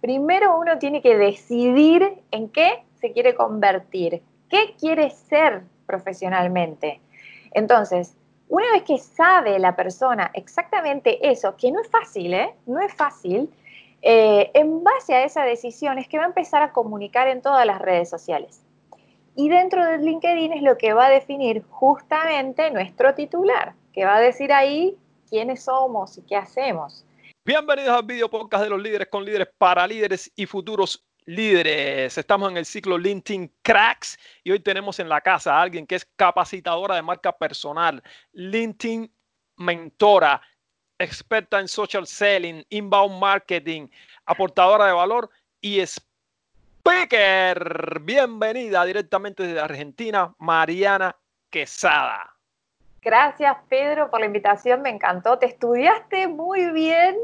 primero 0.00 0.58
uno 0.58 0.78
tiene 0.78 1.02
que 1.02 1.16
decidir 1.16 2.18
en 2.30 2.48
qué 2.48 2.84
se 3.00 3.12
quiere 3.12 3.34
convertir, 3.34 4.22
qué 4.48 4.74
quiere 4.78 5.10
ser 5.10 5.62
profesionalmente. 5.86 7.00
Entonces, 7.52 8.16
una 8.48 8.70
vez 8.72 8.82
que 8.82 8.98
sabe 8.98 9.58
la 9.58 9.76
persona 9.76 10.30
exactamente 10.34 11.30
eso, 11.30 11.56
que 11.56 11.70
no 11.70 11.80
es 11.80 11.88
fácil, 11.88 12.34
¿eh? 12.34 12.54
No 12.66 12.80
es 12.80 12.92
fácil, 12.94 13.48
eh, 14.02 14.50
en 14.54 14.82
base 14.82 15.14
a 15.14 15.24
esa 15.24 15.44
decisión 15.44 15.98
es 15.98 16.08
que 16.08 16.18
va 16.18 16.24
a 16.24 16.28
empezar 16.28 16.62
a 16.62 16.72
comunicar 16.72 17.28
en 17.28 17.42
todas 17.42 17.66
las 17.66 17.80
redes 17.80 18.08
sociales. 18.08 18.62
Y 19.36 19.48
dentro 19.48 19.84
del 19.84 20.04
LinkedIn 20.04 20.52
es 20.52 20.62
lo 20.62 20.76
que 20.78 20.92
va 20.92 21.06
a 21.06 21.10
definir 21.10 21.62
justamente 21.68 22.70
nuestro 22.70 23.14
titular, 23.14 23.74
que 23.92 24.04
va 24.04 24.16
a 24.16 24.20
decir 24.20 24.52
ahí 24.52 24.96
quiénes 25.28 25.64
somos 25.64 26.18
y 26.18 26.22
qué 26.22 26.36
hacemos. 26.36 27.04
Bienvenidos 27.42 27.96
al 27.96 28.04
video 28.04 28.28
podcast 28.28 28.64
de 28.64 28.68
los 28.68 28.82
líderes 28.82 29.08
con 29.08 29.24
líderes 29.24 29.48
para 29.56 29.86
líderes 29.86 30.30
y 30.36 30.44
futuros 30.44 31.06
líderes. 31.24 32.18
Estamos 32.18 32.50
en 32.50 32.58
el 32.58 32.66
ciclo 32.66 32.98
LinkedIn 32.98 33.50
Cracks 33.62 34.18
y 34.44 34.50
hoy 34.50 34.60
tenemos 34.60 34.98
en 34.98 35.08
la 35.08 35.22
casa 35.22 35.54
a 35.56 35.62
alguien 35.62 35.86
que 35.86 35.94
es 35.94 36.04
capacitadora 36.16 36.96
de 36.96 37.02
marca 37.02 37.32
personal, 37.32 38.02
LinkedIn 38.32 39.10
mentora, 39.56 40.42
experta 40.98 41.58
en 41.60 41.68
social 41.68 42.06
selling, 42.06 42.62
inbound 42.68 43.18
marketing, 43.18 43.88
aportadora 44.26 44.88
de 44.88 44.92
valor 44.92 45.30
y 45.62 45.80
speaker. 46.82 48.00
Bienvenida 48.02 48.84
directamente 48.84 49.44
desde 49.44 49.60
Argentina, 49.60 50.34
Mariana 50.38 51.16
Quesada. 51.48 52.29
Gracias, 53.02 53.56
Pedro, 53.68 54.10
por 54.10 54.20
la 54.20 54.26
invitación. 54.26 54.82
Me 54.82 54.90
encantó. 54.90 55.38
Te 55.38 55.46
estudiaste 55.46 56.28
muy 56.28 56.70
bien 56.70 57.16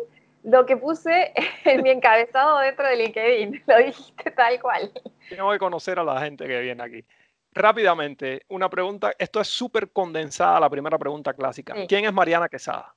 lo 0.43 0.65
que 0.65 0.77
puse 0.77 1.33
en 1.65 1.83
mi 1.83 1.91
encabezado 1.91 2.59
dentro 2.59 2.87
de 2.87 2.97
LinkedIn. 2.97 3.63
Lo 3.67 3.79
dijiste 3.79 4.31
tal 4.31 4.61
cual. 4.61 4.91
Tengo 5.29 5.51
que 5.51 5.59
conocer 5.59 5.99
a 5.99 6.05
la 6.05 6.21
gente 6.21 6.47
que 6.47 6.61
viene 6.61 6.83
aquí. 6.83 7.05
Rápidamente, 7.53 8.43
una 8.49 8.69
pregunta. 8.69 9.13
Esto 9.19 9.41
es 9.41 9.49
súper 9.49 9.91
condensada, 9.91 10.61
la 10.61 10.71
primera 10.71 10.99
pregunta 10.99 11.33
clásica. 11.33 11.75
¿Quién 11.89 12.05
es 12.05 12.13
Mariana 12.13 12.49
Quesada? 12.49 12.95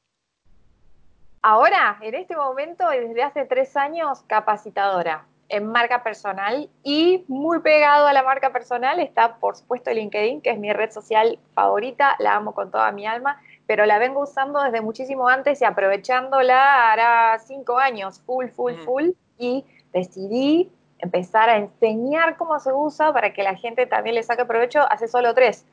Ahora, 1.41 1.97
en 2.01 2.15
este 2.15 2.35
momento, 2.35 2.89
desde 2.89 3.23
hace 3.23 3.45
tres 3.45 3.77
años, 3.77 4.23
capacitadora 4.27 5.25
en 5.49 5.67
marca 5.67 6.03
personal 6.03 6.69
y 6.83 7.25
muy 7.27 7.59
pegado 7.59 8.07
a 8.07 8.13
la 8.13 8.23
marca 8.23 8.51
personal 8.51 8.99
está, 8.99 9.37
por 9.37 9.55
supuesto, 9.55 9.91
LinkedIn, 9.91 10.41
que 10.41 10.51
es 10.51 10.59
mi 10.59 10.71
red 10.71 10.91
social 10.91 11.39
favorita, 11.53 12.15
la 12.19 12.35
amo 12.35 12.53
con 12.53 12.71
toda 12.71 12.91
mi 12.91 13.05
alma, 13.05 13.41
pero 13.65 13.85
la 13.85 13.99
vengo 13.99 14.21
usando 14.21 14.61
desde 14.61 14.81
muchísimo 14.81 15.27
antes 15.27 15.61
y 15.61 15.65
aprovechándola 15.65 16.91
hará 16.91 17.39
cinco 17.39 17.77
años, 17.77 18.21
full, 18.25 18.47
full, 18.47 18.73
full, 18.85 19.09
y 19.37 19.65
decidí 19.91 20.71
empezar 20.99 21.49
a 21.49 21.57
enseñar 21.57 22.37
cómo 22.37 22.59
se 22.59 22.71
usa 22.71 23.11
para 23.11 23.33
que 23.33 23.43
la 23.43 23.55
gente 23.55 23.85
también 23.85 24.15
le 24.15 24.23
saque 24.23 24.45
provecho 24.45 24.81
hace 24.89 25.07
solo 25.07 25.33
tres. 25.33 25.65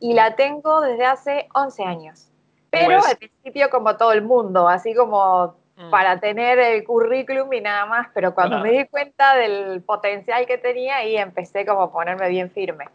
Y 0.00 0.14
la 0.14 0.34
tengo 0.34 0.80
desde 0.80 1.04
hace 1.04 1.48
11 1.54 1.84
años. 1.84 2.30
Pero 2.70 3.00
pues 3.00 3.10
al 3.10 3.16
principio 3.16 3.68
como 3.68 3.96
todo 3.96 4.12
el 4.12 4.22
mundo, 4.22 4.68
así 4.68 4.94
como 4.94 5.56
mm. 5.80 5.90
para 5.90 6.20
tener 6.20 6.58
el 6.58 6.84
currículum 6.84 7.52
y 7.52 7.60
nada 7.60 7.86
más, 7.86 8.08
pero 8.14 8.34
cuando 8.34 8.60
me 8.60 8.70
di 8.70 8.86
cuenta 8.86 9.36
del 9.36 9.82
potencial 9.82 10.46
que 10.46 10.58
tenía, 10.58 10.96
ahí 10.96 11.16
empecé 11.16 11.64
como 11.64 11.82
a 11.82 11.92
ponerme 11.92 12.28
bien 12.28 12.50
firme. 12.50 12.86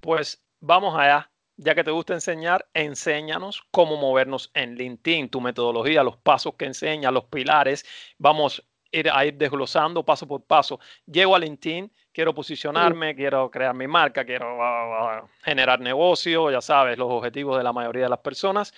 Pues 0.00 0.42
vamos 0.60 0.98
allá. 0.98 1.30
Ya 1.60 1.74
que 1.74 1.82
te 1.82 1.90
gusta 1.90 2.14
enseñar, 2.14 2.66
enséñanos 2.72 3.64
cómo 3.72 3.96
movernos 3.96 4.52
en 4.54 4.76
LinkedIn, 4.76 5.28
tu 5.28 5.40
metodología, 5.40 6.04
los 6.04 6.16
pasos 6.16 6.54
que 6.54 6.66
enseña, 6.66 7.10
los 7.10 7.24
pilares. 7.24 7.84
Vamos 8.16 8.64
a 9.12 9.24
ir 9.24 9.34
desglosando 9.34 10.04
paso 10.04 10.26
por 10.26 10.44
paso. 10.44 10.78
Llego 11.04 11.34
a 11.34 11.38
LinkedIn, 11.38 11.92
quiero 12.12 12.34
posicionarme, 12.34 13.14
quiero 13.14 13.50
crear 13.50 13.74
mi 13.74 13.86
marca, 13.86 14.24
quiero 14.24 14.56
uh, 14.56 15.24
uh, 15.24 15.28
generar 15.42 15.80
negocio, 15.80 16.50
ya 16.50 16.60
sabes, 16.60 16.96
los 16.96 17.10
objetivos 17.10 17.58
de 17.58 17.64
la 17.64 17.72
mayoría 17.72 18.04
de 18.04 18.10
las 18.10 18.20
personas. 18.20 18.72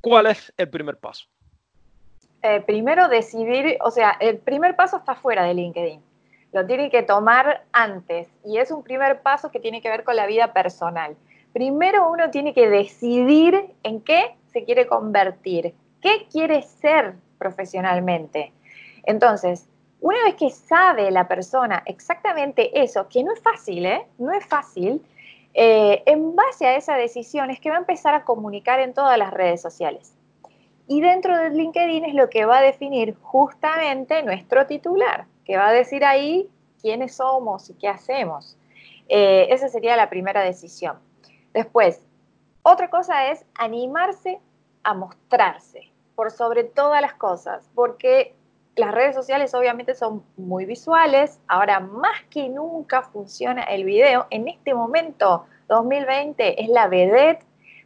¿Cuál 0.00 0.26
es 0.26 0.52
el 0.56 0.68
primer 0.68 0.98
paso? 0.98 1.26
Eh, 2.42 2.60
primero 2.60 3.08
decidir, 3.08 3.78
o 3.82 3.90
sea, 3.90 4.16
el 4.18 4.38
primer 4.38 4.74
paso 4.74 4.96
está 4.96 5.14
fuera 5.14 5.44
de 5.44 5.54
LinkedIn. 5.54 6.00
Lo 6.52 6.66
tiene 6.66 6.90
que 6.90 7.02
tomar 7.02 7.64
antes 7.72 8.28
y 8.44 8.58
es 8.58 8.70
un 8.70 8.82
primer 8.82 9.22
paso 9.22 9.50
que 9.50 9.60
tiene 9.60 9.80
que 9.80 9.88
ver 9.88 10.04
con 10.04 10.16
la 10.16 10.26
vida 10.26 10.52
personal. 10.52 11.16
Primero 11.52 12.10
uno 12.10 12.30
tiene 12.30 12.52
que 12.52 12.68
decidir 12.68 13.72
en 13.82 14.00
qué 14.00 14.34
se 14.52 14.64
quiere 14.64 14.86
convertir, 14.86 15.74
qué 16.00 16.26
quiere 16.30 16.62
ser 16.62 17.14
profesionalmente. 17.38 18.52
Entonces, 19.04 19.68
una 20.00 20.22
vez 20.24 20.34
que 20.34 20.50
sabe 20.50 21.10
la 21.10 21.28
persona 21.28 21.82
exactamente 21.86 22.82
eso, 22.82 23.08
que 23.08 23.22
no 23.22 23.32
es 23.32 23.40
fácil, 23.40 23.86
¿eh? 23.86 24.06
No 24.18 24.32
es 24.32 24.44
fácil, 24.44 25.00
eh, 25.54 26.02
en 26.06 26.34
base 26.34 26.66
a 26.66 26.76
esa 26.76 26.96
decisión 26.96 27.50
es 27.50 27.60
que 27.60 27.70
va 27.70 27.76
a 27.76 27.80
empezar 27.80 28.14
a 28.14 28.24
comunicar 28.24 28.80
en 28.80 28.94
todas 28.94 29.16
las 29.16 29.32
redes 29.32 29.60
sociales. 29.60 30.12
Y 30.86 31.00
dentro 31.00 31.36
del 31.38 31.54
LinkedIn 31.54 32.04
es 32.04 32.14
lo 32.14 32.28
que 32.28 32.44
va 32.44 32.58
a 32.58 32.62
definir 32.62 33.16
justamente 33.22 34.22
nuestro 34.22 34.66
titular, 34.66 35.26
que 35.44 35.56
va 35.56 35.68
a 35.68 35.72
decir 35.72 36.04
ahí 36.04 36.48
quiénes 36.80 37.16
somos 37.16 37.70
y 37.70 37.74
qué 37.74 37.88
hacemos. 37.88 38.56
Eh, 39.08 39.46
esa 39.50 39.68
sería 39.68 39.96
la 39.96 40.10
primera 40.10 40.42
decisión. 40.42 40.98
Después, 41.52 42.00
otra 42.62 42.90
cosa 42.90 43.30
es 43.30 43.44
animarse 43.54 44.40
a 44.82 44.94
mostrarse 44.94 45.90
por 46.14 46.30
sobre 46.30 46.64
todas 46.64 47.00
las 47.00 47.14
cosas, 47.14 47.68
porque 47.74 48.34
las 48.76 48.92
redes 48.92 49.14
sociales 49.14 49.54
obviamente 49.54 49.94
son 49.94 50.24
muy 50.36 50.64
visuales, 50.64 51.40
ahora 51.46 51.80
más 51.80 52.22
que 52.30 52.48
nunca 52.48 53.02
funciona 53.02 53.62
el 53.64 53.84
video. 53.84 54.26
En 54.30 54.48
este 54.48 54.74
momento, 54.74 55.44
2020, 55.68 56.62
es 56.62 56.68
la 56.68 56.88
vedette, 56.88 57.44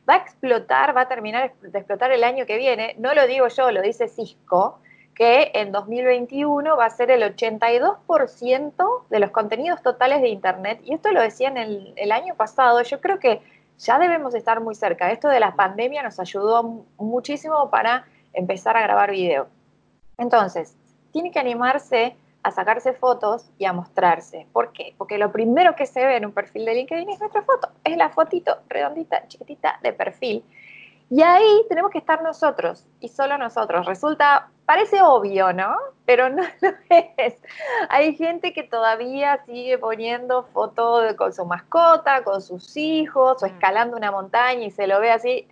va 0.09 0.15
a 0.15 0.19
explotar, 0.19 0.97
va 0.97 1.03
a 1.03 1.09
terminar 1.09 1.53
de 1.61 1.79
explotar 1.79 2.13
el 2.13 2.25
año 2.25 2.47
que 2.47 2.57
viene. 2.57 2.95
No 2.99 3.15
lo 3.15 3.27
digo 3.27 3.49
yo, 3.49 3.71
lo 3.71 3.83
dice 3.83 4.09
Cisco, 4.09 4.79
que 5.15 5.51
en 5.55 5.73
2021 5.73 6.77
va 6.77 6.85
a 6.85 6.91
ser 6.91 7.11
el 7.11 7.23
82% 7.23 9.07
de 9.09 9.19
los 9.19 9.31
contenidos 9.31 9.83
totales 9.83 10.21
de 10.21 10.29
Internet. 10.29 10.81
Y 10.85 10.95
esto 10.95 11.11
lo 11.11 11.21
decían 11.21 11.57
el, 11.57 11.93
el 11.97 12.13
año 12.13 12.35
pasado. 12.35 12.83
Yo 12.83 13.01
creo 13.01 13.19
que 13.19 13.41
ya 13.79 13.99
debemos 13.99 14.35
estar 14.35 14.61
muy 14.61 14.75
cerca. 14.75 15.11
Esto 15.11 15.29
de 15.29 15.41
la 15.41 15.57
pandemia 15.57 16.03
nos 16.03 16.21
ayudó 16.21 16.85
muchísimo 16.99 17.71
para 17.71 18.07
empezar 18.33 18.77
a 18.77 18.83
grabar 18.83 19.11
video. 19.11 19.49
Entonces, 20.19 20.77
tiene 21.13 21.31
que 21.31 21.39
animarse 21.39 22.17
a 22.47 22.53
sacarse 22.53 22.93
fotos 22.93 23.51
y 23.59 23.65
a 23.65 23.73
mostrarse. 23.73 24.47
¿Por 24.53 24.71
qué? 24.71 24.95
Porque 24.97 25.19
lo 25.19 25.33
primero 25.33 25.75
que 25.75 25.85
se 25.85 26.07
ve 26.07 26.17
en 26.17 26.27
un 26.27 26.33
perfil 26.33 26.65
de 26.65 26.75
LinkedIn 26.75 27.11
es 27.11 27.19
nuestra 27.19 27.43
foto, 27.43 27.71
es 27.83 27.97
la 27.97 28.11
fotito 28.11 28.59
redondita, 28.69 29.27
chiquitita 29.27 29.81
de 29.83 29.93
perfil. 29.93 30.45
Y 31.11 31.23
ahí 31.23 31.65
tenemos 31.69 31.91
que 31.91 31.99
estar 31.99 32.23
nosotros 32.23 32.87
y 33.01 33.09
solo 33.09 33.37
nosotros. 33.37 33.85
Resulta, 33.85 34.49
parece 34.65 35.03
obvio, 35.03 35.53
¿no? 35.53 35.75
Pero 36.05 36.29
no 36.29 36.45
lo 36.61 36.71
es. 37.17 37.35
Hay 37.89 38.15
gente 38.15 38.53
que 38.53 38.63
todavía 38.63 39.43
sigue 39.45 39.77
poniendo 39.79 40.45
fotos 40.45 41.15
con 41.15 41.33
su 41.33 41.45
mascota, 41.47 42.23
con 42.23 42.41
sus 42.41 42.77
hijos, 42.77 43.43
o 43.43 43.47
mm. 43.47 43.49
escalando 43.49 43.97
una 43.97 44.13
montaña 44.13 44.65
y 44.67 44.71
se 44.71 44.87
lo 44.87 45.01
ve 45.01 45.11
así 45.11 45.49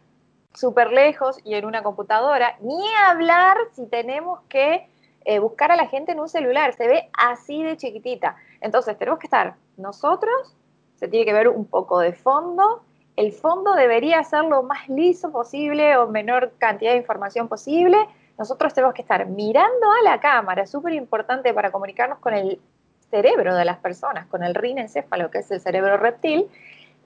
súper 0.52 0.92
lejos 0.92 1.40
y 1.42 1.54
en 1.54 1.64
una 1.64 1.82
computadora. 1.82 2.56
Ni 2.60 2.86
hablar 3.08 3.56
si 3.72 3.84
tenemos 3.86 4.38
que 4.48 4.93
eh, 5.24 5.38
buscar 5.38 5.72
a 5.72 5.76
la 5.76 5.86
gente 5.86 6.12
en 6.12 6.20
un 6.20 6.28
celular, 6.28 6.74
se 6.74 6.86
ve 6.86 7.08
así 7.12 7.62
de 7.62 7.76
chiquitita. 7.76 8.36
Entonces 8.60 8.98
tenemos 8.98 9.18
que 9.18 9.26
estar 9.26 9.54
nosotros, 9.76 10.54
se 10.96 11.08
tiene 11.08 11.24
que 11.24 11.32
ver 11.32 11.48
un 11.48 11.64
poco 11.64 11.98
de 11.98 12.12
fondo, 12.12 12.82
el 13.16 13.32
fondo 13.32 13.74
debería 13.74 14.22
ser 14.24 14.44
lo 14.44 14.62
más 14.62 14.88
liso 14.88 15.30
posible 15.30 15.96
o 15.96 16.08
menor 16.08 16.52
cantidad 16.58 16.92
de 16.92 16.98
información 16.98 17.48
posible. 17.48 17.96
Nosotros 18.38 18.74
tenemos 18.74 18.94
que 18.94 19.02
estar 19.02 19.26
mirando 19.26 19.90
a 19.92 20.02
la 20.02 20.18
cámara, 20.18 20.66
súper 20.66 20.94
importante 20.94 21.54
para 21.54 21.70
comunicarnos 21.70 22.18
con 22.18 22.34
el 22.34 22.60
cerebro 23.10 23.54
de 23.54 23.64
las 23.64 23.78
personas, 23.78 24.26
con 24.26 24.42
el 24.42 24.54
rinencéfalo, 24.54 25.30
que 25.30 25.38
es 25.38 25.50
el 25.52 25.60
cerebro 25.60 25.96
reptil, 25.96 26.48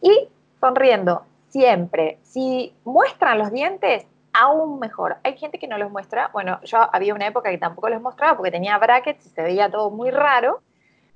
y 0.01 0.29
sonriendo 0.59 1.23
siempre. 1.49 2.19
Si 2.23 2.75
muestran 2.85 3.39
los 3.39 3.53
dientes, 3.53 4.07
aún 4.33 4.79
mejor. 4.79 5.17
Hay 5.25 5.37
gente 5.37 5.59
que 5.59 5.69
no 5.69 5.79
los 5.79 5.91
muestra. 5.91 6.31
Bueno, 6.33 6.61
yo 6.63 6.79
había 6.93 7.15
una 7.15 7.27
época 7.27 7.51
que 7.51 7.59
tampoco 7.59 7.89
los 7.89 8.01
mostraba 8.01 8.37
porque 8.37 8.51
tenía 8.51 8.79
brackets 8.79 9.27
y 9.27 9.29
se 9.31 9.43
veía 9.43 9.71
todo 9.71 9.91
muy 9.91 10.11
raro. 10.11 10.61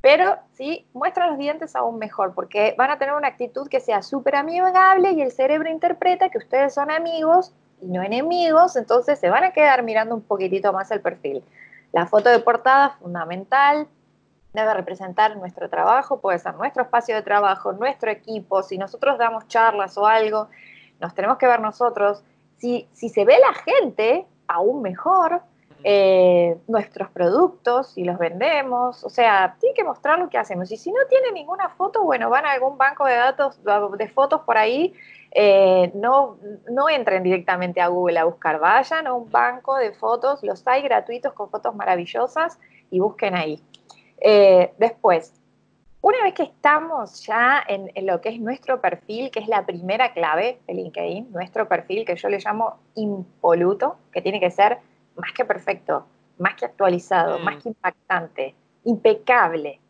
Pero 0.01 0.37
sí, 0.53 0.87
muestra 0.93 1.29
los 1.29 1.39
dientes 1.39 1.77
aún 1.77 1.99
mejor 1.99 2.35
porque 2.35 2.75
van 2.77 2.91
a 2.91 2.99
tener 2.99 3.15
una 3.15 3.29
actitud 3.29 3.69
que 3.69 3.79
sea 3.79 4.03
súper 4.03 4.35
amigable 4.35 5.13
y 5.13 5.23
el 5.23 5.31
cerebro 5.31 5.71
interpreta 5.71 6.29
que 6.29 6.39
ustedes 6.39 6.75
son 6.75 6.91
amigos 6.91 7.55
y 7.81 7.87
no 7.87 8.03
enemigos, 8.03 8.75
entonces 8.77 9.19
se 9.19 9.31
van 9.31 9.45
a 9.45 9.53
quedar 9.53 9.83
mirando 9.85 10.15
un 10.15 10.23
poquitito 10.23 10.73
más 10.73 10.91
el 10.91 11.01
perfil. 11.01 11.45
La 11.93 12.07
foto 12.07 12.31
de 12.31 12.41
portada 12.41 12.91
fundamental, 12.91 13.87
debe 14.53 14.75
representar 14.75 15.37
nuestro 15.37 15.69
trabajo, 15.69 16.21
puede 16.21 16.39
ser 16.39 16.55
nuestro 16.55 16.83
espacio 16.83 17.15
de 17.15 17.23
trabajo, 17.23 17.73
nuestro 17.73 18.11
equipo, 18.11 18.63
si 18.63 18.79
nosotros 18.79 19.19
damos 19.19 19.47
charlas 19.49 19.97
o 19.97 20.07
algo, 20.07 20.49
nos 21.01 21.15
tenemos 21.15 21.39
que 21.39 21.47
ver 21.47 21.61
nosotros 21.61 22.23
si, 22.63 23.09
se 23.09 23.25
ve 23.25 23.39
la 23.39 23.55
gente, 23.55 24.27
aún 24.47 24.83
mejor. 24.83 25.43
eh, 25.85 26.59
nuestros 26.69 27.11
productos 27.11 27.99
y 27.99 28.05
los 28.05 28.17
vendemos, 28.17 29.03
o 29.03 29.11
sea, 29.11 29.57
tiene 29.59 29.75
que 29.75 29.83
mostrar 29.83 30.17
lo 30.17 30.29
que 30.29 30.39
hacemos. 30.39 30.71
Y 30.71 30.77
si 30.77 30.93
no 30.93 31.01
tiene 31.09 31.33
ninguna 31.33 31.71
foto, 31.71 32.05
bueno, 32.05 32.31
van 32.31 32.47
a 32.47 32.53
algún 32.53 32.79
banco 32.79 33.05
de 33.05 33.17
datos, 33.17 33.59
de 33.99 34.09
fotos 34.09 34.43
por 34.43 34.59
ahí, 34.59 34.95
eh, 35.33 35.91
no, 35.95 36.39
no 36.71 36.89
entren 36.89 37.25
directamente 37.25 37.81
a 37.81 37.89
Google 37.89 38.21
a 38.21 38.25
buscar, 38.25 38.61
vayan 38.61 39.09
a 39.09 39.13
un 39.13 39.29
banco 39.29 39.75
de 39.77 39.93
fotos, 39.93 40.45
los 40.45 40.65
hay 40.69 40.83
gratuitos 40.83 41.33
con 41.33 41.51
fotos 41.51 41.75
maravillosas 41.75 42.61
y 42.91 43.01
busquen 43.01 43.35
ahí. 43.35 43.61
Eh, 44.21 44.73
después, 44.79 45.42
una 46.03 46.23
vez 46.25 46.35
que 46.35 46.43
estamos 46.43 47.25
ya 47.25 47.63
en, 47.67 47.91
en, 47.95 48.07
lo 48.07 48.21
que 48.21 48.29
es 48.29 48.41
nuestro 48.41 48.81
perfil, 48.81 49.31
que 49.31 49.39
es 49.41 49.49
la 49.49 49.65
primera 49.65 50.13
clave 50.13 50.61
de 50.67 50.75
LinkedIn, 50.75 51.33
nuestro 51.33 51.69
perfil 51.69 52.05
que 52.05 52.17
yo 52.17 52.29
le 52.29 52.39
llamo 52.39 52.81
impoluto, 52.97 53.97
que 54.13 54.21
tiene 54.21 54.41
que 54.41 54.51
ser 54.51 54.79
más 55.17 55.33
que 55.33 55.45
perfecto, 55.45 56.05
más 56.39 56.55
que 56.57 56.67
actualizado, 56.67 57.39
más 57.39 57.57
mm. 57.57 57.61
que 57.61 57.69
impactante, 57.69 58.55
impecable. 58.85 59.81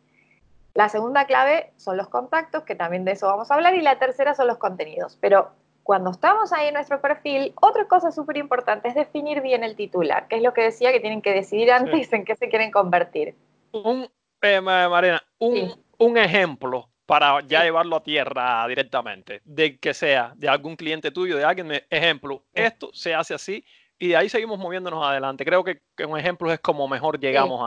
La 0.75 0.87
segunda 0.87 1.25
clave 1.25 1.71
son 1.77 1.97
los 1.97 2.09
contactos, 2.09 2.63
que 2.63 2.75
también 2.75 3.05
de 3.05 3.13
eso 3.13 3.27
vamos 3.27 3.49
a 3.49 3.55
hablar, 3.55 3.73
y 3.73 3.81
la 3.81 3.97
tercera 3.97 4.35
son 4.35 4.47
los 4.47 4.57
contenidos. 4.57 5.17
Pero 5.19 5.49
cuando 5.81 6.11
estamos 6.11 6.53
ahí 6.53 6.67
en 6.67 6.75
nuestro 6.75 7.01
perfil, 7.01 7.53
otra 7.59 7.87
cosa 7.87 8.11
súper 8.11 8.37
importante 8.37 8.87
es 8.87 8.95
definir 8.95 9.41
bien 9.41 9.63
el 9.63 9.75
titular, 9.75 10.27
que 10.27 10.37
es 10.37 10.43
lo 10.43 10.53
que 10.53 10.61
decía 10.61 10.91
que 10.91 10.99
tienen 10.99 11.23
que 11.23 11.33
decidir 11.33 11.71
antes 11.71 12.13
en 12.13 12.23
qué 12.23 12.35
se 12.35 12.49
quieren 12.49 12.71
convertir. 12.71 13.35
Un, 13.71 14.07
eh, 14.41 14.61
Marina, 14.61 15.21
un, 15.39 15.73
ejemplo 16.17 16.89
para 17.05 17.41
ya 17.41 17.63
llevarlo 17.63 17.97
a 17.97 18.03
tierra 18.03 18.67
directamente, 18.67 19.41
de 19.43 19.77
que 19.77 19.93
sea 19.93 20.33
de 20.35 20.47
algún 20.47 20.75
cliente 20.75 21.11
tuyo, 21.11 21.37
de 21.37 21.43
alguien, 21.43 21.71
ejemplo, 21.89 22.43
esto 22.53 22.89
se 22.93 23.13
hace 23.13 23.33
así 23.33 23.63
y 23.99 24.09
de 24.09 24.17
ahí 24.17 24.29
seguimos 24.29 24.59
moviéndonos 24.59 25.05
adelante. 25.05 25.45
Creo 25.45 25.63
que, 25.63 25.81
un 26.05 26.17
ejemplo 26.17 26.51
es 26.51 26.59
como 26.59 26.87
mejor 26.87 27.19
llegamos 27.19 27.61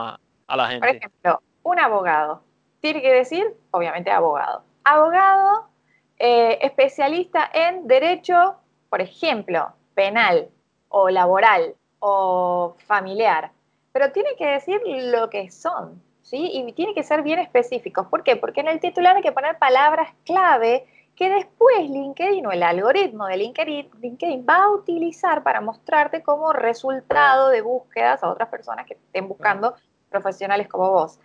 a, 0.47 0.55
la 0.55 0.67
gente. 0.67 0.87
Por 0.87 0.95
ejemplo, 0.95 1.41
un 1.63 1.79
abogado. 1.79 2.43
Tiene 2.79 3.01
que 3.01 3.11
decir, 3.11 3.55
obviamente, 3.71 4.11
abogado. 4.11 4.63
Abogado 4.83 5.67
eh, 6.19 6.59
especialista 6.61 7.49
en 7.53 7.87
derecho, 7.87 8.55
por 8.89 9.01
ejemplo, 9.01 9.73
penal 9.95 10.49
o 10.89 11.09
laboral 11.09 11.75
o 11.99 12.75
familiar. 12.85 13.51
Pero 13.91 14.11
tiene 14.11 14.35
que 14.37 14.45
decir 14.45 14.79
lo 14.85 15.29
que 15.29 15.49
son, 15.49 16.01
¿sí? 16.27 16.49
Y 16.53 16.73
tiene 16.73 16.93
que 16.93 17.03
ser 17.03 17.23
bien 17.23 17.39
específicos. 17.39 18.07
¿Por 18.07 18.23
qué? 18.23 18.35
Porque 18.35 18.59
en 18.59 18.67
el 18.67 18.79
titular 18.79 19.15
hay 19.15 19.21
que 19.21 19.31
poner 19.31 19.57
palabras 19.57 20.13
clave 20.25 20.85
que 21.15 21.29
después 21.29 21.89
LinkedIn 21.89 22.45
o 22.45 22.51
el 22.51 22.61
algoritmo 22.61 23.25
de 23.25 23.37
LinkedIn, 23.37 24.45
va 24.47 24.65
a 24.65 24.69
utilizar 24.69 25.41
para 25.41 25.61
mostrarte 25.61 26.21
como 26.21 26.53
resultado 26.53 27.49
de 27.49 27.61
búsquedas 27.61 28.23
a 28.23 28.29
otras 28.29 28.49
personas 28.49 28.85
que 28.85 28.93
estén 28.93 29.27
buscando 29.27 29.73
profesionales 30.09 30.67
como 30.67 30.91
vos. 30.91 31.19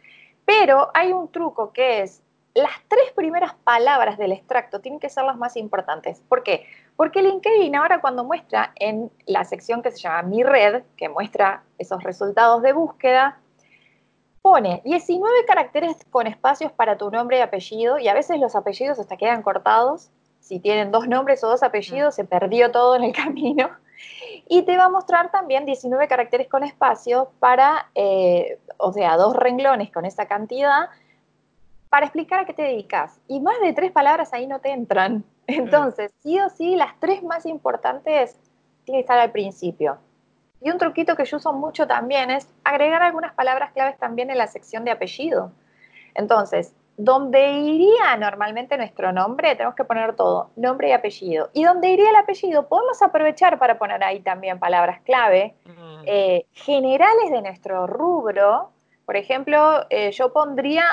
Pero 0.47 0.89
hay 0.95 1.13
un 1.13 1.31
truco 1.31 1.73
que 1.73 2.03
es 2.03 2.23
las 2.55 2.73
tres 2.89 3.13
primeras 3.15 3.55
palabras 3.65 4.19
del 4.19 4.33
extracto 4.33 4.81
tienen 4.81 5.01
que 5.01 5.11
ser 5.11 5.25
las 5.25 5.37
más 5.37 5.57
importantes. 5.57 6.23
¿Por 6.29 6.43
qué? 6.43 6.67
Porque 6.97 7.23
LinkedIn 7.23 7.75
ahora 7.75 8.01
cuando 8.01 8.25
muestra 8.25 8.73
en 8.77 9.11
la 9.27 9.45
sección 9.45 9.83
que 9.83 9.91
se 9.91 9.99
llama 9.99 10.23
Mi 10.23 10.43
Red, 10.43 10.85
que 10.97 11.09
muestra 11.09 11.65
esos 11.79 12.03
resultados 12.03 12.63
de 12.63 12.73
búsqueda, 12.73 13.42
pone 14.43 14.83
19 14.85 15.45
caracteres 15.47 15.97
con 16.11 16.27
espacios 16.27 16.73
para 16.73 16.99
tu 16.99 17.11
nombre 17.11 17.39
y 17.39 17.41
apellido, 17.41 17.99
y 17.99 18.09
a 18.09 18.15
veces 18.15 18.39
los 18.41 18.57
apellidos 18.57 18.99
hasta 18.99 19.17
quedan 19.17 19.43
cortados. 19.43 20.11
Si 20.41 20.59
tienen 20.59 20.91
dos 20.91 21.07
nombres 21.07 21.43
o 21.45 21.49
dos 21.49 21.63
apellidos, 21.63 22.17
se 22.17 22.25
perdió 22.25 22.73
todo 22.73 22.97
en 22.97 23.05
el 23.05 23.13
camino. 23.25 23.71
Y 24.49 24.63
te 24.63 24.77
va 24.77 24.87
a 24.87 24.89
mostrar 24.89 25.31
también 25.31 25.65
19 25.65 26.09
caracteres 26.09 26.49
con 26.49 26.65
espacio 26.65 27.31
para, 27.39 27.89
eh, 27.95 28.59
o 28.77 28.93
sea, 28.93 29.17
dos 29.17 29.37
renglones 29.37 29.93
con 29.93 30.05
esa 30.05 30.27
cantidad, 30.27 30.89
para 31.89 32.07
explicar 32.07 32.41
a 32.41 32.45
qué 32.45 32.53
te 32.53 32.63
dedicas. 32.63 33.21
Y 33.29 33.39
más 33.41 33.61
de 33.61 33.73
tres 33.73 33.93
palabras 33.93 34.33
ahí 34.33 34.49
no 34.49 34.59
te 34.59 34.73
entran. 34.73 35.25
Entonces, 35.47 36.13
sí 36.23 36.41
o 36.41 36.49
sí, 36.51 36.75
las 36.75 36.99
tres 36.99 37.23
más 37.23 37.47
importantes 37.47 38.37
tienen 38.85 39.01
que 39.01 39.05
estar 39.05 39.19
al 39.19 39.31
principio. 39.31 39.99
Y 40.65 40.71
un 40.71 40.79
truquito 40.79 41.17
que 41.17 41.25
yo 41.25 41.39
uso 41.39 41.53
mucho 41.53 41.87
también 41.87 42.31
es 42.31 42.49
agregar 42.65 43.03
algunas 43.03 43.35
palabras 43.35 43.73
claves 43.73 43.99
también 43.99 44.31
en 44.31 44.39
la 44.39 44.47
sección 44.47 44.85
de 44.85 44.93
apellido. 44.93 45.51
Entonces, 46.15 46.75
donde 46.97 47.53
iría 47.53 48.17
normalmente 48.17 48.77
nuestro 48.77 49.13
nombre, 49.13 49.57
tenemos 49.57 49.75
que 49.75 49.85
poner 49.85 50.15
todo, 50.15 50.51
nombre 50.57 50.91
y 50.91 50.93
apellido. 50.93 51.51
Y 51.53 51.65
donde 51.65 51.89
iría 51.89 52.11
el 52.11 52.17
apellido, 52.17 52.69
podemos 52.69 53.03
aprovechar 53.03 53.59
para 53.59 53.79
poner 53.79 54.05
ahí 54.05 54.21
también 54.21 54.59
palabras 54.59 55.01
clave 55.03 55.55
mm. 55.65 56.03
eh, 56.07 56.47
generales 56.53 57.31
de 57.31 57.43
nuestro 57.43 57.87
rubro. 57.87 58.71
Por 59.05 59.17
ejemplo, 59.17 59.85
eh, 59.91 60.13
yo 60.13 60.33
pondría 60.33 60.85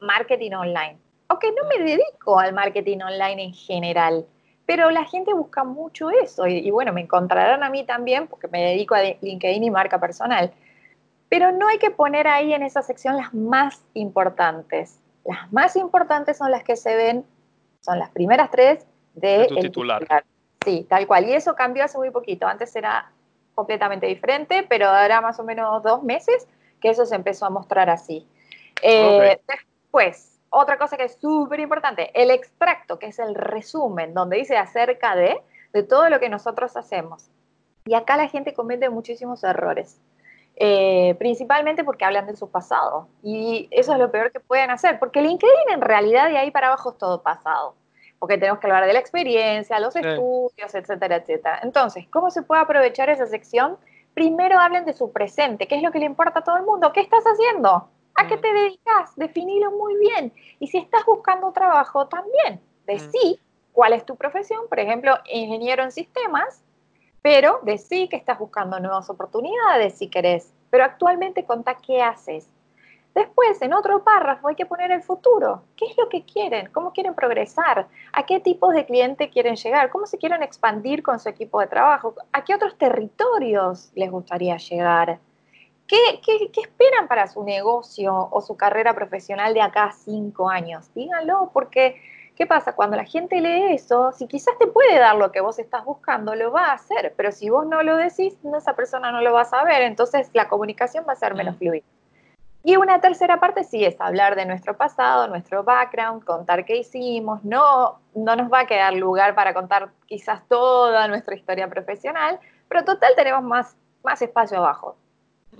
marketing 0.00 0.52
online. 0.52 0.98
Aunque 1.28 1.52
no 1.52 1.68
me 1.68 1.84
dedico 1.84 2.38
al 2.38 2.52
marketing 2.52 2.98
online 2.98 3.44
en 3.44 3.54
general, 3.54 4.26
pero 4.72 4.90
la 4.90 5.04
gente 5.04 5.34
busca 5.34 5.64
mucho 5.64 6.08
eso 6.08 6.46
y, 6.46 6.70
bueno, 6.70 6.94
me 6.94 7.02
encontrarán 7.02 7.62
a 7.62 7.68
mí 7.68 7.84
también 7.84 8.26
porque 8.26 8.48
me 8.48 8.62
dedico 8.62 8.94
a 8.94 9.02
LinkedIn 9.02 9.62
y 9.62 9.70
marca 9.70 10.00
personal. 10.00 10.50
Pero 11.28 11.52
no 11.52 11.68
hay 11.68 11.76
que 11.76 11.90
poner 11.90 12.26
ahí 12.26 12.54
en 12.54 12.62
esa 12.62 12.80
sección 12.80 13.18
las 13.18 13.34
más 13.34 13.84
importantes. 13.92 14.98
Las 15.26 15.52
más 15.52 15.76
importantes 15.76 16.38
son 16.38 16.50
las 16.50 16.64
que 16.64 16.76
se 16.76 16.96
ven, 16.96 17.26
son 17.82 17.98
las 17.98 18.08
primeras 18.12 18.50
tres 18.50 18.86
de, 19.12 19.46
titular. 19.60 20.06
Sí, 20.64 20.86
tal 20.88 21.06
cual. 21.06 21.28
Y 21.28 21.34
eso 21.34 21.54
cambió 21.54 21.84
hace 21.84 21.98
muy 21.98 22.08
poquito. 22.08 22.46
Antes 22.46 22.74
era 22.74 23.12
completamente 23.54 24.06
diferente, 24.06 24.64
pero 24.66 24.88
ahora 24.88 25.20
más 25.20 25.38
o 25.38 25.44
menos 25.44 25.82
dos 25.82 26.02
meses 26.02 26.48
que 26.80 26.88
eso 26.88 27.04
se 27.04 27.14
empezó 27.14 27.44
a 27.44 27.50
mostrar 27.50 27.90
así. 27.90 28.26
Eh, 28.80 29.38
después, 29.46 30.31
otra 30.52 30.76
cosa 30.76 30.96
que 30.96 31.04
es 31.04 31.18
súper 31.20 31.60
importante, 31.60 32.10
el 32.14 32.30
extracto, 32.30 32.98
que 32.98 33.06
es 33.06 33.18
el 33.18 33.34
resumen, 33.34 34.12
donde 34.12 34.36
dice 34.36 34.56
acerca 34.56 35.16
de, 35.16 35.40
de 35.72 35.82
todo 35.82 36.10
lo 36.10 36.20
que 36.20 36.28
nosotros 36.28 36.76
hacemos. 36.76 37.30
Y 37.86 37.94
acá 37.94 38.16
la 38.16 38.28
gente 38.28 38.52
comete 38.54 38.90
muchísimos 38.90 39.42
errores. 39.42 39.98
Eh, 40.56 41.16
principalmente 41.18 41.82
porque 41.82 42.04
hablan 42.04 42.26
de 42.26 42.36
su 42.36 42.50
pasado. 42.50 43.08
Y 43.22 43.66
eso 43.70 43.94
es 43.94 43.98
lo 43.98 44.10
peor 44.10 44.30
que 44.30 44.40
pueden 44.40 44.70
hacer, 44.70 44.98
porque 44.98 45.22
LinkedIn 45.22 45.70
en 45.72 45.80
realidad 45.80 46.28
de 46.28 46.36
ahí 46.36 46.50
para 46.50 46.66
abajo 46.66 46.90
es 46.90 46.98
todo 46.98 47.22
pasado, 47.22 47.74
porque 48.18 48.36
tenemos 48.36 48.60
que 48.60 48.66
hablar 48.66 48.86
de 48.86 48.92
la 48.92 48.98
experiencia, 48.98 49.80
los 49.80 49.96
estudios, 49.96 50.74
etcétera, 50.74 51.16
etcétera. 51.16 51.60
Entonces, 51.62 52.06
¿cómo 52.10 52.30
se 52.30 52.42
puede 52.42 52.60
aprovechar 52.60 53.08
esa 53.08 53.26
sección? 53.26 53.78
Primero 54.12 54.58
hablen 54.58 54.84
de 54.84 54.92
su 54.92 55.10
presente, 55.10 55.66
qué 55.66 55.76
es 55.76 55.82
lo 55.82 55.90
que 55.90 55.98
le 55.98 56.04
importa 56.04 56.40
a 56.40 56.44
todo 56.44 56.58
el 56.58 56.64
mundo, 56.64 56.92
qué 56.92 57.00
estás 57.00 57.24
haciendo, 57.24 57.88
¿A 58.14 58.26
qué 58.26 58.36
te 58.36 58.52
dedicas? 58.52 59.14
Definilo 59.16 59.70
muy 59.72 59.96
bien. 59.98 60.32
Y 60.58 60.66
si 60.68 60.78
estás 60.78 61.04
buscando 61.06 61.52
trabajo, 61.52 62.06
también 62.08 62.60
decí 62.86 63.40
cuál 63.72 63.94
es 63.94 64.04
tu 64.04 64.16
profesión, 64.16 64.68
por 64.68 64.78
ejemplo, 64.78 65.14
ingeniero 65.32 65.82
en 65.82 65.92
sistemas, 65.92 66.62
pero 67.22 67.60
decí 67.62 68.08
que 68.08 68.16
estás 68.16 68.38
buscando 68.38 68.78
nuevas 68.80 69.08
oportunidades 69.08 69.96
si 69.96 70.08
querés, 70.08 70.52
pero 70.70 70.84
actualmente 70.84 71.44
contá 71.44 71.76
qué 71.76 72.02
haces. 72.02 72.48
Después, 73.14 73.60
en 73.60 73.74
otro 73.74 74.02
párrafo, 74.02 74.48
hay 74.48 74.54
que 74.54 74.64
poner 74.64 74.90
el 74.90 75.02
futuro. 75.02 75.62
¿Qué 75.76 75.84
es 75.84 75.96
lo 75.98 76.08
que 76.08 76.24
quieren? 76.24 76.70
¿Cómo 76.72 76.92
quieren 76.92 77.14
progresar? 77.14 77.86
¿A 78.12 78.24
qué 78.24 78.40
tipos 78.40 78.72
de 78.72 78.86
cliente 78.86 79.28
quieren 79.28 79.56
llegar? 79.56 79.90
¿Cómo 79.90 80.06
se 80.06 80.16
quieren 80.16 80.42
expandir 80.42 81.02
con 81.02 81.20
su 81.20 81.28
equipo 81.28 81.60
de 81.60 81.66
trabajo? 81.66 82.14
¿A 82.32 82.42
qué 82.42 82.54
otros 82.54 82.76
territorios 82.78 83.92
les 83.94 84.10
gustaría 84.10 84.56
llegar? 84.56 85.18
¿Qué, 85.86 86.20
esperan 86.62 87.08
para 87.08 87.26
su 87.26 87.44
negocio 87.44 88.28
o 88.30 88.40
su 88.40 88.56
carrera 88.56 88.94
profesional 88.94 89.52
de 89.52 89.60
acá 89.60 89.84
a 89.84 89.92
cinco 89.92 90.48
años? 90.48 90.92
Díganlo, 90.94 91.50
porque 91.52 92.00
¿qué 92.36 92.46
pasa? 92.46 92.74
Cuando 92.74 92.96
la 92.96 93.04
gente 93.04 93.40
lee 93.40 93.74
eso, 93.74 94.12
si 94.12 94.26
quizás 94.26 94.56
te 94.58 94.66
puede 94.66 94.98
dar 94.98 95.16
lo 95.16 95.32
que 95.32 95.40
vos 95.40 95.58
estás 95.58 95.84
buscando, 95.84 96.34
lo 96.34 96.50
va 96.50 96.66
a 96.66 96.72
hacer, 96.74 97.12
pero 97.16 97.30
si 97.30 97.50
vos 97.50 97.66
no 97.66 97.82
lo 97.82 97.96
decís, 97.96 98.36
esa 98.56 98.74
persona 98.74 99.12
no 99.12 99.20
lo 99.20 99.32
va 99.32 99.42
a 99.42 99.44
saber, 99.44 99.82
entonces 99.82 100.30
la 100.32 100.48
comunicación 100.48 101.04
va 101.06 101.12
a 101.12 101.16
ser 101.16 101.34
menos 101.34 101.56
mm. 101.56 101.58
fluida. 101.58 101.84
Y 102.64 102.76
una 102.76 103.00
tercera 103.00 103.40
parte 103.40 103.64
sí 103.64 103.84
es 103.84 104.00
hablar 104.00 104.36
de 104.36 104.46
nuestro 104.46 104.76
pasado, 104.76 105.26
nuestro 105.26 105.64
background, 105.64 106.24
contar 106.24 106.64
qué 106.64 106.76
hicimos. 106.76 107.42
No, 107.44 107.98
no 108.14 108.36
nos 108.36 108.52
va 108.52 108.60
a 108.60 108.66
quedar 108.66 108.92
lugar 108.94 109.34
para 109.34 109.52
contar 109.52 109.90
quizás 110.06 110.46
toda 110.46 111.08
nuestra 111.08 111.34
historia 111.34 111.68
profesional, 111.68 112.38
pero 112.68 112.84
total 112.84 113.14
tenemos 113.16 113.42
más, 113.42 113.76
más 114.04 114.22
espacio 114.22 114.58
abajo. 114.58 114.96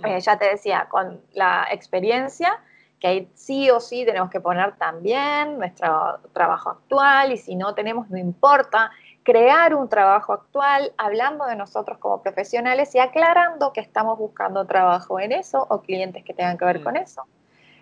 Eh, 0.03 0.19
ya 0.19 0.37
te 0.37 0.49
decía, 0.49 0.87
con 0.89 1.21
la 1.33 1.67
experiencia, 1.71 2.59
que 2.99 3.07
ahí 3.07 3.31
sí 3.35 3.69
o 3.69 3.79
sí 3.79 4.05
tenemos 4.05 4.29
que 4.29 4.39
poner 4.39 4.75
también 4.77 5.57
nuestro 5.59 6.19
trabajo 6.33 6.71
actual 6.71 7.31
y 7.31 7.37
si 7.37 7.55
no 7.55 7.75
tenemos, 7.75 8.09
no 8.09 8.17
importa, 8.17 8.91
crear 9.23 9.75
un 9.75 9.89
trabajo 9.89 10.33
actual 10.33 10.93
hablando 10.97 11.45
de 11.45 11.55
nosotros 11.55 11.97
como 11.97 12.21
profesionales 12.21 12.93
y 12.95 12.99
aclarando 12.99 13.71
que 13.73 13.81
estamos 13.81 14.17
buscando 14.17 14.65
trabajo 14.65 15.19
en 15.19 15.31
eso 15.31 15.65
o 15.69 15.81
clientes 15.81 16.23
que 16.23 16.33
tengan 16.33 16.57
que 16.57 16.65
ver 16.65 16.79
mm. 16.79 16.83
con 16.83 16.97
eso. 16.97 17.23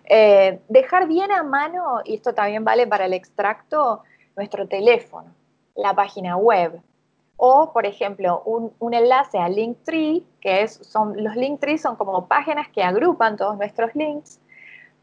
Eh, 0.04 0.60
dejar 0.68 1.06
bien 1.06 1.30
a 1.30 1.42
mano, 1.42 2.00
y 2.04 2.16
esto 2.16 2.34
también 2.34 2.64
vale 2.64 2.86
para 2.86 3.06
el 3.06 3.12
extracto, 3.12 4.02
nuestro 4.36 4.66
teléfono, 4.66 5.32
la 5.76 5.94
página 5.94 6.36
web, 6.36 6.80
O, 7.44 7.72
por 7.72 7.86
ejemplo, 7.86 8.40
un, 8.44 8.94
enlace 8.94 9.36
a 9.36 9.48
Linktree, 9.48 10.22
que 10.40 10.62
es, 10.62 10.74
son, 10.74 11.24
los 11.24 11.34
Linktree 11.34 11.76
son 11.76 11.96
como 11.96 12.28
páginas 12.28 12.68
que 12.68 12.84
agrupan 12.84 13.36
todos 13.36 13.56
nuestros 13.56 13.92
links 13.96 14.40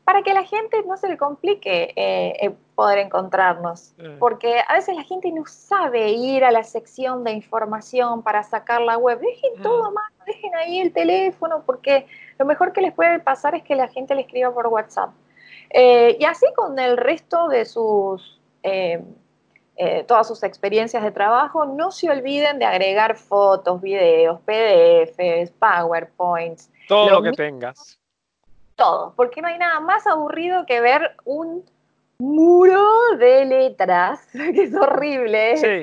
para 0.05 0.21
que 0.21 0.33
la 0.33 0.45
gente 0.45 0.81
no 0.87 0.95
se 0.95 1.09
le 1.09 1.17
complique 1.17 1.91
eh, 1.97 2.33
eh, 2.41 2.55
poder 2.75 2.99
encontrarnos. 2.99 3.93
Porque 4.19 4.61
a 4.65 4.75
veces 4.75 4.95
la 4.95 5.03
gente 5.03 5.29
no 5.33 5.43
sabe 5.47 6.11
ir 6.11 6.45
a 6.45 6.51
la 6.51 6.63
sección 6.63 7.25
de 7.25 7.33
información 7.33 8.23
para 8.23 8.41
sacar 8.43 8.79
la 8.83 8.97
web. 8.97 9.19
Dejen 9.19 9.61
todo 9.61 9.91
más, 9.91 10.09
dejen 10.25 10.55
ahí 10.55 10.79
el 10.79 10.93
teléfono, 10.93 11.63
porque 11.65 12.07
lo 12.37 12.45
mejor 12.45 12.71
que 12.71 12.79
les 12.79 12.93
puede 12.93 13.19
pasar 13.19 13.53
es 13.53 13.63
que 13.63 13.75
la 13.75 13.89
gente 13.89 14.15
le 14.15 14.21
escriba 14.21 14.53
por 14.53 14.67
WhatsApp. 14.67 15.09
Eh, 15.71 16.15
y 16.17 16.23
así 16.23 16.45
con 16.55 16.79
el 16.79 16.95
resto 16.95 17.49
de 17.49 17.65
sus, 17.65 18.39
todas 20.07 20.27
sus 20.27 20.43
experiencias 20.43 21.03
de 21.03 21.11
trabajo, 21.11 21.65
no 21.65 21.91
se 21.91 22.09
olviden 22.09 22.59
de 22.59 22.65
agregar 22.65 23.15
fotos, 23.15 23.81
videos, 23.81 24.39
PDFs, 24.41 25.51
PowerPoints. 25.51 26.69
Todo 26.87 27.09
lo 27.09 27.21
que 27.21 27.31
tengas 27.31 27.99
todo, 28.79 29.13
porque 29.15 29.41
no 29.41 29.49
hay 29.49 29.59
nada 29.59 29.79
más 29.81 30.07
aburrido 30.07 30.65
que 30.65 30.81
ver 30.81 31.15
un 31.25 31.63
muro 32.17 33.15
de 33.17 33.45
letras, 33.45 34.27
que 34.31 34.63
es 34.63 34.73
horrible. 34.73 35.57
Sí. 35.57 35.81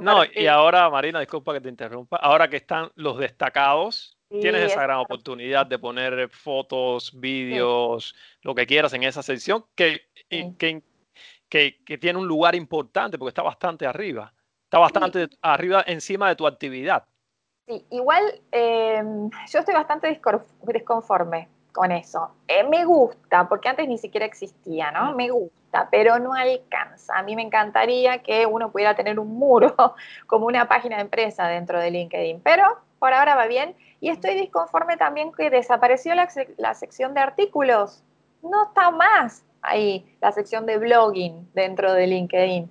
no, 0.00 0.24
y 0.34 0.46
ahora, 0.48 0.90
Marina, 0.90 1.20
disculpa 1.20 1.54
que 1.54 1.60
te 1.62 1.70
interrumpa, 1.70 2.16
ahora 2.16 2.48
que 2.48 2.56
están 2.56 2.90
los 2.96 3.16
destacados, 3.18 4.18
tienes 4.28 4.72
esa 4.72 4.82
gran 4.82 4.98
oportunidad 4.98 5.66
de 5.66 5.78
poner 5.78 6.28
fotos, 6.30 7.12
vídeos, 7.18 8.14
lo 8.42 8.54
que 8.54 8.66
quieras 8.66 8.92
en 8.94 9.02
esa 9.02 9.22
sección, 9.22 9.64
que, 9.74 10.02
que, 10.58 10.82
que, 11.52 11.98
tiene 11.98 12.18
un 12.18 12.26
lugar 12.26 12.54
importante 12.54 13.18
porque 13.18 13.28
está 13.28 13.42
bastante 13.42 13.86
arriba, 13.86 14.32
está 14.64 14.78
bastante 14.78 15.28
arriba 15.42 15.84
encima 15.86 16.28
de 16.28 16.36
tu 16.36 16.46
actividad. 16.46 17.04
Sí, 17.68 17.84
igual 17.90 18.40
eh, 18.50 19.02
yo 19.50 19.58
estoy 19.58 19.74
bastante 19.74 20.18
disconforme 20.66 21.48
con 21.72 21.92
eso. 21.92 22.30
Eh, 22.48 22.64
me 22.64 22.86
gusta, 22.86 23.46
porque 23.50 23.68
antes 23.68 23.86
ni 23.86 23.98
siquiera 23.98 24.24
existía, 24.24 24.90
¿no? 24.92 25.14
Me 25.14 25.28
gusta, 25.28 25.88
pero 25.90 26.18
no 26.18 26.32
alcanza. 26.32 27.18
A 27.18 27.22
mí 27.22 27.36
me 27.36 27.42
encantaría 27.42 28.22
que 28.22 28.46
uno 28.46 28.72
pudiera 28.72 28.94
tener 28.94 29.18
un 29.18 29.36
muro 29.38 29.74
como 30.26 30.46
una 30.46 30.66
página 30.68 30.96
de 30.96 31.02
empresa 31.02 31.46
dentro 31.48 31.78
de 31.78 31.90
LinkedIn, 31.90 32.40
pero 32.40 32.78
por 32.98 33.12
ahora 33.12 33.34
va 33.36 33.46
bien. 33.46 33.76
Y 34.00 34.08
estoy 34.08 34.34
disconforme 34.34 34.96
también 34.96 35.32
que 35.32 35.50
desapareció 35.50 36.14
la, 36.14 36.28
la 36.56 36.72
sección 36.72 37.12
de 37.12 37.20
artículos. 37.20 38.02
No 38.42 38.68
está 38.68 38.90
más 38.90 39.44
ahí 39.62 40.04
la 40.20 40.32
sección 40.32 40.66
de 40.66 40.78
blogging 40.78 41.48
dentro 41.54 41.92
de 41.92 42.06
LinkedIn 42.06 42.70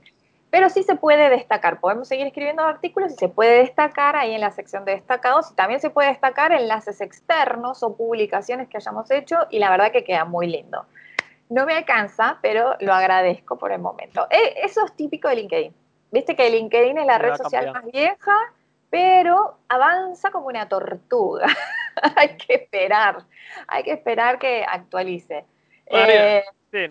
pero 0.52 0.70
sí 0.70 0.84
se 0.84 0.96
puede 0.96 1.30
destacar. 1.30 1.80
Podemos 1.80 2.10
seguir 2.10 2.28
escribiendo 2.28 2.64
artículos 2.64 3.14
y 3.14 3.16
se 3.16 3.30
puede 3.30 3.60
destacar 3.60 4.18
ahí 4.18 4.34
en 4.34 4.42
la 4.42 4.52
sección 4.52 4.84
de 4.84 4.92
destacados 4.92 5.50
y 5.52 5.56
también 5.56 5.80
se 5.80 5.90
puede 5.90 6.10
destacar 6.10 6.52
enlaces 6.52 7.00
externos 7.00 7.82
o 7.84 7.96
publicaciones 7.96 8.68
que 8.68 8.78
hayamos 8.78 9.10
hecho 9.12 9.38
y 9.50 9.60
la 9.60 9.72
verdad 9.72 9.94
que 9.94 10.04
queda 10.04 10.26
muy 10.26 10.48
lindo. 10.48 10.86
No 11.50 11.66
me 11.66 11.74
alcanza, 11.74 12.38
pero 12.42 12.76
lo 12.82 12.94
agradezco 12.94 13.58
por 13.58 13.72
el 13.72 13.80
momento. 13.80 14.28
E, 14.30 14.56
eso 14.64 14.86
es 14.86 14.94
típico 14.96 15.30
de 15.30 15.36
LinkedIn. 15.38 15.74
Viste 16.12 16.36
que 16.36 16.50
LinkedIn 16.50 16.98
es 16.98 17.06
la 17.06 17.18
red 17.18 17.36
social 17.36 17.72
más 17.72 17.86
vieja, 17.86 18.38
pero 18.90 19.58
avanza 19.70 20.32
como 20.32 20.48
una 20.48 20.68
tortuga. 20.68 21.48
hay 22.18 22.36
que 22.36 22.56
esperar, 22.56 23.24
hay 23.68 23.84
que 23.84 23.94
esperar 23.94 24.38
que 24.38 24.66
actualice. 24.68 25.46
Eh, 25.86 26.44
sí, 26.72 26.88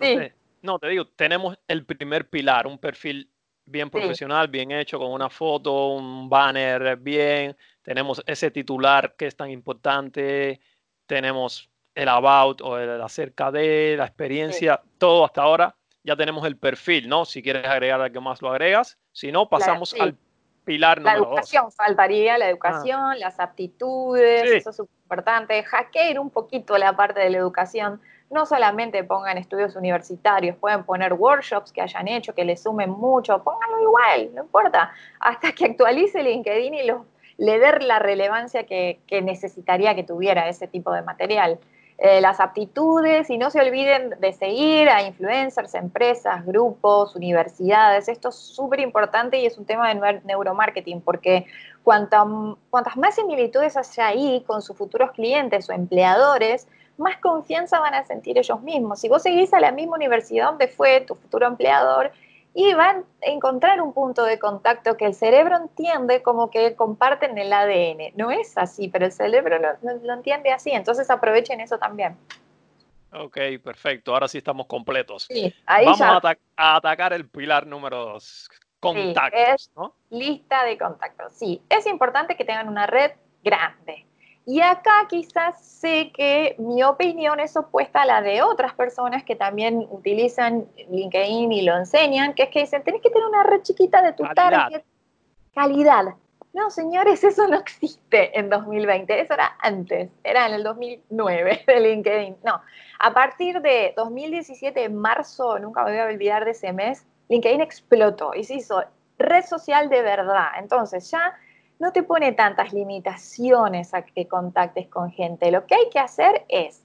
no 0.61 0.79
te 0.79 0.87
digo, 0.89 1.07
tenemos 1.07 1.57
el 1.67 1.85
primer 1.85 2.29
pilar, 2.29 2.67
un 2.67 2.77
perfil 2.77 3.29
bien 3.65 3.89
profesional, 3.89 4.47
bien 4.47 4.71
hecho, 4.71 4.99
con 4.99 5.11
una 5.11 5.29
foto, 5.29 5.89
un 5.89 6.29
banner 6.29 6.97
bien. 6.97 7.55
Tenemos 7.81 8.21
ese 8.25 8.51
titular 8.51 9.15
que 9.17 9.27
es 9.27 9.35
tan 9.35 9.49
importante. 9.49 10.59
Tenemos 11.05 11.69
el 11.95 12.07
about 12.07 12.61
o 12.61 12.77
el 12.77 13.01
acerca 13.01 13.51
de 13.51 13.95
la 13.97 14.05
experiencia, 14.05 14.81
todo 14.97 15.25
hasta 15.25 15.41
ahora. 15.41 15.75
Ya 16.03 16.15
tenemos 16.15 16.45
el 16.45 16.57
perfil, 16.57 17.07
¿no? 17.07 17.25
Si 17.25 17.41
quieres 17.41 17.65
agregar 17.65 18.01
algo 18.01 18.21
más, 18.21 18.41
lo 18.41 18.49
agregas. 18.49 18.97
Si 19.11 19.31
no, 19.31 19.47
pasamos 19.49 19.93
al 19.99 20.17
pilar 20.63 21.01
La 21.01 21.15
educación, 21.15 21.71
faltaría 21.71 22.37
la 22.37 22.45
ah. 22.45 22.49
educación, 22.49 23.19
las 23.19 23.39
aptitudes, 23.39 24.43
eso 24.51 24.69
es 24.69 24.79
importante. 24.79 25.63
Hackear 25.63 26.19
un 26.19 26.29
poquito 26.29 26.77
la 26.77 26.95
parte 26.95 27.19
de 27.19 27.29
la 27.29 27.37
educación 27.37 27.99
no 28.31 28.45
solamente 28.45 29.03
pongan 29.03 29.37
estudios 29.37 29.75
universitarios, 29.75 30.55
pueden 30.55 30.83
poner 30.85 31.13
workshops 31.13 31.71
que 31.71 31.81
hayan 31.81 32.07
hecho, 32.07 32.33
que 32.33 32.45
le 32.45 32.55
sumen 32.55 32.89
mucho, 32.89 33.43
pónganlo 33.43 33.81
igual, 33.81 34.29
no 34.33 34.43
importa, 34.43 34.93
hasta 35.19 35.51
que 35.51 35.65
actualice 35.65 36.23
LinkedIn 36.23 36.73
y 36.73 36.91
le 37.37 37.59
dé 37.59 37.79
la 37.81 37.99
relevancia 37.99 38.65
que, 38.65 39.01
necesitaría 39.21 39.95
que 39.95 40.03
tuviera 40.03 40.47
ese 40.47 40.67
tipo 40.67 40.93
de 40.93 41.01
material. 41.01 41.59
Eh, 42.03 42.19
las 42.19 42.39
aptitudes 42.39 43.29
y 43.29 43.37
no 43.37 43.51
se 43.51 43.61
olviden 43.61 44.15
de 44.19 44.33
seguir 44.33 44.89
a 44.89 45.03
influencers, 45.03 45.75
empresas, 45.75 46.43
grupos, 46.43 47.15
universidades. 47.15 48.07
Esto 48.07 48.29
es 48.29 48.35
súper 48.35 48.79
importante 48.79 49.37
y 49.37 49.45
es 49.45 49.55
un 49.59 49.65
tema 49.65 49.93
de 49.93 50.19
neuromarketing 50.25 51.01
porque 51.01 51.45
cuantas 51.83 52.97
más 52.97 53.13
similitudes 53.13 53.77
haya 53.77 54.07
ahí 54.07 54.43
con 54.47 54.63
sus 54.63 54.75
futuros 54.75 55.11
clientes 55.11 55.69
o 55.69 55.73
empleadores, 55.73 56.67
más 56.97 57.17
confianza 57.17 57.79
van 57.79 57.93
a 57.93 58.03
sentir 58.03 58.35
ellos 58.35 58.59
mismos. 58.63 58.99
Si 58.99 59.07
vos 59.07 59.21
seguís 59.21 59.53
a 59.53 59.59
la 59.59 59.71
misma 59.71 59.97
universidad 59.97 60.47
donde 60.47 60.69
fue 60.69 61.01
tu 61.01 61.13
futuro 61.13 61.45
empleador, 61.45 62.11
y 62.53 62.73
van 62.73 63.05
a 63.25 63.29
encontrar 63.29 63.81
un 63.81 63.93
punto 63.93 64.23
de 64.23 64.37
contacto 64.37 64.97
que 64.97 65.05
el 65.05 65.13
cerebro 65.13 65.57
entiende 65.57 66.21
como 66.21 66.49
que 66.49 66.75
comparten 66.75 67.37
el 67.37 67.51
ADN. 67.53 68.13
No 68.15 68.31
es 68.31 68.57
así, 68.57 68.89
pero 68.89 69.05
el 69.05 69.11
cerebro 69.11 69.57
lo, 69.81 70.13
entiende 70.13 70.51
así, 70.51 70.71
entonces 70.71 71.09
aprovechen 71.09 71.61
eso 71.61 71.77
también. 71.77 72.17
Ok, 73.13 73.37
perfecto. 73.63 74.13
Ahora 74.13 74.27
sí 74.27 74.37
estamos 74.37 74.67
completos. 74.67 75.27
Vamos 75.67 76.01
A, 76.01 76.75
atacar 76.75 77.13
el 77.13 77.27
pilar 77.27 77.67
número 77.67 78.05
dos, 78.05 78.49
contactos. 78.79 79.71
Lista 80.09 80.63
de 80.63 80.77
contactos. 80.77 81.33
Sí, 81.33 81.61
es 81.69 81.85
importante 81.87 82.35
que 82.35 82.45
tengan 82.45 82.67
una 82.67 82.87
red 82.87 83.11
grande. 83.43 84.05
Y 84.45 84.61
acá 84.61 85.05
quizás 85.07 85.63
sé 85.63 86.11
que 86.13 86.55
mi 86.57 86.81
opinión 86.83 87.39
es 87.39 87.55
opuesta 87.55 88.01
a 88.01 88.05
la 88.05 88.21
de 88.21 88.41
otras 88.41 88.73
personas 88.73 89.23
que 89.23 89.35
también 89.35 89.87
utilizan 89.89 90.67
LinkedIn 90.89 91.51
y 91.51 91.61
lo 91.61 91.77
enseñan, 91.77 92.33
que 92.33 92.43
es 92.43 92.49
que 92.49 92.61
dicen, 92.61 92.83
tenés 92.83 93.01
que 93.01 93.11
tener 93.11 93.27
una 93.27 93.43
red 93.43 93.61
chiquita 93.61 94.01
de 94.01 94.13
tu 94.13 94.23
Calidad. 94.23 94.49
target. 94.49 94.83
Calidad. 95.53 96.05
No, 96.53 96.69
señores, 96.69 97.23
eso 97.23 97.47
no 97.47 97.57
existe 97.57 98.37
en 98.37 98.49
2020, 98.49 99.21
eso 99.21 99.33
era 99.33 99.55
antes, 99.59 100.09
era 100.23 100.47
en 100.47 100.55
el 100.55 100.63
2009 100.63 101.63
de 101.67 101.79
LinkedIn. 101.79 102.37
No, 102.43 102.61
a 102.99 103.13
partir 103.13 103.61
de 103.61 103.93
2017, 103.95 104.83
en 104.83 104.95
marzo, 104.95 105.59
nunca 105.59 105.83
me 105.83 105.91
voy 105.91 105.99
a 105.99 106.05
olvidar 106.05 106.43
de 106.43 106.51
ese 106.51 106.73
mes, 106.73 107.05
LinkedIn 107.29 107.61
explotó 107.61 108.33
y 108.33 108.43
se 108.43 108.55
hizo 108.55 108.83
red 109.17 109.45
social 109.45 109.87
de 109.89 110.01
verdad. 110.01 110.49
Entonces 110.57 111.09
ya 111.09 111.33
no 111.81 111.91
te 111.91 112.03
pone 112.03 112.31
tantas 112.33 112.73
limitaciones 112.73 113.95
a 113.95 114.03
que 114.03 114.27
contactes 114.27 114.87
con 114.87 115.09
gente. 115.09 115.49
Lo 115.49 115.65
que 115.65 115.73
hay 115.73 115.89
que 115.89 115.97
hacer 115.97 116.45
es, 116.47 116.83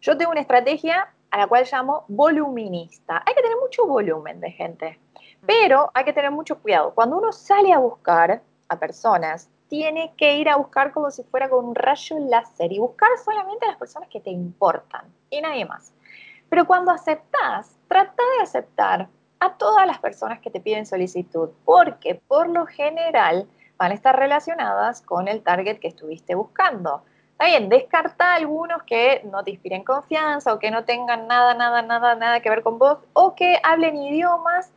yo 0.00 0.16
tengo 0.16 0.30
una 0.30 0.40
estrategia 0.40 1.12
a 1.30 1.36
la 1.36 1.46
cual 1.46 1.66
llamo 1.70 2.06
voluminista. 2.08 3.22
Hay 3.26 3.34
que 3.34 3.42
tener 3.42 3.58
mucho 3.58 3.86
volumen 3.86 4.40
de 4.40 4.50
gente, 4.50 4.98
pero 5.44 5.90
hay 5.92 6.02
que 6.04 6.14
tener 6.14 6.30
mucho 6.30 6.58
cuidado. 6.62 6.94
Cuando 6.94 7.18
uno 7.18 7.30
sale 7.30 7.74
a 7.74 7.78
buscar 7.78 8.40
a 8.70 8.78
personas, 8.78 9.50
tiene 9.68 10.14
que 10.16 10.36
ir 10.36 10.48
a 10.48 10.56
buscar 10.56 10.92
como 10.92 11.10
si 11.10 11.24
fuera 11.24 11.50
con 11.50 11.66
un 11.66 11.74
rayo 11.74 12.18
láser 12.18 12.72
y 12.72 12.78
buscar 12.78 13.10
solamente 13.22 13.66
a 13.66 13.68
las 13.68 13.78
personas 13.78 14.08
que 14.08 14.20
te 14.20 14.30
importan 14.30 15.12
y 15.28 15.42
nadie 15.42 15.66
más. 15.66 15.92
Pero 16.48 16.66
cuando 16.66 16.90
aceptas, 16.90 17.76
trata 17.86 18.22
de 18.38 18.44
aceptar 18.44 19.08
a 19.40 19.52
todas 19.58 19.86
las 19.86 19.98
personas 19.98 20.40
que 20.40 20.48
te 20.48 20.58
piden 20.58 20.86
solicitud, 20.86 21.50
porque 21.66 22.14
por 22.14 22.48
lo 22.48 22.64
general 22.64 23.46
van 23.78 23.92
a 23.92 23.94
estar 23.94 24.18
relacionadas 24.18 25.02
con 25.02 25.28
el 25.28 25.42
target 25.42 25.78
que 25.78 25.88
estuviste 25.88 26.34
buscando. 26.34 27.02
Está 27.32 27.46
bien, 27.46 27.68
descarta 27.68 28.34
algunos 28.34 28.82
que 28.82 29.22
no 29.30 29.44
te 29.44 29.52
inspiren 29.52 29.84
confianza 29.84 30.52
o 30.52 30.58
que 30.58 30.72
no 30.72 30.84
tengan 30.84 31.28
nada, 31.28 31.54
nada, 31.54 31.82
nada, 31.82 32.16
nada 32.16 32.40
que 32.40 32.50
ver 32.50 32.62
con 32.62 32.78
vos 32.78 32.98
o 33.12 33.34
que 33.36 33.58
hablen 33.62 33.96
idiomas 33.96 34.72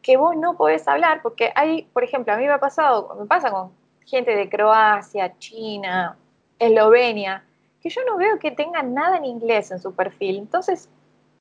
que 0.00 0.16
vos 0.16 0.36
no 0.36 0.56
podés 0.56 0.86
hablar, 0.86 1.22
porque 1.22 1.50
hay, 1.56 1.82
por 1.92 2.04
ejemplo, 2.04 2.32
a 2.32 2.36
mí 2.36 2.46
me 2.46 2.52
ha 2.52 2.60
pasado, 2.60 3.16
me 3.18 3.26
pasa 3.26 3.50
con 3.50 3.72
gente 4.04 4.36
de 4.36 4.48
Croacia, 4.50 5.36
China, 5.38 6.16
Eslovenia, 6.58 7.42
que 7.80 7.88
yo 7.88 8.02
no 8.04 8.16
veo 8.16 8.38
que 8.38 8.50
tengan 8.50 8.94
nada 8.94 9.16
en 9.16 9.24
inglés 9.24 9.70
en 9.70 9.80
su 9.80 9.94
perfil. 9.94 10.36
Entonces, 10.36 10.90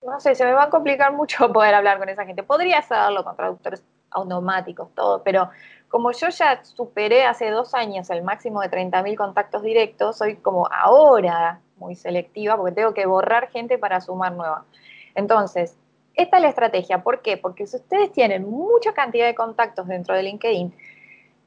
no 0.02 0.20
sé, 0.20 0.34
se 0.34 0.46
me 0.46 0.54
va 0.54 0.64
a 0.64 0.70
complicar 0.70 1.14
mucho 1.14 1.52
poder 1.54 1.76
hablar 1.76 2.00
con 2.00 2.10
esa 2.10 2.26
gente. 2.26 2.42
Podría 2.42 2.80
hacerlo 2.80 3.24
con 3.24 3.36
traductores 3.36 3.84
automáticos, 4.12 4.90
todo, 4.96 5.24
pero 5.24 5.50
como 5.94 6.12
yo 6.12 6.30
ya 6.30 6.66
superé 6.66 7.24
hace 7.24 7.52
dos 7.52 7.76
años 7.76 8.10
el 8.10 8.24
máximo 8.24 8.62
de 8.62 8.72
30.000 8.72 9.16
contactos 9.16 9.62
directos, 9.62 10.18
soy 10.18 10.38
como 10.38 10.68
ahora 10.72 11.62
muy 11.78 11.94
selectiva 11.94 12.58
porque 12.58 12.72
tengo 12.72 12.96
que 12.96 13.06
borrar 13.06 13.52
gente 13.52 13.78
para 13.78 14.02
sumar 14.02 14.32
nueva. 14.32 14.66
Entonces, 15.14 15.78
esta 16.16 16.38
es 16.38 16.42
la 16.42 16.50
estrategia. 16.50 17.04
¿Por 17.04 17.22
qué? 17.22 17.38
Porque 17.38 17.68
si 17.68 17.76
ustedes 17.76 18.12
tienen 18.12 18.50
mucha 18.50 18.94
cantidad 18.94 19.28
de 19.28 19.36
contactos 19.36 19.88
dentro 19.88 20.16
de 20.16 20.24
LinkedIn, 20.24 20.74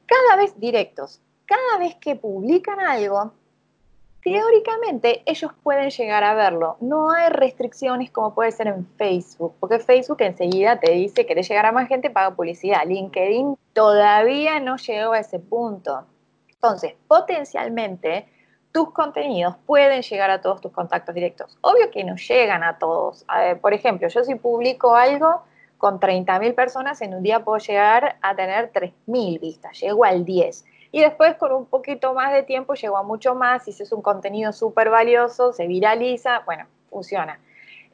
cada 0.06 0.36
vez 0.36 0.56
directos, 0.60 1.20
cada 1.44 1.78
vez 1.80 1.96
que 1.96 2.14
publican 2.14 2.78
algo, 2.78 3.32
teóricamente 4.22 5.22
ellos 5.26 5.52
pueden 5.62 5.90
llegar 5.90 6.24
a 6.24 6.34
verlo. 6.34 6.76
No 6.80 7.10
hay 7.10 7.30
restricciones 7.30 8.10
como 8.10 8.34
puede 8.34 8.52
ser 8.52 8.68
en 8.68 8.86
Facebook, 8.96 9.54
porque 9.60 9.78
Facebook 9.78 10.18
enseguida 10.20 10.80
te 10.80 10.92
dice 10.92 11.14
que 11.14 11.26
querés 11.26 11.48
llegar 11.48 11.66
a 11.66 11.72
más 11.72 11.88
gente, 11.88 12.10
paga 12.10 12.34
publicidad. 12.34 12.84
LinkedIn 12.86 13.56
todavía 13.72 14.60
no 14.60 14.76
llegó 14.76 15.12
a 15.12 15.20
ese 15.20 15.38
punto. 15.38 16.04
Entonces, 16.48 16.94
potencialmente, 17.06 18.26
tus 18.72 18.92
contenidos 18.92 19.56
pueden 19.64 20.02
llegar 20.02 20.30
a 20.30 20.40
todos 20.40 20.60
tus 20.60 20.72
contactos 20.72 21.14
directos. 21.14 21.56
Obvio 21.60 21.90
que 21.90 22.04
no 22.04 22.16
llegan 22.16 22.62
a 22.62 22.78
todos. 22.78 23.24
por 23.60 23.72
ejemplo, 23.72 24.08
yo 24.08 24.24
si 24.24 24.34
publico 24.34 24.94
algo 24.94 25.42
con 25.78 26.00
30.000 26.00 26.54
personas, 26.54 27.00
en 27.00 27.14
un 27.14 27.22
día 27.22 27.44
puedo 27.44 27.58
llegar 27.58 28.16
a 28.22 28.34
tener 28.34 28.72
3.000 28.72 29.40
vistas, 29.40 29.80
llego 29.80 30.04
al 30.04 30.24
10 30.24 30.64
y 30.96 31.00
después 31.00 31.36
con 31.36 31.52
un 31.52 31.66
poquito 31.66 32.14
más 32.14 32.32
de 32.32 32.42
tiempo 32.42 32.72
llegó 32.72 32.96
a 32.96 33.02
mucho 33.02 33.34
más, 33.34 33.68
y 33.68 33.72
si 33.72 33.82
es 33.82 33.92
un 33.92 34.00
contenido 34.00 34.50
súper 34.54 34.88
valioso, 34.88 35.52
se 35.52 35.66
viraliza, 35.66 36.38
bueno, 36.46 36.66
funciona. 36.88 37.38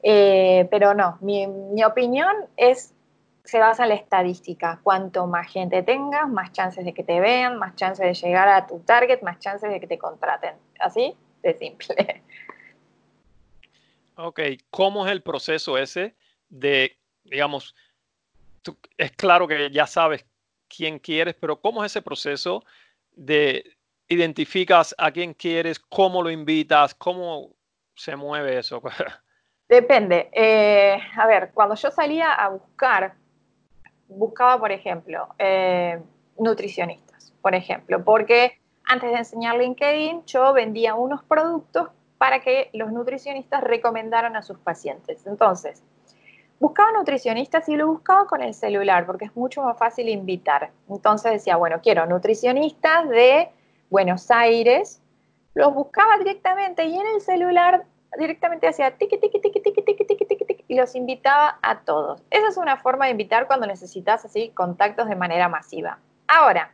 Eh, 0.05 0.69
pero 0.71 0.95
no, 0.95 1.19
mi, 1.21 1.83
opinión 1.83 2.33
es, 2.57 2.95
se 3.43 3.59
basa 3.59 3.83
en 3.83 3.89
la 3.89 3.97
estadística. 3.97 4.79
Cuanto 4.85 5.27
más 5.27 5.51
gente 5.51 5.83
tengas, 5.83 6.29
más 6.29 6.53
chances 6.53 6.85
de 6.85 6.95
que 6.95 7.03
te 7.03 7.19
vean, 7.19 7.59
más 7.59 7.75
chances 7.75 8.07
de 8.07 8.15
llegar 8.15 8.49
a 8.49 8.69
tu 8.69 8.79
target, 8.79 9.21
más 9.23 9.41
chances 9.41 9.69
de 9.69 9.81
que 9.81 9.89
te 9.89 9.99
contraten. 9.99 10.55
Así 10.79 11.17
de 11.43 11.59
simple. 11.59 12.23
Ok, 14.15 14.39
¿cómo 14.71 15.05
es 15.07 15.11
el 15.11 15.23
proceso 15.23 15.77
ese 15.77 16.15
de, 16.51 16.97
digamos, 17.25 17.75
es 18.97 19.11
claro 19.11 19.49
que 19.49 19.73
ya 19.73 19.89
sabes 19.89 20.25
quién 20.75 20.99
quieres, 20.99 21.35
pero 21.35 21.61
¿cómo 21.61 21.85
es 21.85 21.93
ese 21.93 22.01
proceso 22.01 22.65
de 23.15 23.65
identificas 24.09 24.95
a 24.99 25.11
quién 25.11 25.35
quieres, 25.35 25.79
cómo 25.79 26.23
lo 26.23 26.31
invitas, 26.31 26.95
cómo 26.95 27.51
se 27.95 28.17
mueve 28.17 28.59
eso? 28.59 28.83
Depende. 29.69 30.29
Eh, 30.33 30.99
a 31.17 31.27
ver, 31.27 31.51
cuando 31.55 31.75
yo 31.75 31.91
salía 31.91 32.33
a 32.33 32.49
buscar, 32.51 33.15
buscaba, 34.09 34.59
por 34.59 34.71
ejemplo, 34.71 35.29
eh, 35.39 36.01
nutricionistas, 36.39 37.33
por 37.41 37.55
ejemplo, 37.55 38.05
porque 38.05 38.59
antes 38.85 39.11
de 39.11 39.19
enseñar 39.19 39.57
LinkedIn, 39.57 40.25
yo 40.27 40.53
vendía 40.53 40.95
unos 40.95 41.23
productos 41.25 41.89
para 42.19 42.41
que 42.41 42.71
los 42.73 42.93
nutricionistas 42.93 43.63
recomendaran 43.63 44.37
a 44.37 44.43
sus 44.43 44.59
pacientes. 44.59 45.27
Entonces, 45.27 45.83
buscaba 46.63 46.93
nutricionistas 46.93 47.69
y 47.69 47.75
lo 47.75 47.89
buscaba 47.89 48.25
con 48.29 48.41
el 48.41 48.55
celular 48.55 49.05
porque 49.05 49.25
es 49.25 49.35
mucho 49.35 49.65
más 49.65 49.77
fácil 49.77 50.09
invitar. 50.09 50.71
Entonces 50.89 51.33
decía, 51.33 51.57
bueno, 51.57 51.81
quiero 51.83 52.07
nutricionistas 52.07 53.09
de 53.09 53.51
Buenos 53.91 54.31
Aires. 54.31 55.03
Los 55.55 55.75
buscaba 55.75 56.19
directamente 56.19 56.85
y 56.85 56.95
en 56.95 57.07
el 57.17 57.21
celular 57.21 57.85
directamente 58.17 58.69
hacía 58.69 58.97
tiqui, 58.97 59.19
tiqui, 59.19 59.41
tiqui, 59.41 59.61
tiqui, 59.61 59.83
tiqui, 59.83 60.05
tiqui, 60.05 60.25
tiqui, 60.25 60.45
tiqui, 60.45 60.65
y 60.69 60.77
los 60.77 60.95
invitaba 60.95 61.59
a 61.63 61.81
todos. 61.81 62.23
Esa 62.31 62.47
es 62.47 62.57
una 62.57 62.77
forma 62.77 63.07
de 63.07 63.11
invitar 63.11 63.49
cuando 63.49 63.67
necesitas 63.67 64.25
así 64.25 64.51
contactos 64.51 65.09
de 65.09 65.17
manera 65.17 65.49
masiva. 65.49 65.99
Ahora, 66.29 66.73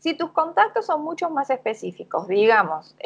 si 0.00 0.14
tus 0.14 0.32
contactos 0.32 0.86
son 0.86 1.04
mucho 1.04 1.30
más 1.30 1.50
específicos, 1.50 2.26
digamos, 2.26 2.96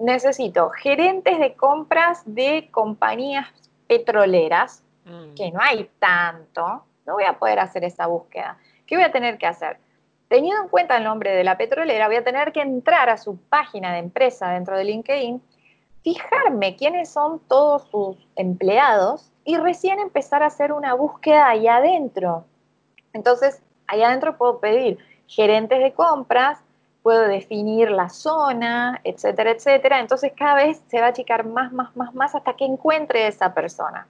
necesito 0.00 0.70
gerentes 0.70 1.38
de 1.38 1.54
compras 1.54 2.22
de 2.24 2.70
compañías 2.70 3.48
petroleras, 3.86 4.82
Mm. 5.04 5.34
que 5.34 5.50
no 5.50 5.60
hay 5.60 5.90
tanto, 5.98 6.84
no 7.06 7.14
voy 7.14 7.24
a 7.24 7.38
poder 7.38 7.58
hacer 7.58 7.84
esa 7.84 8.06
búsqueda. 8.06 8.56
¿Qué 8.86 8.96
voy 8.96 9.04
a 9.04 9.12
tener 9.12 9.38
que 9.38 9.46
hacer? 9.46 9.78
Teniendo 10.28 10.62
en 10.62 10.68
cuenta 10.68 10.96
el 10.96 11.04
nombre 11.04 11.32
de 11.32 11.44
la 11.44 11.58
petrolera, 11.58 12.06
voy 12.06 12.16
a 12.16 12.24
tener 12.24 12.52
que 12.52 12.62
entrar 12.62 13.10
a 13.10 13.18
su 13.18 13.36
página 13.36 13.92
de 13.92 13.98
empresa 13.98 14.50
dentro 14.50 14.76
de 14.76 14.84
LinkedIn, 14.84 15.42
fijarme 16.02 16.76
quiénes 16.76 17.10
son 17.10 17.40
todos 17.48 17.88
sus 17.88 18.16
empleados 18.36 19.30
y 19.44 19.56
recién 19.56 19.98
empezar 19.98 20.42
a 20.42 20.46
hacer 20.46 20.72
una 20.72 20.94
búsqueda 20.94 21.48
ahí 21.48 21.66
adentro. 21.66 22.44
Entonces, 23.12 23.60
ahí 23.86 24.02
adentro 24.02 24.36
puedo 24.38 24.60
pedir 24.60 24.98
gerentes 25.26 25.80
de 25.80 25.92
compras, 25.92 26.58
puedo 27.02 27.22
definir 27.22 27.90
la 27.90 28.08
zona, 28.08 29.00
etcétera, 29.04 29.50
etcétera. 29.50 29.98
Entonces, 29.98 30.32
cada 30.36 30.54
vez 30.54 30.82
se 30.86 31.00
va 31.00 31.06
a 31.06 31.10
achicar 31.10 31.44
más, 31.44 31.72
más, 31.72 31.94
más, 31.96 32.14
más 32.14 32.34
hasta 32.34 32.54
que 32.54 32.64
encuentre 32.64 33.26
esa 33.26 33.52
persona. 33.52 34.06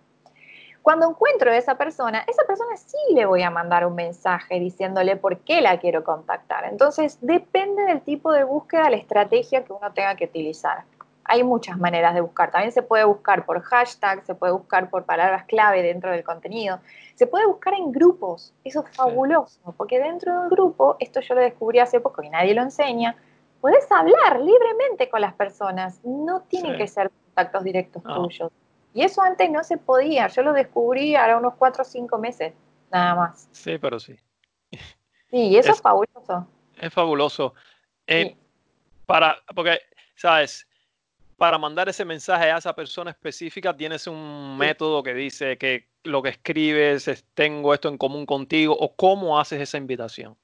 Cuando 0.82 1.08
encuentro 1.08 1.50
a 1.50 1.56
esa 1.56 1.76
persona, 1.76 2.24
esa 2.26 2.42
persona 2.44 2.76
sí 2.76 2.96
le 3.14 3.24
voy 3.24 3.42
a 3.42 3.50
mandar 3.50 3.86
un 3.86 3.94
mensaje 3.94 4.58
diciéndole 4.58 5.16
por 5.16 5.38
qué 5.38 5.60
la 5.60 5.78
quiero 5.78 6.02
contactar. 6.02 6.64
Entonces, 6.64 7.18
depende 7.20 7.84
del 7.84 8.00
tipo 8.00 8.32
de 8.32 8.42
búsqueda, 8.42 8.90
la 8.90 8.96
estrategia 8.96 9.64
que 9.64 9.72
uno 9.72 9.92
tenga 9.92 10.16
que 10.16 10.24
utilizar. 10.24 10.82
Hay 11.24 11.44
muchas 11.44 11.78
maneras 11.78 12.14
de 12.14 12.20
buscar. 12.20 12.50
También 12.50 12.72
se 12.72 12.82
puede 12.82 13.04
buscar 13.04 13.46
por 13.46 13.62
hashtag, 13.62 14.24
se 14.24 14.34
puede 14.34 14.52
buscar 14.52 14.90
por 14.90 15.04
palabras 15.04 15.44
clave 15.44 15.82
dentro 15.82 16.10
del 16.10 16.24
contenido. 16.24 16.80
Se 17.14 17.28
puede 17.28 17.46
buscar 17.46 17.74
en 17.74 17.92
grupos. 17.92 18.52
Eso 18.64 18.84
es 18.84 18.96
fabuloso, 18.96 19.60
porque 19.76 20.00
dentro 20.00 20.40
del 20.40 20.50
grupo, 20.50 20.96
esto 20.98 21.20
yo 21.20 21.36
lo 21.36 21.42
descubrí 21.42 21.78
hace 21.78 22.00
poco 22.00 22.24
y 22.24 22.28
nadie 22.28 22.54
lo 22.54 22.62
enseña, 22.62 23.14
puedes 23.60 23.90
hablar 23.92 24.40
libremente 24.40 25.08
con 25.08 25.20
las 25.20 25.34
personas. 25.34 26.00
No 26.02 26.40
tienen 26.40 26.76
que 26.76 26.88
ser 26.88 27.08
contactos 27.26 27.62
directos 27.62 28.02
tuyos. 28.02 28.50
Y 28.94 29.02
eso 29.02 29.22
antes 29.22 29.50
no 29.50 29.64
se 29.64 29.78
podía. 29.78 30.28
Yo 30.28 30.42
lo 30.42 30.52
descubrí 30.52 31.14
ahora 31.16 31.38
unos 31.38 31.54
cuatro 31.54 31.82
o 31.82 31.84
cinco 31.84 32.18
meses, 32.18 32.52
nada 32.90 33.14
más. 33.14 33.48
Sí, 33.52 33.78
pero 33.78 33.98
sí. 33.98 34.16
Sí, 35.30 35.48
y 35.48 35.56
eso 35.56 35.72
es, 35.72 35.80
fabuloso. 35.80 36.46
Es 36.78 36.92
fabuloso. 36.92 37.54
Eh, 38.06 38.36
para, 39.06 39.38
porque, 39.54 39.80
¿sabes? 40.14 40.66
Para 41.36 41.56
mandar 41.58 41.88
ese 41.88 42.04
mensaje 42.04 42.50
a 42.50 42.58
esa 42.58 42.74
persona 42.74 43.10
específica, 43.10 43.74
tienes 43.74 44.06
un 44.06 44.56
método 44.58 45.02
que 45.02 45.14
dice 45.14 45.56
que 45.56 45.88
lo 46.04 46.22
que 46.22 46.30
escribes 46.30 47.08
es 47.08 47.24
tengo 47.34 47.72
esto 47.72 47.88
en 47.88 47.96
común 47.96 48.26
contigo, 48.26 48.76
o 48.78 48.94
cómo 48.94 49.38
haces 49.38 49.60
esa 49.60 49.78
invitación. 49.78 50.36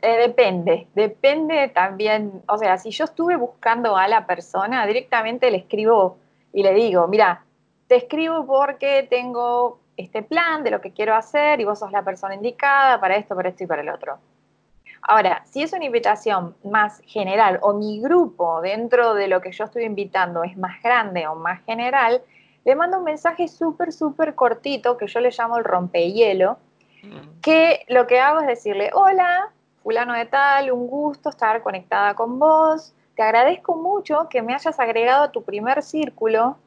Eh, 0.00 0.16
depende, 0.18 0.86
depende 0.94 1.68
también, 1.68 2.42
o 2.46 2.56
sea, 2.56 2.78
si 2.78 2.90
yo 2.90 3.04
estuve 3.04 3.36
buscando 3.36 3.96
a 3.96 4.06
la 4.06 4.26
persona, 4.26 4.86
directamente 4.86 5.50
le 5.50 5.58
escribo 5.58 6.18
y 6.52 6.62
le 6.62 6.72
digo, 6.74 7.08
mira, 7.08 7.44
te 7.88 7.96
escribo 7.96 8.46
porque 8.46 9.06
tengo 9.10 9.80
este 9.96 10.22
plan 10.22 10.62
de 10.62 10.70
lo 10.70 10.80
que 10.80 10.92
quiero 10.92 11.14
hacer 11.14 11.60
y 11.60 11.64
vos 11.64 11.80
sos 11.80 11.90
la 11.90 12.04
persona 12.04 12.34
indicada 12.34 13.00
para 13.00 13.16
esto, 13.16 13.34
para 13.34 13.48
esto 13.48 13.64
y 13.64 13.66
para 13.66 13.82
el 13.82 13.88
otro. 13.88 14.18
Ahora, 15.02 15.42
si 15.46 15.62
es 15.62 15.72
una 15.72 15.86
invitación 15.86 16.54
más 16.64 17.00
general 17.06 17.58
o 17.62 17.72
mi 17.72 18.00
grupo 18.00 18.60
dentro 18.60 19.14
de 19.14 19.26
lo 19.26 19.40
que 19.40 19.52
yo 19.52 19.64
estoy 19.64 19.84
invitando 19.84 20.44
es 20.44 20.56
más 20.56 20.82
grande 20.82 21.26
o 21.26 21.34
más 21.34 21.64
general, 21.64 22.22
le 22.64 22.76
mando 22.76 22.98
un 22.98 23.04
mensaje 23.04 23.48
súper, 23.48 23.92
súper 23.92 24.34
cortito 24.34 24.96
que 24.96 25.06
yo 25.06 25.20
le 25.20 25.30
llamo 25.30 25.56
el 25.56 25.64
rompehielo, 25.64 26.58
mm. 27.02 27.40
que 27.40 27.86
lo 27.88 28.06
que 28.06 28.20
hago 28.20 28.40
es 28.40 28.46
decirle, 28.46 28.90
hola, 28.92 29.50
fulano 29.82 30.12
de 30.12 30.26
tal, 30.26 30.70
un 30.70 30.86
gusto 30.86 31.30
estar 31.30 31.62
conectada 31.62 32.14
con 32.14 32.38
vos, 32.38 32.94
te 33.16 33.22
agradezco 33.22 33.76
mucho 33.76 34.28
que 34.28 34.42
me 34.42 34.54
hayas 34.54 34.78
agregado 34.78 35.24
a 35.24 35.32
tu 35.32 35.42
primer 35.42 35.82
círculo 35.82 36.58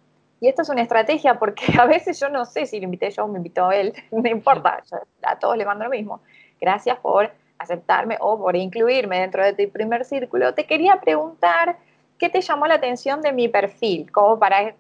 y 0.41 0.49
esto 0.49 0.63
es 0.63 0.69
una 0.69 0.82
estrategia 0.82 1.39
porque 1.39 1.65
a 1.80 1.86
veces 1.86 2.19
yo 2.19 2.27
no 2.27 2.43
sé 2.45 2.65
si 2.65 2.80
lo 2.80 2.86
invité 2.86 3.12
yo 3.12 3.23
o 3.23 3.27
me 3.27 3.38
invitó 3.38 3.71
él, 3.71 3.93
no 4.12 4.27
importa, 4.27 4.84
a 5.21 5.39
todos 5.39 5.56
le 5.56 5.65
mando 5.65 5.86
lo 5.86 5.91
mismo. 5.91 6.21
Gracias 6.60 6.99
por 6.99 7.32
aceptarme 7.58 8.17
o 8.19 8.38
por 8.39 8.56
incluirme 8.56 9.21
dentro 9.21 9.45
de 9.45 9.54
tu 9.54 9.71
primer 9.71 10.04
círculo. 10.04 10.54
Te 10.54 10.65
quería 10.65 10.99
preguntar 10.99 11.77
qué 12.17 12.27
te 12.27 12.41
llamó 12.41 12.65
la 12.67 12.75
atención 12.75 13.21
de 13.21 13.32
mi 13.32 13.47
perfil, 13.47 14.12
como 14.12 14.38
para 14.39 14.75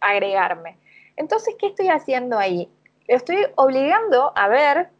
agregarme. 0.00 0.76
Entonces, 1.16 1.54
¿qué 1.58 1.68
estoy 1.68 1.88
haciendo 1.88 2.36
ahí? 2.36 2.68
Estoy 3.06 3.46
obligando 3.54 4.32
a 4.34 4.48
ver 4.48 4.90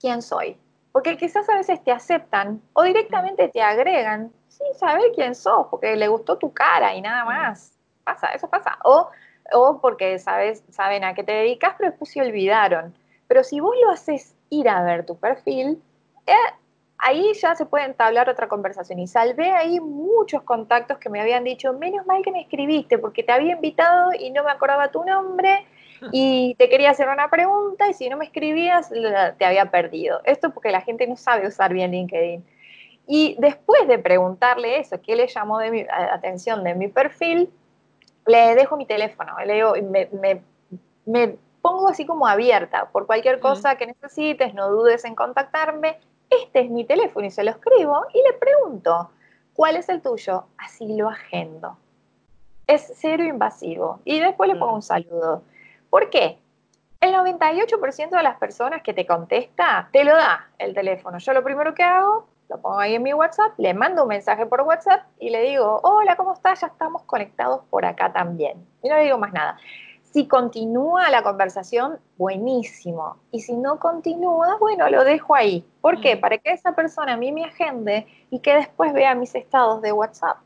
quién 0.00 0.22
soy. 0.22 0.56
Porque 0.90 1.16
quizás 1.16 1.48
a 1.48 1.56
veces 1.56 1.82
te 1.84 1.92
aceptan 1.92 2.60
o 2.72 2.82
directamente 2.82 3.48
te 3.48 3.62
agregan 3.62 4.32
sin 4.48 4.74
saber 4.74 5.12
quién 5.14 5.34
sos, 5.34 5.66
porque 5.70 5.94
le 5.94 6.08
gustó 6.08 6.36
tu 6.38 6.52
cara 6.52 6.94
y 6.94 7.00
nada 7.00 7.24
más. 7.24 7.78
Pasa, 8.02 8.28
eso 8.28 8.48
pasa. 8.48 8.78
O 8.84 9.10
o 9.52 9.80
porque 9.80 10.18
sabes, 10.18 10.64
saben 10.70 11.04
a 11.04 11.14
qué 11.14 11.22
te 11.24 11.32
dedicas, 11.32 11.74
pero 11.78 11.90
después 11.90 12.10
se 12.10 12.20
olvidaron. 12.20 12.94
Pero 13.28 13.44
si 13.44 13.60
vos 13.60 13.74
lo 13.82 13.90
haces 13.90 14.34
ir 14.50 14.68
a 14.68 14.82
ver 14.82 15.04
tu 15.04 15.18
perfil, 15.18 15.82
eh, 16.26 16.32
ahí 16.98 17.32
ya 17.34 17.54
se 17.54 17.66
puede 17.66 17.84
entablar 17.84 18.28
otra 18.28 18.48
conversación. 18.48 18.98
Y 18.98 19.06
salvé 19.06 19.50
ahí 19.50 19.80
muchos 19.80 20.42
contactos 20.42 20.98
que 20.98 21.08
me 21.08 21.20
habían 21.20 21.44
dicho, 21.44 21.72
menos 21.72 22.06
mal 22.06 22.22
que 22.22 22.30
me 22.30 22.42
escribiste, 22.42 22.98
porque 22.98 23.22
te 23.22 23.32
había 23.32 23.54
invitado 23.54 24.10
y 24.18 24.30
no 24.30 24.44
me 24.44 24.50
acordaba 24.50 24.90
tu 24.90 25.04
nombre 25.04 25.66
y 26.12 26.54
te 26.58 26.68
quería 26.68 26.90
hacer 26.90 27.08
una 27.08 27.30
pregunta 27.30 27.88
y 27.88 27.94
si 27.94 28.08
no 28.08 28.16
me 28.16 28.26
escribías 28.26 28.90
te 29.38 29.44
había 29.44 29.70
perdido. 29.70 30.20
Esto 30.24 30.50
porque 30.50 30.70
la 30.70 30.80
gente 30.80 31.06
no 31.06 31.16
sabe 31.16 31.46
usar 31.46 31.72
bien 31.72 31.92
LinkedIn. 31.92 32.44
Y 33.06 33.36
después 33.38 33.86
de 33.86 33.98
preguntarle 33.98 34.78
eso, 34.78 35.00
¿qué 35.00 35.14
le 35.14 35.28
llamó 35.28 35.58
de 35.58 35.70
mi 35.70 35.86
atención 35.88 36.64
de 36.64 36.74
mi 36.74 36.88
perfil? 36.88 37.50
Le 38.26 38.54
dejo 38.54 38.76
mi 38.76 38.86
teléfono, 38.86 39.34
le 39.44 39.54
digo, 39.54 39.74
me, 39.90 40.42
me, 41.04 41.38
pongo 41.62 41.88
así 41.88 42.04
como 42.06 42.26
abierta 42.26 42.88
por 42.90 43.06
cualquier 43.06 43.40
cosa 43.40 43.76
que 43.76 43.86
necesites, 43.86 44.54
no 44.54 44.70
dudes 44.70 45.04
en 45.04 45.14
contactarme, 45.14 45.98
este 46.30 46.60
es 46.60 46.70
mi 46.70 46.84
teléfono 46.84 47.26
y 47.26 47.30
se 47.30 47.44
lo 47.44 47.52
escribo 47.52 48.06
y 48.12 48.22
le 48.22 48.32
pregunto, 48.34 49.10
¿cuál 49.54 49.76
es 49.76 49.88
el 49.88 50.02
tuyo? 50.02 50.44
Así 50.58 50.96
lo 50.96 51.08
agendo. 51.08 51.76
Es 52.66 52.92
cero 52.96 53.24
invasivo. 53.24 54.00
Y 54.04 54.18
después 54.18 54.50
le 54.50 54.56
pongo 54.56 54.74
un 54.74 54.82
saludo. 54.82 55.42
¿Por 55.88 56.10
qué? 56.10 56.38
El 57.00 57.14
98% 57.14 58.10
de 58.10 58.22
las 58.22 58.38
personas 58.38 58.82
que 58.82 58.92
te 58.92 59.06
contesta 59.06 59.88
te 59.92 60.02
lo 60.02 60.16
da 60.16 60.48
el 60.58 60.74
teléfono. 60.74 61.18
Yo 61.18 61.32
lo 61.32 61.44
primero 61.44 61.74
que 61.74 61.84
hago, 61.84 62.26
lo 62.48 62.60
pongo 62.60 62.78
ahí 62.78 62.94
en 62.94 63.02
mi 63.02 63.12
WhatsApp, 63.12 63.52
le 63.58 63.74
mando 63.74 64.02
un 64.02 64.08
mensaje 64.08 64.46
por 64.46 64.60
WhatsApp 64.62 65.02
y 65.18 65.30
le 65.30 65.42
digo, 65.42 65.80
hola, 65.82 66.16
¿cómo 66.16 66.32
estás? 66.32 66.60
Ya 66.60 66.68
estamos 66.68 67.02
conectados 67.02 67.62
por 67.70 67.84
acá 67.84 68.12
también. 68.12 68.66
Y 68.82 68.88
no 68.88 68.96
le 68.96 69.04
digo 69.04 69.18
más 69.18 69.32
nada. 69.32 69.58
Si 70.02 70.28
continúa 70.28 71.10
la 71.10 71.22
conversación, 71.22 71.98
buenísimo. 72.16 73.18
Y 73.32 73.40
si 73.40 73.54
no 73.56 73.78
continúa, 73.78 74.56
bueno, 74.58 74.88
lo 74.88 75.04
dejo 75.04 75.34
ahí. 75.34 75.66
¿Por 75.80 76.00
qué? 76.00 76.16
Para 76.16 76.38
que 76.38 76.52
esa 76.52 76.74
persona 76.74 77.14
a 77.14 77.16
mí 77.16 77.32
me 77.32 77.44
agende 77.44 78.06
y 78.30 78.38
que 78.38 78.54
después 78.54 78.94
vea 78.94 79.14
mis 79.14 79.34
estados 79.34 79.82
de 79.82 79.92
WhatsApp. 79.92 80.38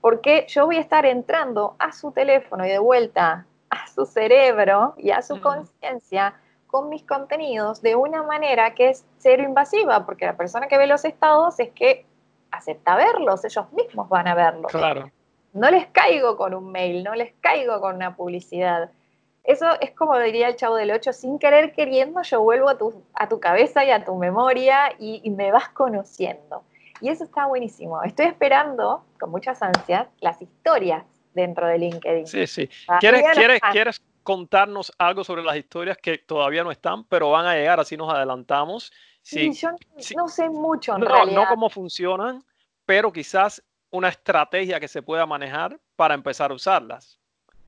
Porque 0.00 0.46
yo 0.48 0.66
voy 0.66 0.76
a 0.76 0.80
estar 0.80 1.06
entrando 1.06 1.76
a 1.78 1.92
su 1.92 2.10
teléfono 2.10 2.64
y 2.66 2.70
de 2.70 2.78
vuelta 2.78 3.46
a 3.70 3.86
su 3.86 4.06
cerebro 4.06 4.94
y 4.96 5.10
a 5.10 5.22
su 5.22 5.40
conciencia 5.40 6.34
con 6.68 6.88
mis 6.88 7.02
contenidos 7.02 7.82
de 7.82 7.96
una 7.96 8.22
manera 8.22 8.74
que 8.74 8.90
es 8.90 9.04
cero 9.18 9.42
invasiva, 9.42 10.06
porque 10.06 10.26
la 10.26 10.36
persona 10.36 10.68
que 10.68 10.78
ve 10.78 10.86
los 10.86 11.04
estados 11.04 11.58
es 11.58 11.70
que 11.70 12.06
acepta 12.52 12.94
verlos, 12.94 13.44
ellos 13.44 13.72
mismos 13.72 14.08
van 14.08 14.28
a 14.28 14.34
verlos. 14.34 14.70
Claro 14.70 15.10
no 15.52 15.70
les 15.70 15.86
caigo 15.88 16.36
con 16.36 16.54
un 16.54 16.70
mail, 16.70 17.04
no 17.04 17.14
les 17.14 17.32
caigo 17.40 17.80
con 17.80 17.96
una 17.96 18.16
publicidad. 18.16 18.90
Eso 19.44 19.66
es 19.80 19.92
como 19.92 20.18
diría 20.18 20.48
el 20.48 20.56
chavo 20.56 20.76
del 20.76 20.90
8, 20.90 21.12
sin 21.12 21.38
querer 21.38 21.72
queriendo 21.72 22.22
yo 22.22 22.42
vuelvo 22.42 22.68
a 22.68 22.76
tu, 22.76 23.02
a 23.14 23.28
tu 23.28 23.40
cabeza 23.40 23.84
y 23.84 23.90
a 23.90 24.04
tu 24.04 24.14
memoria 24.16 24.92
y, 24.98 25.28
me 25.30 25.50
vas 25.50 25.68
conociendo. 25.70 26.62
Y 27.00 27.08
eso 27.08 27.24
está 27.24 27.46
buenísimo. 27.46 28.02
Estoy 28.02 28.26
esperando 28.26 29.04
con 29.18 29.30
muchas 29.30 29.62
ansias 29.62 30.08
las 30.20 30.42
historias 30.42 31.04
dentro 31.38 31.66
de 31.66 31.78
LinkedIn. 31.78 32.26
Sí, 32.26 32.46
sí. 32.46 32.68
¿Quieres, 33.00 33.22
¿quieres, 33.34 33.60
¿Quieres 33.72 34.02
contarnos 34.22 34.92
algo 34.98 35.24
sobre 35.24 35.42
las 35.42 35.56
historias 35.56 35.96
que 35.96 36.18
todavía 36.18 36.62
no 36.62 36.70
están, 36.70 37.04
pero 37.04 37.30
van 37.30 37.46
a 37.46 37.54
llegar, 37.54 37.80
así 37.80 37.96
nos 37.96 38.12
adelantamos? 38.12 38.92
Sí, 39.22 39.52
yo 39.52 39.70
no 40.16 40.28
sé 40.28 40.48
mucho 40.48 40.94
en 40.94 41.00
no, 41.00 41.06
realidad. 41.06 41.42
No 41.42 41.48
cómo 41.48 41.70
funcionan, 41.70 42.44
pero 42.84 43.12
quizás 43.12 43.62
una 43.90 44.08
estrategia 44.08 44.80
que 44.80 44.88
se 44.88 45.02
pueda 45.02 45.26
manejar 45.26 45.78
para 45.96 46.14
empezar 46.14 46.50
a 46.50 46.54
usarlas. 46.54 47.18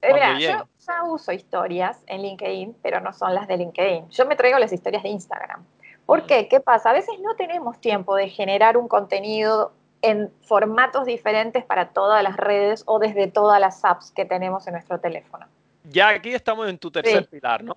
Mira, 0.03 0.39
yo 0.39 0.67
ya 0.79 1.03
uso 1.05 1.33
historias 1.33 2.03
en 2.07 2.23
LinkedIn, 2.23 2.77
pero 2.83 3.01
no 3.01 3.13
son 3.13 3.35
las 3.35 3.47
de 3.47 3.59
LinkedIn. 3.59 4.09
Yo 4.09 4.27
me 4.27 4.37
traigo 4.37 4.59
las 4.59 4.73
historias 4.73 5.03
de 5.03 5.11
Instagram. 5.11 5.65
¿Por 6.07 6.23
mm. 6.23 6.27
qué? 6.27 6.49
¿Qué 6.49 6.61
pasa? 6.61 6.91
A 6.91 6.93
veces 6.95 7.15
no 7.21 7.35
tenemos 7.37 7.79
tiempo 7.81 8.17
de 8.17 8.29
generar 8.29 8.77
un 8.77 8.89
contenido 8.89 9.73
en 10.03 10.33
formatos 10.43 11.05
diferentes 11.05 11.65
para 11.65 11.91
todas 11.91 12.23
las 12.23 12.37
redes 12.37 12.83
o 12.87 12.99
desde 12.99 13.27
todas 13.27 13.61
las 13.61 13.85
apps 13.85 14.13
que 14.13 14.25
tenemos 14.25 14.67
en 14.67 14.75
nuestro 14.75 14.99
teléfono. 14.99 15.47
Ya 15.85 16.09
aquí 16.09 16.33
estamos 16.35 16.69
en 16.69 16.79
tu 16.79 16.91
tercer 16.91 17.29
pilar, 17.29 17.65
¿no? 17.65 17.77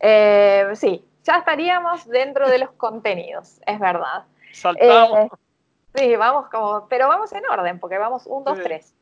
Eh, 0.00 0.70
sí, 0.74 1.04
ya 1.22 1.38
estaríamos 1.38 2.06
dentro 2.06 2.48
de 2.48 2.58
los 2.58 2.70
contenidos, 2.72 3.60
es 3.66 3.78
verdad. 3.78 4.24
Saltamos. 4.52 5.18
Eh, 5.18 5.28
Sí, 5.94 6.16
vamos 6.16 6.48
como, 6.48 6.88
pero 6.88 7.06
vamos 7.06 7.32
en 7.32 7.46
orden, 7.46 7.78
porque 7.78 7.98
vamos 7.98 8.26
un, 8.26 8.42
dos, 8.42 8.58
tres. 8.62 8.94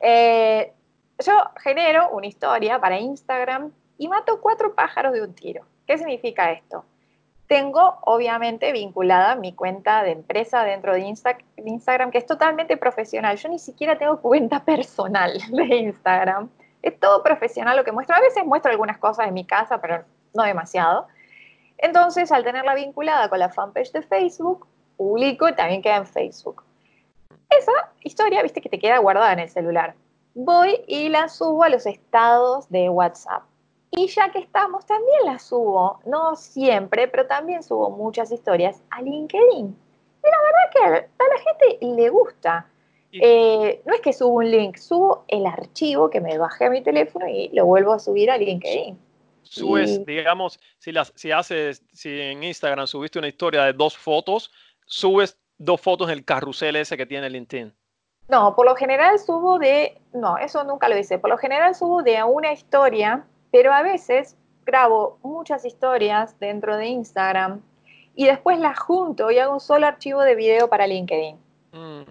Eh, 0.00 0.72
yo 1.18 1.32
genero 1.62 2.08
una 2.10 2.26
historia 2.26 2.80
para 2.80 2.98
Instagram 2.98 3.70
y 3.98 4.08
mato 4.08 4.40
cuatro 4.40 4.74
pájaros 4.74 5.12
de 5.12 5.22
un 5.22 5.34
tiro. 5.34 5.66
¿Qué 5.86 5.98
significa 5.98 6.50
esto? 6.52 6.86
Tengo, 7.48 7.98
obviamente, 8.02 8.72
vinculada 8.72 9.34
mi 9.34 9.54
cuenta 9.54 10.02
de 10.02 10.12
empresa 10.12 10.64
dentro 10.64 10.92
de, 10.92 11.00
Instagram, 11.00 12.10
que 12.10 12.18
es 12.18 12.26
totalmente 12.26 12.76
profesional. 12.76 13.38
Yo 13.38 13.48
ni 13.48 13.58
siquiera 13.58 13.96
tengo 13.96 14.20
cuenta 14.22 14.64
personal 14.64 15.32
de 15.50 15.64
Instagram. 15.76 16.50
Es 16.82 17.00
todo 17.00 17.22
profesional 17.22 17.76
lo 17.76 17.84
que 17.84 17.92
muestro. 17.92 18.14
A 18.14 18.20
veces 18.20 18.44
muestro 18.44 18.70
algunas 18.70 18.98
cosas 18.98 19.26
de 19.26 19.32
mi 19.32 19.46
casa, 19.46 19.80
pero 19.80 20.04
no 20.34 20.42
demasiado. 20.42 21.08
Entonces, 21.78 22.30
al 22.32 22.44
tenerla 22.44 22.74
vinculada 22.74 23.30
con 23.30 23.38
la 23.38 23.48
fanpage 23.48 23.92
de 23.92 24.02
Facebook, 24.02 24.66
publico 24.98 25.48
y 25.48 25.54
también 25.54 25.80
queda 25.80 25.96
en 25.96 26.06
Facebook. 26.06 26.64
Esa 27.48 27.72
historia, 28.00 28.42
viste 28.42 28.60
que 28.60 28.68
te 28.68 28.78
queda 28.78 28.98
guardada 28.98 29.32
en 29.32 29.38
el 29.38 29.48
celular. 29.48 29.94
Voy 30.34 30.84
y 30.86 31.08
la 31.08 31.28
subo 31.28 31.64
a 31.64 31.70
los 31.70 31.86
estados 31.86 32.68
de 32.68 32.90
WhatsApp. 32.90 33.42
Y 33.90 34.06
ya 34.08 34.30
que 34.30 34.38
estamos, 34.38 34.84
también 34.86 35.20
la 35.24 35.38
subo, 35.38 36.00
no 36.04 36.36
siempre, 36.36 37.08
pero 37.08 37.26
también 37.26 37.62
subo 37.62 37.90
muchas 37.90 38.30
historias 38.30 38.82
a 38.90 39.02
LinkedIn. 39.02 39.66
Y 39.66 40.28
la 40.28 40.38
verdad 40.42 40.70
que 40.72 41.08
a 41.18 41.28
la 41.28 41.38
gente 41.38 41.78
le 41.80 42.08
gusta. 42.10 42.68
Eh, 43.10 43.80
no 43.86 43.94
es 43.94 44.00
que 44.02 44.12
subo 44.12 44.34
un 44.34 44.50
link, 44.50 44.76
subo 44.76 45.24
el 45.28 45.46
archivo 45.46 46.10
que 46.10 46.20
me 46.20 46.36
bajé 46.36 46.66
a 46.66 46.70
mi 46.70 46.82
teléfono 46.82 47.26
y 47.26 47.48
lo 47.54 47.64
vuelvo 47.64 47.94
a 47.94 47.98
subir 47.98 48.30
a 48.30 48.36
LinkedIn. 48.36 48.98
Subes, 49.42 50.04
digamos, 50.04 50.60
si, 50.78 50.92
las, 50.92 51.10
si 51.16 51.32
haces, 51.32 51.82
si 51.92 52.20
en 52.20 52.44
Instagram 52.44 52.86
subiste 52.86 53.18
una 53.18 53.28
historia 53.28 53.64
de 53.64 53.72
dos 53.72 53.96
fotos, 53.96 54.52
subes 54.84 55.38
dos 55.56 55.80
fotos 55.80 56.08
en 56.08 56.18
el 56.18 56.24
carrusel 56.24 56.76
ese 56.76 56.96
que 56.96 57.06
tiene 57.06 57.28
LinkedIn? 57.30 57.74
No, 58.28 58.54
por 58.54 58.66
lo 58.66 58.76
general 58.76 59.18
subo 59.18 59.58
de, 59.58 60.00
no, 60.12 60.36
eso 60.36 60.62
nunca 60.64 60.88
lo 60.88 60.98
hice, 60.98 61.18
por 61.18 61.30
lo 61.30 61.38
general 61.38 61.74
subo 61.74 62.02
de 62.02 62.22
una 62.22 62.52
historia, 62.52 63.26
pero 63.50 63.72
a 63.72 63.82
veces 63.82 64.36
grabo 64.64 65.18
muchas 65.22 65.64
historias 65.64 66.38
dentro 66.38 66.76
de 66.76 66.86
Instagram 66.86 67.62
y 68.14 68.26
después 68.26 68.58
las 68.58 68.78
junto 68.78 69.30
y 69.30 69.38
hago 69.38 69.54
un 69.54 69.60
solo 69.60 69.86
archivo 69.86 70.22
de 70.22 70.34
video 70.34 70.68
para 70.68 70.86
LinkedIn. 70.86 71.36
Mm. 71.72 72.02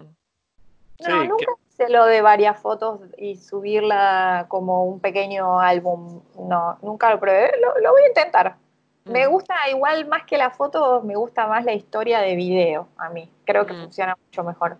No, 1.06 1.24
nunca 1.24 1.46
hice 1.68 1.88
lo 1.88 2.06
de 2.06 2.22
varias 2.22 2.58
fotos 2.58 3.00
y 3.16 3.36
subirla 3.36 4.46
como 4.48 4.84
un 4.86 5.00
pequeño 5.00 5.60
álbum. 5.60 6.20
No, 6.38 6.78
nunca 6.82 7.10
lo 7.10 7.20
probé. 7.20 7.52
lo 7.60 7.92
voy 7.92 8.02
a 8.02 8.08
intentar. 8.08 8.56
Me 9.04 9.26
mm. 9.26 9.30
gusta 9.30 9.54
igual 9.70 10.06
más 10.06 10.24
que 10.24 10.36
la 10.36 10.50
foto, 10.50 11.02
me 11.02 11.14
gusta 11.16 11.46
más 11.46 11.64
la 11.64 11.72
historia 11.72 12.20
de 12.20 12.36
video 12.36 12.88
a 12.96 13.08
mí. 13.10 13.30
Creo 13.44 13.66
que 13.66 13.72
mm. 13.72 13.80
funciona 13.82 14.16
mucho 14.16 14.42
mejor. 14.44 14.78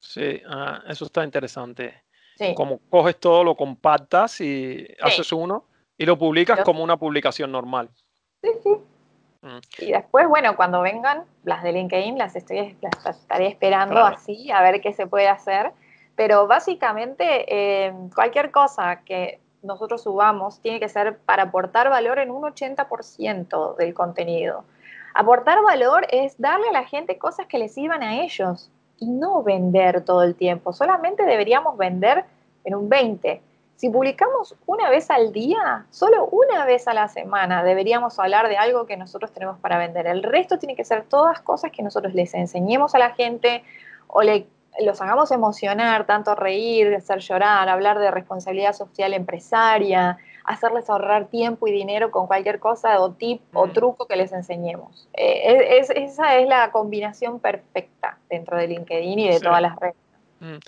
Sí, 0.00 0.42
ah, 0.48 0.82
eso 0.88 1.04
está 1.04 1.24
interesante. 1.24 2.02
Como 2.56 2.80
coges 2.90 3.20
todo, 3.20 3.44
lo 3.44 3.54
compactas 3.54 4.40
y 4.40 4.84
haces 5.00 5.30
uno 5.32 5.66
y 6.02 6.06
lo 6.06 6.18
publicas 6.18 6.60
como 6.64 6.82
una 6.82 6.96
publicación 6.96 7.52
normal. 7.52 7.88
Sí, 8.42 8.50
sí. 8.64 8.70
Mm. 9.42 9.58
Y 9.78 9.92
después, 9.92 10.26
bueno, 10.26 10.56
cuando 10.56 10.82
vengan 10.82 11.22
las 11.44 11.62
de 11.62 11.72
LinkedIn, 11.72 12.18
las, 12.18 12.34
estoy, 12.34 12.76
las 12.80 13.06
estaré 13.06 13.46
esperando 13.46 14.00
así, 14.00 14.50
a 14.50 14.62
ver 14.62 14.80
qué 14.80 14.92
se 14.92 15.06
puede 15.06 15.28
hacer. 15.28 15.70
Pero 16.16 16.48
básicamente, 16.48 17.44
eh, 17.46 17.94
cualquier 18.16 18.50
cosa 18.50 19.02
que 19.04 19.38
nosotros 19.62 20.02
subamos 20.02 20.58
tiene 20.60 20.80
que 20.80 20.88
ser 20.88 21.18
para 21.18 21.44
aportar 21.44 21.88
valor 21.88 22.18
en 22.18 22.32
un 22.32 22.42
80% 22.42 23.76
del 23.76 23.94
contenido. 23.94 24.64
Aportar 25.14 25.62
valor 25.62 26.08
es 26.10 26.34
darle 26.36 26.68
a 26.70 26.72
la 26.72 26.84
gente 26.84 27.16
cosas 27.16 27.46
que 27.46 27.58
les 27.58 27.74
sirvan 27.74 28.02
a 28.02 28.22
ellos 28.22 28.72
y 28.98 29.06
no 29.06 29.44
vender 29.44 30.04
todo 30.04 30.24
el 30.24 30.34
tiempo. 30.34 30.72
Solamente 30.72 31.22
deberíamos 31.24 31.76
vender 31.76 32.24
en 32.64 32.74
un 32.74 32.90
20%. 32.90 33.40
Si 33.82 33.90
publicamos 33.90 34.54
una 34.66 34.90
vez 34.90 35.10
al 35.10 35.32
día, 35.32 35.86
solo 35.90 36.26
una 36.26 36.64
vez 36.64 36.86
a 36.86 36.94
la 36.94 37.08
semana, 37.08 37.64
deberíamos 37.64 38.16
hablar 38.20 38.48
de 38.48 38.56
algo 38.56 38.86
que 38.86 38.96
nosotros 38.96 39.32
tenemos 39.32 39.58
para 39.58 39.76
vender. 39.76 40.06
El 40.06 40.22
resto 40.22 40.56
tiene 40.56 40.76
que 40.76 40.84
ser 40.84 41.02
todas 41.02 41.40
cosas 41.40 41.72
que 41.72 41.82
nosotros 41.82 42.14
les 42.14 42.32
enseñemos 42.32 42.94
a 42.94 43.00
la 43.00 43.10
gente 43.10 43.64
o 44.06 44.22
le 44.22 44.46
los 44.78 45.00
hagamos 45.02 45.32
emocionar, 45.32 46.06
tanto 46.06 46.36
reír, 46.36 46.94
hacer 46.94 47.18
llorar, 47.18 47.68
hablar 47.68 47.98
de 47.98 48.12
responsabilidad 48.12 48.72
social 48.72 49.14
empresaria, 49.14 50.16
hacerles 50.44 50.88
ahorrar 50.88 51.26
tiempo 51.26 51.66
y 51.66 51.72
dinero 51.72 52.12
con 52.12 52.28
cualquier 52.28 52.60
cosa 52.60 53.00
o 53.00 53.10
tip 53.10 53.42
o 53.52 53.66
mm. 53.66 53.72
truco 53.72 54.06
que 54.06 54.14
les 54.14 54.30
enseñemos. 54.32 55.08
Eh, 55.12 55.80
esa 55.96 56.36
es 56.36 56.46
la 56.46 56.70
combinación 56.70 57.40
perfecta 57.40 58.16
dentro 58.30 58.56
de 58.56 58.68
LinkedIn 58.68 59.18
y 59.18 59.28
de 59.28 59.40
todas 59.40 59.60
las 59.60 59.74
redes. 59.74 59.96
Mm. 60.38 60.58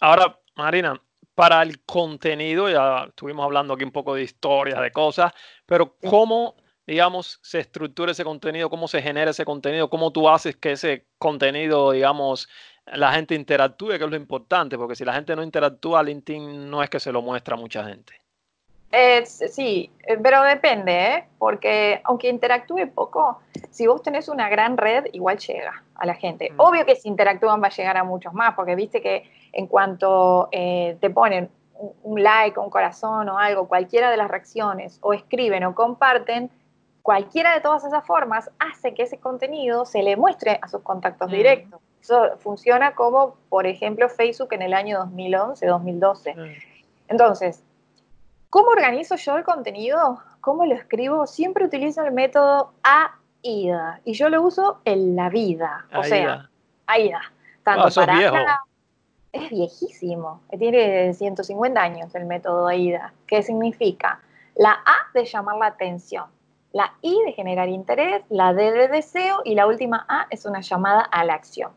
Ahora, 0.00 0.38
Marina, 0.56 0.98
para 1.34 1.62
el 1.62 1.82
contenido, 1.84 2.68
ya 2.68 3.06
estuvimos 3.08 3.44
hablando 3.44 3.74
aquí 3.74 3.84
un 3.84 3.92
poco 3.92 4.14
de 4.14 4.22
historias, 4.22 4.80
de 4.80 4.92
cosas, 4.92 5.32
pero 5.66 5.96
¿cómo, 5.98 6.56
digamos, 6.86 7.38
se 7.42 7.60
estructura 7.60 8.12
ese 8.12 8.24
contenido? 8.24 8.70
¿Cómo 8.70 8.88
se 8.88 9.02
genera 9.02 9.30
ese 9.30 9.44
contenido? 9.44 9.88
¿Cómo 9.90 10.12
tú 10.12 10.28
haces 10.28 10.56
que 10.56 10.72
ese 10.72 11.08
contenido, 11.18 11.92
digamos, 11.92 12.48
la 12.86 13.12
gente 13.12 13.34
interactúe, 13.34 13.98
que 13.98 14.04
es 14.04 14.10
lo 14.10 14.16
importante, 14.16 14.76
porque 14.76 14.96
si 14.96 15.04
la 15.04 15.14
gente 15.14 15.36
no 15.36 15.42
interactúa, 15.42 16.02
LinkedIn 16.02 16.68
no 16.70 16.82
es 16.82 16.90
que 16.90 17.00
se 17.00 17.12
lo 17.12 17.22
muestra 17.22 17.54
a 17.54 17.58
mucha 17.58 17.84
gente. 17.84 18.21
Sí, 19.24 19.90
eh, 20.06 20.18
pero 20.22 20.42
depende, 20.42 21.06
¿eh? 21.06 21.24
porque 21.38 22.00
aunque 22.04 22.28
interactúe 22.28 22.90
poco, 22.94 23.40
si 23.70 23.86
vos 23.86 24.02
tenés 24.02 24.28
una 24.28 24.48
gran 24.48 24.76
red, 24.76 25.06
igual 25.12 25.38
llega 25.38 25.82
a 25.94 26.06
la 26.06 26.14
gente. 26.14 26.50
Mm. 26.50 26.60
Obvio 26.60 26.84
que 26.84 26.96
si 26.96 27.08
interactúan 27.08 27.62
va 27.62 27.68
a 27.68 27.70
llegar 27.70 27.96
a 27.96 28.04
muchos 28.04 28.34
más, 28.34 28.54
porque 28.54 28.74
viste 28.74 29.00
que 29.00 29.30
en 29.52 29.66
cuanto 29.66 30.48
eh, 30.52 30.96
te 31.00 31.10
ponen 31.10 31.50
un 32.02 32.22
like, 32.22 32.58
un 32.60 32.70
corazón 32.70 33.28
o 33.28 33.38
algo, 33.38 33.66
cualquiera 33.66 34.10
de 34.10 34.16
las 34.16 34.28
reacciones, 34.28 34.98
o 35.00 35.14
escriben 35.14 35.64
o 35.64 35.74
comparten, 35.74 36.50
cualquiera 37.00 37.54
de 37.54 37.60
todas 37.60 37.84
esas 37.84 38.06
formas 38.06 38.50
hace 38.58 38.94
que 38.94 39.04
ese 39.04 39.18
contenido 39.18 39.84
se 39.84 40.02
le 40.02 40.16
muestre 40.16 40.58
a 40.60 40.68
sus 40.68 40.82
contactos 40.82 41.28
mm. 41.28 41.32
directos. 41.32 41.80
Eso 42.00 42.36
funciona 42.38 42.94
como, 42.94 43.36
por 43.48 43.66
ejemplo, 43.66 44.08
Facebook 44.08 44.52
en 44.52 44.62
el 44.62 44.74
año 44.74 44.98
2011, 44.98 45.66
2012. 45.66 46.34
Mm. 46.34 46.38
Entonces, 47.08 47.62
¿cómo 48.52 48.68
organizo 48.68 49.16
yo 49.16 49.38
el 49.38 49.44
contenido? 49.44 50.20
¿Cómo 50.42 50.66
lo 50.66 50.74
escribo? 50.74 51.26
Siempre 51.26 51.64
utilizo 51.64 52.04
el 52.04 52.12
método 52.12 52.74
AIDA 52.82 54.00
y 54.04 54.12
yo 54.12 54.28
lo 54.28 54.42
uso 54.42 54.82
en 54.84 55.16
la 55.16 55.30
vida. 55.30 55.86
O 55.96 56.04
sea, 56.04 56.50
AIDA. 56.86 57.22
Tanto 57.62 57.86
ah, 57.86 57.90
para 57.94 58.18
viejo. 58.18 58.36
es 59.32 59.48
viejísimo. 59.48 60.42
Tiene 60.58 61.14
150 61.14 61.80
años 61.80 62.14
el 62.14 62.26
método 62.26 62.66
AIDA. 62.66 63.14
¿Qué 63.26 63.42
significa? 63.42 64.20
La 64.56 64.72
A 64.72 65.10
de 65.14 65.24
llamar 65.24 65.56
la 65.56 65.66
atención 65.68 66.26
la 66.72 66.94
I 67.02 67.18
de 67.26 67.32
generar 67.32 67.68
interés, 67.68 68.22
la 68.28 68.54
D 68.54 68.72
de 68.72 68.88
deseo 68.88 69.42
y 69.44 69.54
la 69.54 69.66
última 69.66 70.04
A 70.08 70.26
es 70.30 70.46
una 70.46 70.60
llamada 70.60 71.02
a 71.02 71.24
la 71.24 71.34
acción. 71.34 71.70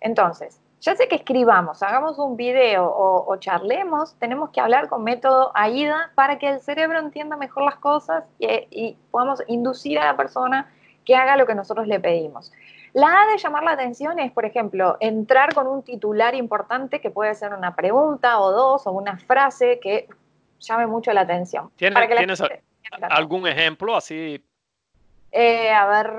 Entonces, 0.00 0.60
ya 0.80 0.96
sé 0.96 1.08
que 1.08 1.16
escribamos, 1.16 1.82
hagamos 1.82 2.18
un 2.18 2.36
video 2.36 2.84
o, 2.84 3.36
charlemos, 3.36 4.14
tenemos 4.18 4.50
que 4.50 4.60
hablar 4.60 4.88
con 4.88 5.04
método 5.04 5.52
AIDA 5.54 6.10
para 6.14 6.38
que 6.38 6.48
el 6.48 6.60
cerebro 6.60 6.98
entienda 6.98 7.36
mejor 7.36 7.64
las 7.64 7.76
cosas 7.76 8.24
y, 8.38 8.46
y 8.70 8.96
podamos 9.10 9.42
inducir 9.46 9.98
a 9.98 10.06
la 10.06 10.16
persona 10.16 10.72
que 11.04 11.14
haga 11.14 11.36
lo 11.36 11.46
que 11.46 11.54
nosotros 11.54 11.86
le 11.86 12.00
pedimos. 12.00 12.52
La 12.92 13.22
A 13.22 13.26
de 13.26 13.38
llamar 13.38 13.62
la 13.62 13.72
atención 13.72 14.18
es, 14.18 14.32
por 14.32 14.44
ejemplo, 14.44 14.96
entrar 15.00 15.54
con 15.54 15.66
un 15.66 15.82
titular 15.82 16.34
importante 16.34 17.00
que 17.00 17.10
puede 17.10 17.34
ser 17.34 17.52
una 17.54 17.76
pregunta 17.76 18.40
o 18.40 18.50
dos 18.50 18.86
o 18.86 18.92
una 18.92 19.16
frase 19.18 19.78
que 19.80 20.08
llame 20.58 20.86
mucho 20.86 21.12
la 21.12 21.22
atención. 21.22 21.70
¿Tienes, 21.76 22.42
¿Algún 23.10 23.46
ejemplo 23.46 23.96
así? 23.96 24.44
Eh, 25.32 25.70
a 25.70 25.86
ver, 25.86 26.10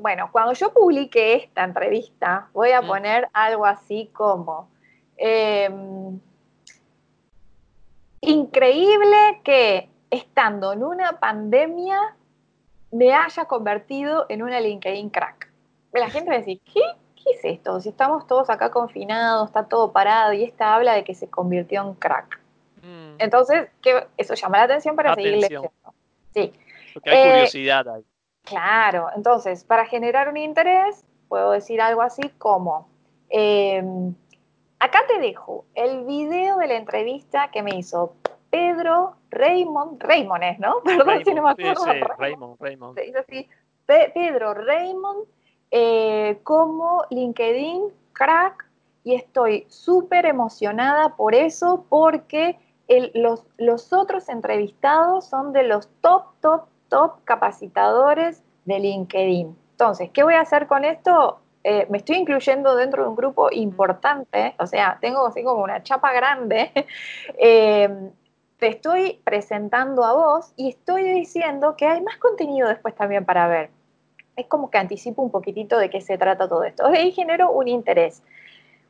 bueno, 0.00 0.28
cuando 0.30 0.52
yo 0.52 0.72
publique 0.72 1.34
esta 1.34 1.64
entrevista, 1.64 2.48
voy 2.52 2.72
a 2.72 2.82
mm. 2.82 2.86
poner 2.86 3.28
algo 3.32 3.64
así 3.64 4.10
como, 4.12 4.68
em, 5.16 6.20
increíble 8.20 9.40
que 9.42 9.88
estando 10.10 10.72
en 10.72 10.84
una 10.84 11.18
pandemia 11.18 12.14
me 12.90 13.14
haya 13.14 13.46
convertido 13.46 14.26
en 14.28 14.42
una 14.42 14.60
LinkedIn 14.60 15.08
crack. 15.08 15.50
La 15.92 16.10
gente 16.10 16.30
va 16.30 16.36
a 16.36 16.38
decir, 16.40 16.60
¿qué? 16.72 16.82
¿Qué 17.16 17.30
es 17.30 17.44
esto? 17.44 17.80
Si 17.80 17.88
estamos 17.88 18.26
todos 18.26 18.50
acá 18.50 18.70
confinados, 18.70 19.48
está 19.48 19.66
todo 19.66 19.92
parado 19.92 20.32
y 20.34 20.44
esta 20.44 20.74
habla 20.74 20.92
de 20.94 21.04
que 21.04 21.14
se 21.14 21.30
convirtió 21.30 21.82
en 21.82 21.94
crack. 21.94 22.38
Mm. 22.82 23.14
Entonces, 23.18 23.68
eso 24.18 24.34
llama 24.34 24.58
la 24.58 24.64
atención 24.64 24.94
para 24.94 25.14
seguir 25.14 25.38
leyendo. 25.38 25.72
Sí. 26.34 26.52
Porque 26.92 27.10
hay 27.10 27.16
eh, 27.16 27.30
curiosidad 27.30 27.88
ahí. 27.88 28.04
Claro, 28.44 29.08
entonces, 29.16 29.64
para 29.64 29.86
generar 29.86 30.28
un 30.28 30.36
interés, 30.36 31.04
puedo 31.28 31.52
decir 31.52 31.80
algo 31.80 32.02
así 32.02 32.28
como, 32.38 32.88
em, 33.28 34.14
acá 34.78 35.00
te 35.06 35.20
dejo 35.20 35.64
el 35.74 36.04
video 36.04 36.58
de 36.58 36.66
la 36.66 36.74
entrevista 36.74 37.50
que 37.50 37.62
me 37.62 37.76
hizo 37.76 38.14
Pedro 38.50 39.16
Raymond, 39.30 40.02
Raymond 40.02 40.42
es, 40.44 40.58
¿no? 40.58 40.82
Perdón 40.84 41.24
si 41.24 41.34
no 41.34 41.42
me 41.42 41.50
acuerdo. 41.50 41.84
Sí, 41.84 42.00
Raymond, 42.18 42.56
Raymond. 42.60 42.94
Se 42.98 43.04
dice 43.04 43.18
así, 43.18 43.48
Pedro 43.86 44.54
Raymond 44.54 45.26
eh, 45.70 46.38
como 46.42 47.04
LinkedIn 47.08 47.84
crack 48.12 48.66
y 49.04 49.14
estoy 49.14 49.66
súper 49.68 50.26
emocionada 50.26 51.16
por 51.16 51.34
eso 51.34 51.86
porque 51.88 52.58
los, 53.14 53.46
los 53.56 53.92
otros 53.92 54.28
entrevistados 54.28 55.24
son 55.24 55.52
de 55.52 55.62
los 55.62 55.88
top, 56.02 56.24
top, 56.40 56.66
top 56.92 57.24
capacitadores 57.24 58.42
de 58.66 58.78
LinkedIn. 58.78 59.56
Entonces, 59.70 60.10
¿qué 60.12 60.22
voy 60.22 60.34
a 60.34 60.42
hacer 60.42 60.66
con 60.66 60.84
esto? 60.84 61.40
Eh, 61.64 61.86
me 61.88 61.98
estoy 61.98 62.16
incluyendo 62.16 62.76
dentro 62.76 63.02
de 63.02 63.08
un 63.08 63.16
grupo 63.16 63.48
importante, 63.50 64.54
o 64.58 64.66
sea, 64.66 64.98
tengo 65.00 65.26
así 65.26 65.42
como 65.42 65.62
una 65.62 65.82
chapa 65.82 66.12
grande. 66.12 66.70
Eh, 67.38 67.88
te 68.58 68.68
estoy 68.68 69.20
presentando 69.24 70.04
a 70.04 70.12
vos 70.12 70.52
y 70.56 70.68
estoy 70.68 71.02
diciendo 71.02 71.74
que 71.76 71.86
hay 71.86 72.00
más 72.02 72.18
contenido 72.18 72.68
después 72.68 72.94
también 72.94 73.24
para 73.24 73.48
ver. 73.48 73.70
Es 74.36 74.46
como 74.46 74.70
que 74.70 74.78
anticipo 74.78 75.22
un 75.22 75.30
poquitito 75.30 75.78
de 75.78 75.90
qué 75.90 76.00
se 76.00 76.18
trata 76.18 76.48
todo 76.48 76.62
esto. 76.62 76.88
De 76.88 76.98
ahí 76.98 77.10
genero 77.10 77.50
un 77.50 77.68
interés. 77.68 78.22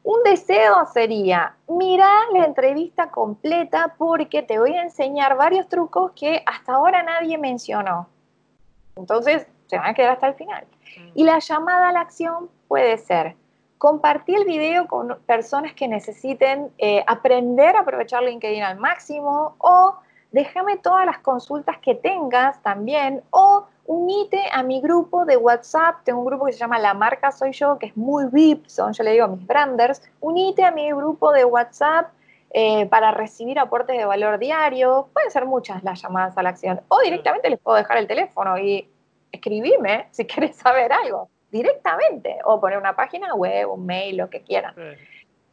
Un 0.05 0.23
deseo 0.25 0.87
sería, 0.93 1.55
mira 1.69 2.09
la 2.33 2.45
entrevista 2.45 3.11
completa 3.11 3.95
porque 3.97 4.43
te 4.43 4.59
voy 4.59 4.75
a 4.75 4.83
enseñar 4.83 5.37
varios 5.37 5.69
trucos 5.69 6.13
que 6.13 6.43
hasta 6.45 6.75
ahora 6.75 7.03
nadie 7.03 7.39
mencionó. 7.39 8.09
Entonces, 8.97 9.47
se 9.67 9.79
van 9.79 9.91
a 9.91 9.95
quedar 9.95 10.13
hasta 10.13 10.29
el 10.29 10.35
final. 10.35 10.67
Y 11.15 11.25
la 11.25 11.39
llamada 11.39 11.89
a 11.89 11.93
la 11.93 12.01
acción 12.01 12.51
puede 12.69 12.99
ser 12.99 13.37
compartir 13.79 14.39
el 14.39 14.45
video 14.45 14.87
con 14.87 15.19
personas 15.27 15.73
que 15.73 15.89
necesiten 15.89 16.71
eh, 16.79 17.03
aprender 17.07 17.75
a 17.75 17.81
aprovechar 17.81 18.23
LinkedIn 18.23 18.63
al 18.63 18.79
máximo 18.79 19.57
o 19.59 19.97
déjame 20.31 20.77
todas 20.77 21.05
las 21.05 21.19
consultas 21.19 21.79
que 21.79 21.95
tengas 21.95 22.63
también 22.63 23.23
o 23.31 23.67
unite 23.93 24.41
a 24.51 24.63
mi 24.63 24.81
grupo 24.81 25.25
de 25.25 25.37
WhatsApp, 25.37 26.03
tengo 26.05 26.21
un 26.21 26.27
grupo 26.27 26.47
que 26.47 26.53
se 26.53 26.59
llama 26.59 26.79
La 26.79 26.95
Marca 26.95 27.31
Soy 27.31 27.53
Yo, 27.53 27.79
que 27.79 27.87
es 27.87 27.97
muy 27.97 28.25
VIP, 28.33 28.67
son, 28.67 28.93
yo 28.93 29.05
le 29.05 29.13
digo 29.13 29.25
a 29.25 29.29
mis 29.29 29.47
branders, 29.47 30.03
unite 30.21 30.65
a 30.65 30.71
mi 30.71 30.91
grupo 30.91 31.33
de 31.33 31.45
WhatsApp 31.45 32.11
eh, 32.51 32.87
para 32.87 33.11
recibir 33.13 33.59
aportes 33.59 33.97
de 33.97 34.05
valor 34.05 34.39
diario, 34.39 35.09
pueden 35.13 35.31
ser 35.31 35.47
muchas 35.47 35.83
las 35.85 36.01
llamadas 36.01 36.37
a 36.37 36.43
la 36.43 36.51
acción, 36.51 36.81
o 36.89 37.01
directamente 37.01 37.51
les 37.51 37.59
puedo 37.59 37.77
dejar 37.77 37.99
el 37.99 38.07
teléfono 38.07 38.59
y 38.59 38.89
escribirme 39.31 40.09
si 40.11 40.25
quieres 40.27 40.57
saber 40.57 40.93
algo, 40.93 41.29
directamente, 41.51 42.39
o 42.45 42.61
poner 42.61 42.79
una 42.79 42.97
página 42.97 43.35
web, 43.35 43.71
un 43.71 43.85
mail, 43.85 44.17
lo 44.17 44.31
que 44.31 44.43
quieran. 44.43 44.75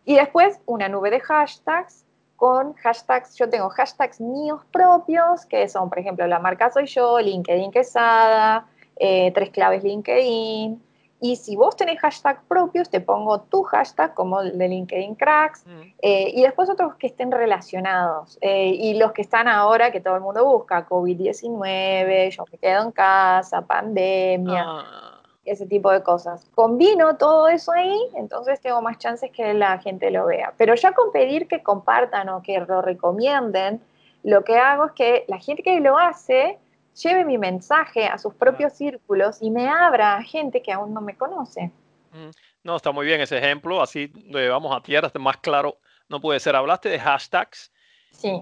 Y 0.06 0.15
después 0.15 0.60
una 0.65 0.88
nube 0.88 1.10
de 1.10 1.19
hashtags 1.19 2.06
con 2.39 2.73
hashtags, 2.75 3.36
yo 3.36 3.49
tengo 3.49 3.69
hashtags 3.69 4.21
míos 4.21 4.62
propios, 4.71 5.45
que 5.45 5.67
son, 5.67 5.89
por 5.89 5.99
ejemplo, 5.99 6.25
la 6.25 6.39
marca 6.39 6.71
soy 6.71 6.86
yo, 6.86 7.19
LinkedIn 7.19 7.69
Quesada, 7.69 8.65
eh, 8.95 9.32
tres 9.34 9.49
claves 9.49 9.84
LinkedIn. 9.84 10.82
Y 11.21 11.36
si 11.36 11.58
vos 11.58 11.75
tenés 11.75 11.99
hashtags 11.99 12.41
propios, 12.47 12.89
te 12.89 13.02
pongo 13.02 13.41
tu 13.41 13.63
hashtag 13.63 14.13
como 14.13 14.39
el 14.39 14.58
de 14.58 14.69
LinkedIn 14.69 15.15
Cracks 15.15 15.65
mm. 15.65 15.82
eh, 16.02 16.32
y 16.34 16.43
después 16.43 16.69
otros 16.69 16.95
que 16.95 17.08
estén 17.08 17.30
relacionados. 17.30 18.38
Eh, 18.39 18.69
y 18.69 18.93
los 18.93 19.12
que 19.12 19.21
están 19.21 19.49
ahora, 19.49 19.91
que 19.91 19.99
todo 19.99 20.15
el 20.15 20.21
mundo 20.21 20.45
busca, 20.45 20.88
COVID-19, 20.88 22.30
yo 22.30 22.45
me 22.49 22.58
quedo 22.58 22.84
en 22.84 22.91
casa, 22.91 23.62
pandemia. 23.63 24.63
Ah 24.65 25.18
ese 25.52 25.66
tipo 25.66 25.92
de 25.92 26.04
cosas. 26.04 26.46
Combino 26.56 27.18
todo 27.18 27.48
eso 27.48 27.72
ahí, 27.72 27.98
entonces 28.16 28.62
tengo 28.62 28.82
más 28.82 28.98
chances 28.98 29.32
que 29.32 29.54
la 29.54 29.80
gente 29.80 30.12
lo 30.12 30.26
vea. 30.26 30.54
Pero 30.58 30.76
ya 30.76 30.94
con 30.94 31.12
pedir 31.12 31.48
que 31.48 31.64
compartan 31.64 32.30
o 32.30 32.42
que 32.42 32.60
lo 32.60 32.82
recomienden, 32.82 33.82
lo 34.24 34.44
que 34.44 34.58
hago 34.58 34.86
es 34.86 34.92
que 34.94 35.26
la 35.28 35.40
gente 35.40 35.64
que 35.64 35.80
lo 35.80 35.98
hace 35.98 36.58
lleve 37.02 37.26
mi 37.26 37.38
mensaje 37.38 38.06
a 38.06 38.18
sus 38.18 38.34
propios 38.34 38.74
círculos 38.74 39.42
y 39.42 39.50
me 39.50 39.68
abra 39.68 40.16
a 40.16 40.24
gente 40.24 40.62
que 40.62 40.72
aún 40.72 40.94
no 40.94 41.02
me 41.02 41.16
conoce. 41.16 41.72
Mm, 42.12 42.30
no, 42.64 42.76
está 42.76 42.92
muy 42.92 43.06
bien 43.06 43.22
ese 43.22 43.38
ejemplo, 43.38 43.82
así 43.82 44.12
vamos 44.50 44.76
a 44.76 44.82
tierra, 44.82 45.12
más 45.20 45.38
claro 45.38 45.78
no 46.10 46.20
puede 46.20 46.40
ser. 46.40 46.56
Hablaste 46.56 46.90
de 46.90 47.00
hashtags 47.00 47.72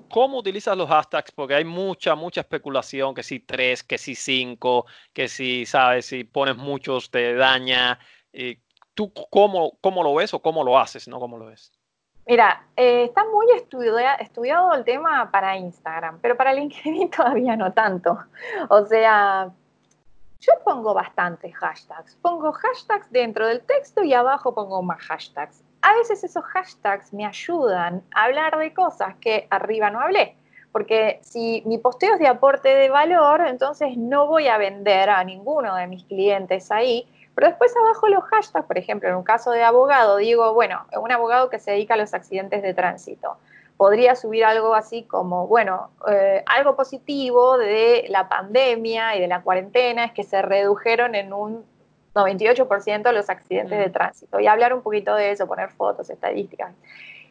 ¿Cómo 0.10 0.40
utilizas 0.40 0.76
los 0.76 0.90
hashtags? 0.90 1.32
Porque 1.32 1.56
hay 1.56 1.66
mucha, 1.66 2.16
mucha 2.16 2.42
especulación, 2.42 3.14
que 3.14 3.24
si 3.24 3.40
tres, 3.40 3.84
que 3.84 3.98
si 3.98 4.16
cinco, 4.16 4.86
que 5.14 5.28
si, 5.28 5.66
sabes, 5.66 6.08
si 6.08 6.24
pones 6.24 6.58
muchos 6.58 7.12
te 7.12 7.36
daña. 7.36 8.00
¿Tú 8.94 9.14
cómo, 9.30 9.78
cómo 9.80 10.04
lo 10.04 10.16
ves 10.16 10.34
o 10.34 10.42
cómo 10.42 10.64
lo 10.64 10.80
haces? 10.80 11.08
¿No 11.08 11.20
cómo 11.20 11.38
lo 11.38 11.46
ves? 11.46 11.72
Mira, 12.28 12.68
eh, 12.76 13.06
está 13.06 13.24
muy 13.26 13.46
estudiado 13.52 14.74
el 14.74 14.84
tema 14.84 15.32
para 15.32 15.56
Instagram, 15.56 16.20
pero 16.20 16.36
para 16.36 16.54
LinkedIn 16.54 17.10
todavía 17.16 17.56
no 17.56 17.72
tanto. 17.72 18.18
O 18.70 18.86
sea, 18.86 19.50
yo 20.40 20.54
pongo 20.66 20.94
bastantes 20.94 21.56
hashtags. 21.56 22.16
Pongo 22.16 22.52
hashtags 22.52 23.10
dentro 23.12 23.48
del 23.48 23.62
texto 23.62 24.04
y 24.04 24.14
abajo 24.14 24.54
pongo 24.54 24.82
más 24.82 25.02
hashtags 25.04 25.64
a 25.88 25.94
veces 25.94 26.22
esos 26.22 26.44
hashtags 26.44 27.14
me 27.14 27.26
ayudan 27.26 28.04
a 28.14 28.26
hablar 28.26 28.58
de 28.58 28.74
cosas 28.74 29.16
que 29.22 29.48
arriba 29.50 29.90
no 29.90 30.02
hablé. 30.02 30.36
Porque 30.74 31.20
si 31.22 31.64
mi 31.66 31.78
posteo 31.78 32.16
es 32.16 32.20
de 32.20 32.28
aporte 32.28 32.68
de 32.68 32.90
valor, 32.90 33.40
entonces 33.48 33.96
no 33.96 34.28
voy 34.28 34.50
a 34.50 34.58
vender 34.58 35.10
a 35.10 35.24
ninguno 35.24 35.76
de 35.76 35.88
mis 35.88 36.04
clientes 36.04 36.72
ahí. 36.72 37.08
Pero 37.34 37.48
después 37.48 37.74
abajo 37.78 38.10
los 38.10 38.24
hashtags, 38.26 38.66
por 38.66 38.78
ejemplo, 38.78 39.08
en 39.08 39.16
un 39.16 39.24
caso 39.24 39.52
de 39.52 39.64
abogado, 39.64 40.18
digo, 40.18 40.54
bueno, 40.54 40.86
un 41.00 41.10
abogado 41.10 41.50
que 41.50 41.58
se 41.58 41.72
dedica 41.72 41.94
a 41.94 41.98
los 41.98 42.14
accidentes 42.14 42.62
de 42.62 42.74
tránsito. 42.74 43.38
Podría 43.78 44.16
subir 44.16 44.44
algo 44.44 44.76
así 44.76 45.04
como, 45.04 45.48
bueno, 45.48 45.92
eh, 46.10 46.44
algo 46.48 46.76
positivo 46.76 47.58
de 47.58 48.08
la 48.10 48.28
pandemia 48.28 49.16
y 49.16 49.22
de 49.22 49.28
la 49.28 49.42
cuarentena 49.42 50.04
es 50.04 50.12
que 50.12 50.26
se 50.26 50.42
redujeron 50.42 51.16
en 51.16 51.32
un 51.32 51.64
98% 52.18 53.04
de 53.04 53.14
los 53.14 53.30
accidentes 53.30 53.78
de 53.78 53.90
tránsito. 53.90 54.40
Y 54.40 54.48
hablar 54.48 54.74
un 54.74 54.82
poquito 54.82 55.16
de 55.16 55.32
eso, 55.32 55.48
poner 55.48 55.70
fotos, 55.70 56.10
estadísticas. 56.10 56.74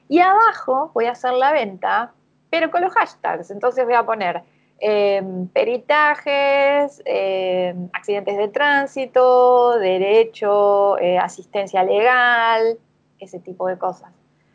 Y 0.09 0.21
abajo 0.21 0.91
voy 0.95 1.07
a 1.07 1.13
hacer 1.13 1.33
la 1.33 1.53
venta, 1.53 2.13
pero 2.51 2.71
con 2.71 2.83
los 2.83 2.93
hashtags. 2.93 3.51
Entonces 3.51 3.85
voy 3.85 3.95
a 3.95 4.05
poner 4.05 4.43
em, 4.79 5.49
peritajes, 5.49 7.03
em, 7.07 7.89
accidentes 7.93 8.37
de 8.37 8.49
tránsito, 8.49 9.79
derecho, 9.79 10.99
eh, 10.99 11.19
asistencia 11.19 11.83
legal, 11.83 12.79
ese 13.19 13.41
tipo 13.41 13.67
de 13.69 13.79
cosas. 13.79 14.11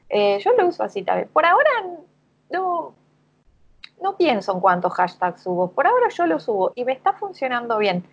Eh, 0.09 0.39
yo 0.39 0.51
lo 0.53 0.67
uso 0.67 0.83
así 0.83 1.03
también. 1.03 1.27
Por 1.29 1.45
ahora 1.45 1.69
no, 2.51 2.93
no 4.01 4.17
pienso 4.17 4.53
en 4.53 4.59
cuántos 4.59 4.93
hashtags 4.93 5.41
subo. 5.41 5.71
Por 5.71 5.87
ahora 5.87 6.09
yo 6.09 6.25
lo 6.27 6.39
subo 6.39 6.71
y 6.75 6.85
me 6.85 6.93
está 6.93 7.13
funcionando 7.13 7.77
bien. 7.77 8.03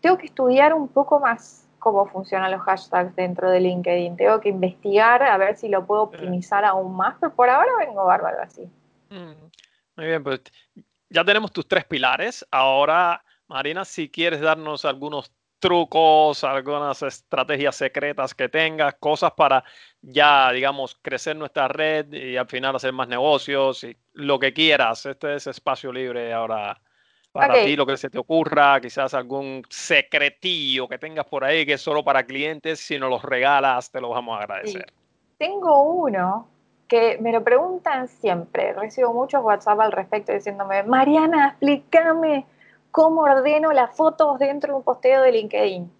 Tengo 0.00 0.16
que 0.16 0.26
estudiar 0.26 0.72
un 0.74 0.88
poco 0.88 1.18
más 1.20 1.67
cómo 1.78 2.06
funcionan 2.06 2.50
los 2.50 2.62
hashtags 2.62 3.14
dentro 3.16 3.50
de 3.50 3.60
LinkedIn. 3.60 4.16
Tengo 4.16 4.40
que 4.40 4.48
investigar 4.48 5.22
a 5.22 5.36
ver 5.36 5.56
si 5.56 5.68
lo 5.68 5.86
puedo 5.86 6.02
optimizar 6.02 6.64
aún 6.64 6.96
más, 6.96 7.16
pero 7.20 7.34
por 7.34 7.48
ahora 7.48 7.70
vengo 7.78 8.04
bárbaro 8.04 8.42
así. 8.42 8.62
Mm, 9.10 9.32
muy 9.96 10.06
bien, 10.06 10.22
pues 10.22 10.42
ya 11.08 11.24
tenemos 11.24 11.52
tus 11.52 11.66
tres 11.66 11.84
pilares. 11.84 12.46
Ahora, 12.50 13.22
Marina, 13.46 13.84
si 13.84 14.10
quieres 14.10 14.40
darnos 14.40 14.84
algunos 14.84 15.32
trucos, 15.58 16.44
algunas 16.44 17.02
estrategias 17.02 17.76
secretas 17.76 18.34
que 18.34 18.48
tengas, 18.48 18.94
cosas 18.94 19.32
para 19.32 19.64
ya, 20.00 20.52
digamos, 20.52 20.96
crecer 21.02 21.36
nuestra 21.36 21.68
red 21.68 22.12
y 22.12 22.36
al 22.36 22.46
final 22.46 22.76
hacer 22.76 22.92
más 22.92 23.08
negocios 23.08 23.84
y 23.84 23.96
lo 24.12 24.38
que 24.38 24.52
quieras. 24.52 25.06
Este 25.06 25.34
es 25.34 25.46
espacio 25.46 25.92
libre 25.92 26.32
ahora 26.32 26.80
para 27.32 27.62
ti, 27.62 27.76
lo 27.76 27.86
que 27.86 27.96
se 27.96 28.10
te 28.10 28.18
ocurra, 28.18 28.80
quizás 28.80 29.14
algún 29.14 29.62
secretillo 29.68 30.88
que 30.88 30.98
tengas 30.98 31.26
por 31.26 31.44
ahí 31.44 31.64
que 31.66 31.74
es 31.74 31.80
solo 31.80 32.02
para 32.04 32.24
clientes, 32.24 32.80
si 32.80 32.98
nos 32.98 33.10
los 33.10 33.22
regalas, 33.22 33.90
te 33.90 34.00
lo 34.00 34.10
vamos 34.10 34.38
a 34.38 34.42
agradecer. 34.42 34.92
Tengo 35.38 35.82
uno 35.82 36.48
que 36.88 37.18
me 37.20 37.32
lo 37.32 37.44
preguntan 37.44 38.08
siempre, 38.08 38.72
recibo 38.72 39.12
muchos 39.12 39.44
WhatsApp 39.44 39.78
al 39.80 39.92
respecto 39.92 40.32
diciéndome, 40.32 40.82
Mariana, 40.82 41.50
explícame 41.50 42.46
cómo 42.90 43.20
ordeno 43.22 43.72
las 43.72 43.94
fotos 43.94 44.38
dentro 44.38 44.72
de 44.72 44.78
un 44.78 44.82
posteo 44.82 45.22
de 45.22 45.32
LinkedIn. 45.32 45.92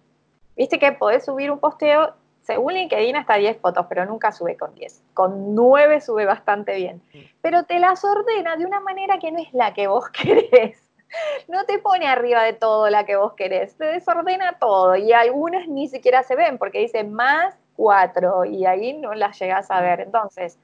Viste 0.57 0.79
que 0.79 0.91
podés 0.91 1.23
subir 1.23 1.51
un 1.51 1.59
posteo, 1.59 2.15
según 2.41 2.73
LinkedIn 2.73 3.15
hasta 3.15 3.35
10 3.35 3.59
fotos, 3.59 3.85
pero 3.87 4.05
nunca 4.05 4.31
sube 4.31 4.57
con 4.57 4.73
10. 4.75 5.03
Con 5.13 5.55
9 5.55 6.01
sube 6.01 6.25
bastante 6.25 6.75
bien. 6.75 7.01
Pero 7.41 7.63
te 7.63 7.79
las 7.79 8.03
ordena 8.03 8.57
de 8.57 8.65
una 8.65 8.79
manera 8.79 9.19
que 9.19 9.31
no 9.31 9.39
es 9.39 9.53
la 9.53 9.73
que 9.73 9.87
vos 9.87 10.09
querés. 10.11 10.88
No 11.47 11.65
te 11.65 11.79
pone 11.79 12.07
arriba 12.07 12.43
de 12.43 12.53
todo 12.53 12.89
la 12.89 13.05
que 13.05 13.15
vos 13.15 13.33
querés, 13.33 13.75
te 13.75 13.85
desordena 13.85 14.57
todo 14.59 14.95
y 14.95 15.11
algunas 15.13 15.67
ni 15.67 15.87
siquiera 15.87 16.23
se 16.23 16.35
ven 16.35 16.57
porque 16.57 16.79
dice 16.79 17.03
más 17.03 17.55
4 17.75 18.45
y 18.45 18.65
ahí 18.65 18.93
no 18.93 19.13
las 19.13 19.39
llegas 19.39 19.71
a 19.71 19.81
ver. 19.81 20.01
Entonces, 20.01 20.57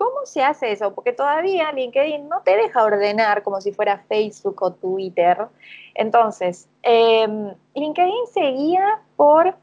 ¿Cómo 0.00 0.24
se 0.24 0.42
hace 0.42 0.72
eso? 0.72 0.94
Porque 0.94 1.12
todavía 1.12 1.72
LinkedIn 1.72 2.26
no 2.26 2.40
te 2.40 2.56
deja 2.56 2.82
ordenar 2.84 3.42
como 3.42 3.60
si 3.60 3.70
fuera 3.70 3.98
Facebook 4.08 4.56
o 4.62 4.72
Twitter. 4.72 5.46
Entonces, 5.94 6.70
em, 6.80 7.54
LinkedIn 7.74 8.26
se 8.32 8.40
guía 8.40 9.02
por 9.16 9.54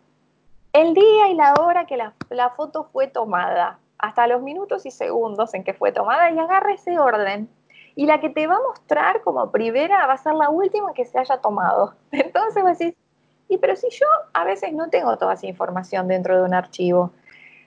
el 0.73 0.93
día 0.93 1.29
y 1.29 1.33
la 1.33 1.55
hora 1.55 1.87
que 1.87 1.97
la, 1.97 2.13
la, 2.29 2.51
foto 2.51 2.83
fue 2.93 3.07
tomada, 3.07 3.79
hasta 3.97 4.27
los 4.27 4.43
minutos 4.43 4.85
y 4.85 4.91
segundos 4.91 5.55
en 5.55 5.63
que 5.63 5.73
fue 5.73 5.91
tomada 5.91 6.29
y 6.29 6.37
agarra 6.37 6.71
ese 6.71 6.99
orden. 6.99 7.49
Y 7.97 8.05
la 8.05 8.21
que 8.21 8.29
te 8.29 8.45
va 8.45 8.55
a 8.55 8.61
mostrar 8.61 9.21
como 9.21 9.51
primera 9.51 10.05
va 10.05 10.13
a 10.13 10.17
ser 10.17 10.35
la 10.35 10.49
última 10.49 10.93
que 10.93 11.03
se 11.03 11.17
haya 11.17 11.37
tomado. 11.39 11.95
Entonces 12.11 12.63
vos 12.63 12.77
decís, 12.77 12.95
y 13.49 13.57
pero 13.57 13.75
si 13.75 13.89
yo 13.89 14.05
a 14.33 14.43
veces 14.45 14.71
no 14.71 14.89
tengo 14.89 15.17
toda 15.17 15.33
esa 15.33 15.47
información 15.47 16.07
dentro 16.07 16.37
de 16.37 16.43
un 16.43 16.53
archivo. 16.53 17.11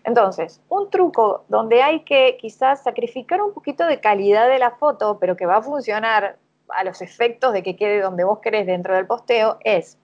Entonces, 0.04 0.60
un 0.68 0.88
truco 0.88 1.44
donde 1.48 1.82
hay 1.82 2.04
que 2.04 2.38
quizás 2.40 2.84
sacrificar 2.84 3.42
un 3.42 3.52
poquito 3.52 3.84
de 3.86 4.00
calidad 4.00 4.48
de 4.48 4.60
la 4.60 4.70
foto, 4.70 5.18
pero 5.18 5.36
que 5.36 5.46
va 5.46 5.56
a 5.56 5.62
funcionar 5.62 6.36
a 6.68 6.84
los 6.84 7.02
efectos 7.02 7.52
de 7.52 7.64
que 7.64 7.74
quede 7.74 8.00
donde 8.00 8.22
vos 8.22 8.38
querés 8.38 8.66
dentro 8.66 8.94
del 8.94 9.06
posteo, 9.06 9.58
es, 9.64 9.98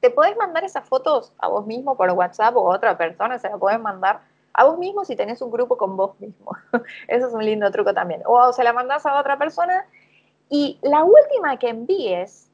te 0.00 0.10
podés 0.10 0.34
mandar 0.38 0.64
esas 0.64 0.88
fotos 0.88 1.32
a 1.38 1.48
vos 1.48 1.66
mismo 1.66 1.94
por 1.94 2.10
WhatsApp 2.10 2.56
o 2.56 2.72
a 2.72 2.76
otra 2.76 2.96
persona, 2.96 3.38
se 3.38 3.50
la 3.50 3.58
podés 3.58 3.78
mandar 3.78 4.20
a 4.58 4.64
vos 4.64 4.76
mismo 4.76 5.04
si 5.04 5.14
tenés 5.14 5.40
un 5.40 5.52
grupo 5.52 5.76
con 5.76 5.96
vos 5.96 6.18
mismo. 6.18 6.50
Eso 7.06 7.28
es 7.28 7.32
un 7.32 7.44
lindo 7.44 7.70
truco 7.70 7.94
también. 7.94 8.22
O 8.26 8.52
se 8.52 8.64
la 8.64 8.72
mandás 8.72 9.06
a 9.06 9.18
otra 9.18 9.38
persona 9.38 9.86
y 10.48 10.80
la 10.82 11.04
última 11.04 11.58
que 11.58 11.68
envíes 11.68 12.50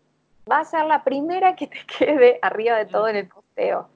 va 0.50 0.58
a 0.58 0.64
ser 0.66 0.84
la 0.84 1.02
primera 1.02 1.56
que 1.56 1.66
te 1.66 1.78
quede 1.98 2.38
arriba 2.42 2.76
de 2.76 2.84
todo 2.84 3.08
en 3.08 3.16
el 3.16 3.28
posteo. 3.28 3.88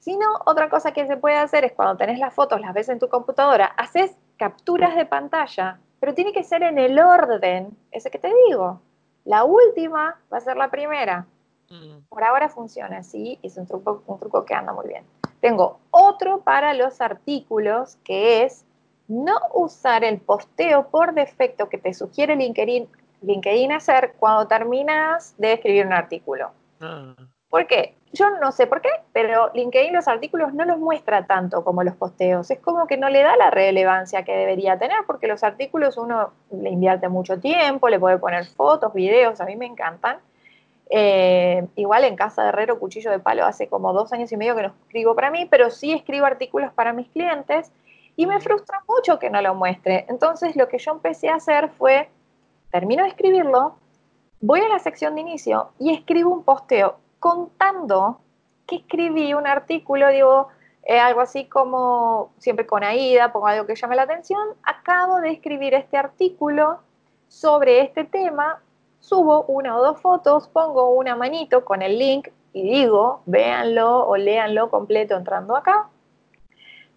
Si 0.00 0.16
no, 0.16 0.26
otra 0.46 0.68
cosa 0.68 0.92
que 0.92 1.06
se 1.06 1.16
puede 1.16 1.36
hacer 1.36 1.64
es 1.64 1.72
cuando 1.72 1.96
tenés 1.96 2.18
las 2.18 2.34
fotos, 2.34 2.60
las 2.60 2.74
ves 2.74 2.88
en 2.88 2.98
tu 2.98 3.08
computadora, 3.08 3.66
haces 3.66 4.16
capturas 4.36 4.96
de 4.96 5.06
pantalla, 5.06 5.78
pero 6.00 6.12
tiene 6.12 6.32
que 6.32 6.42
ser 6.42 6.64
en 6.64 6.76
el 6.76 6.98
orden, 6.98 7.68
ese 7.92 8.10
que 8.10 8.18
te 8.18 8.32
digo. 8.48 8.80
La 9.24 9.44
última 9.44 10.20
va 10.30 10.38
a 10.38 10.40
ser 10.40 10.56
la 10.56 10.72
primera. 10.72 11.24
Mm. 11.70 12.00
Por 12.08 12.24
ahora 12.24 12.48
funciona 12.48 12.98
así, 12.98 13.38
es 13.44 13.56
un 13.56 13.66
truco, 13.66 14.02
un 14.06 14.18
truco 14.18 14.44
que 14.44 14.54
anda 14.54 14.72
muy 14.72 14.88
bien. 14.88 15.04
Tengo 15.44 15.78
otro 15.90 16.40
para 16.40 16.72
los 16.72 17.02
artículos 17.02 17.98
que 18.02 18.44
es 18.44 18.64
no 19.08 19.36
usar 19.52 20.02
el 20.02 20.18
posteo 20.18 20.88
por 20.88 21.12
defecto 21.12 21.68
que 21.68 21.76
te 21.76 21.92
sugiere 21.92 22.34
LinkedIn, 22.34 22.88
LinkedIn 23.20 23.72
hacer 23.72 24.14
cuando 24.18 24.46
terminas 24.46 25.34
de 25.36 25.52
escribir 25.52 25.84
un 25.84 25.92
artículo. 25.92 26.50
Ah. 26.80 27.14
¿Por 27.50 27.66
qué? 27.66 27.94
Yo 28.14 28.30
no 28.40 28.52
sé 28.52 28.66
por 28.66 28.80
qué, 28.80 28.88
pero 29.12 29.50
LinkedIn 29.52 29.92
los 29.92 30.08
artículos 30.08 30.54
no 30.54 30.64
los 30.64 30.78
muestra 30.78 31.26
tanto 31.26 31.62
como 31.62 31.84
los 31.84 31.94
posteos. 31.94 32.50
Es 32.50 32.60
como 32.60 32.86
que 32.86 32.96
no 32.96 33.10
le 33.10 33.22
da 33.22 33.36
la 33.36 33.50
relevancia 33.50 34.24
que 34.24 34.34
debería 34.34 34.78
tener, 34.78 35.00
porque 35.06 35.26
los 35.26 35.44
artículos 35.44 35.98
uno 35.98 36.32
le 36.52 36.70
invierte 36.70 37.10
mucho 37.10 37.38
tiempo, 37.38 37.90
le 37.90 38.00
puede 38.00 38.16
poner 38.16 38.46
fotos, 38.46 38.94
videos, 38.94 39.42
a 39.42 39.44
mí 39.44 39.56
me 39.56 39.66
encantan. 39.66 40.16
Eh, 40.90 41.66
igual 41.76 42.04
en 42.04 42.16
Casa 42.16 42.42
de 42.42 42.50
Herrero, 42.50 42.78
Cuchillo 42.78 43.10
de 43.10 43.18
Palo, 43.18 43.44
hace 43.44 43.68
como 43.68 43.92
dos 43.92 44.12
años 44.12 44.30
y 44.32 44.36
medio 44.36 44.54
que 44.54 44.62
no 44.62 44.74
escribo 44.86 45.14
para 45.14 45.30
mí, 45.30 45.46
pero 45.46 45.70
sí 45.70 45.92
escribo 45.92 46.26
artículos 46.26 46.72
para 46.72 46.92
mis 46.92 47.08
clientes 47.08 47.72
y 48.16 48.26
me 48.26 48.40
frustra 48.40 48.82
mucho 48.86 49.18
que 49.18 49.30
no 49.30 49.40
lo 49.40 49.54
muestre. 49.54 50.06
Entonces 50.08 50.56
lo 50.56 50.68
que 50.68 50.78
yo 50.78 50.92
empecé 50.92 51.28
a 51.28 51.36
hacer 51.36 51.70
fue, 51.70 52.08
termino 52.70 53.02
de 53.02 53.10
escribirlo, 53.10 53.76
voy 54.40 54.60
a 54.60 54.68
la 54.68 54.78
sección 54.78 55.14
de 55.14 55.22
inicio 55.22 55.70
y 55.78 55.92
escribo 55.92 56.30
un 56.30 56.44
posteo 56.44 56.96
contando 57.18 58.20
que 58.66 58.76
escribí 58.76 59.34
un 59.34 59.46
artículo, 59.46 60.08
digo, 60.08 60.48
eh, 60.84 60.98
algo 60.98 61.22
así 61.22 61.46
como, 61.46 62.32
siempre 62.38 62.66
con 62.66 62.84
AIDA, 62.84 63.32
pongo 63.32 63.46
algo 63.46 63.66
que 63.66 63.74
llame 63.74 63.96
la 63.96 64.02
atención, 64.02 64.46
acabo 64.62 65.20
de 65.20 65.30
escribir 65.30 65.74
este 65.74 65.96
artículo 65.96 66.80
sobre 67.28 67.80
este 67.80 68.04
tema, 68.04 68.60
subo 69.04 69.44
una 69.48 69.76
o 69.76 69.82
dos 69.82 70.00
fotos, 70.00 70.48
pongo 70.48 70.90
una 70.92 71.14
manito 71.14 71.62
con 71.64 71.82
el 71.82 71.98
link 71.98 72.28
y 72.54 72.62
digo, 72.62 73.20
véanlo 73.26 74.08
o 74.08 74.16
léanlo 74.16 74.70
completo 74.70 75.14
entrando 75.14 75.56
acá, 75.56 75.90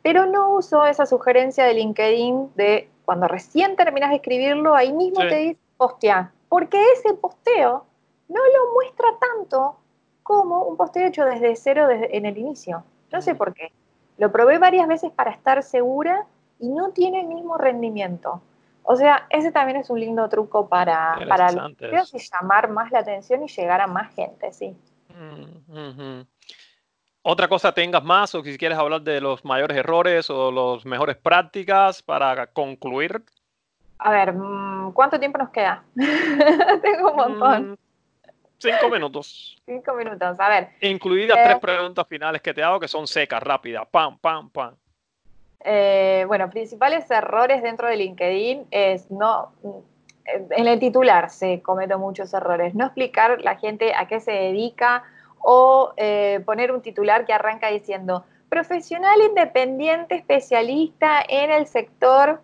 pero 0.01 0.25
no 0.25 0.53
uso 0.53 0.85
esa 0.85 1.05
sugerencia 1.05 1.65
de 1.65 1.73
LinkedIn 1.73 2.51
de 2.55 2.89
cuando 3.03 3.27
recién 3.27 3.75
terminas 3.75 4.11
de 4.11 4.17
escribirlo, 4.17 4.73
ahí 4.73 4.93
mismo 4.93 5.19
te 5.27 5.35
dice 5.35 5.59
postea, 5.75 6.31
porque 6.47 6.81
ese 6.93 7.13
posteo 7.13 7.83
no 8.29 8.39
lo 8.39 8.73
muestra 8.73 9.09
tanto 9.19 9.75
como 10.23 10.63
un 10.63 10.77
posteo 10.77 11.07
hecho 11.07 11.25
desde 11.25 11.57
cero 11.57 11.87
desde, 11.87 12.15
en 12.15 12.25
el 12.25 12.37
inicio. 12.37 12.83
No 13.11 13.21
sé 13.21 13.35
por 13.35 13.53
qué. 13.53 13.71
Lo 14.17 14.31
probé 14.31 14.59
varias 14.59 14.87
veces 14.87 15.11
para 15.11 15.31
estar 15.31 15.61
segura 15.61 16.25
y 16.59 16.69
no 16.69 16.91
tiene 16.91 17.21
el 17.21 17.27
mismo 17.27 17.57
rendimiento. 17.57 18.41
O 18.89 18.95
sea, 18.95 19.27
ese 19.29 19.51
también 19.51 19.77
es 19.79 19.89
un 19.89 19.99
lindo 19.99 20.29
truco 20.29 20.69
para, 20.69 21.19
para 21.27 21.51
los 21.51 22.13
y 22.13 22.19
llamar 22.19 22.69
más 22.69 22.89
la 22.89 22.99
atención 22.99 23.43
y 23.43 23.47
llegar 23.49 23.81
a 23.81 23.87
más 23.87 24.15
gente, 24.15 24.53
sí. 24.53 24.77
Mm, 25.09 26.21
Otra 27.21 27.49
cosa 27.49 27.73
tengas 27.73 28.01
más 28.01 28.33
o 28.33 28.41
si 28.41 28.57
quieres 28.57 28.77
hablar 28.77 29.01
de 29.01 29.19
los 29.19 29.43
mayores 29.43 29.75
errores 29.75 30.29
o 30.29 30.53
las 30.53 30.85
mejores 30.85 31.17
prácticas 31.17 32.01
para 32.01 32.47
concluir. 32.47 33.21
A 33.97 34.09
ver, 34.09 34.31
mm, 34.31 34.93
¿cuánto 34.93 35.19
tiempo 35.19 35.37
nos 35.37 35.49
queda? 35.49 35.83
Tengo 36.81 37.11
un 37.11 37.17
montón. 37.17 37.71
Mm, 37.71 37.77
Cinco 38.57 38.89
minutos. 38.89 39.61
Cinco 39.65 39.95
minutos, 39.95 40.39
a 40.39 40.49
ver. 40.49 40.69
Incluidas 40.79 41.37
tres 41.43 41.57
eh, 41.57 41.59
preguntas 41.59 42.07
finales 42.07 42.41
que 42.41 42.53
te 42.53 42.63
hago 42.63 42.79
que 42.79 42.87
son 42.87 43.05
secas, 43.05 43.43
rápidas. 43.43 43.85
Pam, 43.91 44.17
pam, 44.17 44.49
pam. 44.49 44.75
Eh, 45.61 46.25
bueno, 46.27 46.49
principales 46.49 47.09
errores 47.09 47.61
dentro 47.61 47.87
de 47.87 47.97
LinkedIn 47.97 48.67
es 48.71 49.09
no. 49.11 49.51
En 50.25 50.67
el 50.67 50.79
titular 50.79 51.29
se 51.29 51.61
cometen 51.61 51.99
muchos 51.99 52.33
errores. 52.33 52.75
No 52.75 52.85
explicar 52.85 53.41
la 53.41 53.55
gente 53.55 53.93
a 53.95 54.07
qué 54.07 54.19
se 54.19 54.31
dedica 54.31 55.03
o 55.39 55.93
eh, 55.97 56.41
poner 56.45 56.71
un 56.71 56.81
titular 56.81 57.25
que 57.25 57.33
arranca 57.33 57.69
diciendo 57.69 58.25
profesional 58.49 59.19
independiente 59.21 60.15
especialista 60.15 61.21
en 61.27 61.51
el 61.51 61.67
sector 61.67 62.41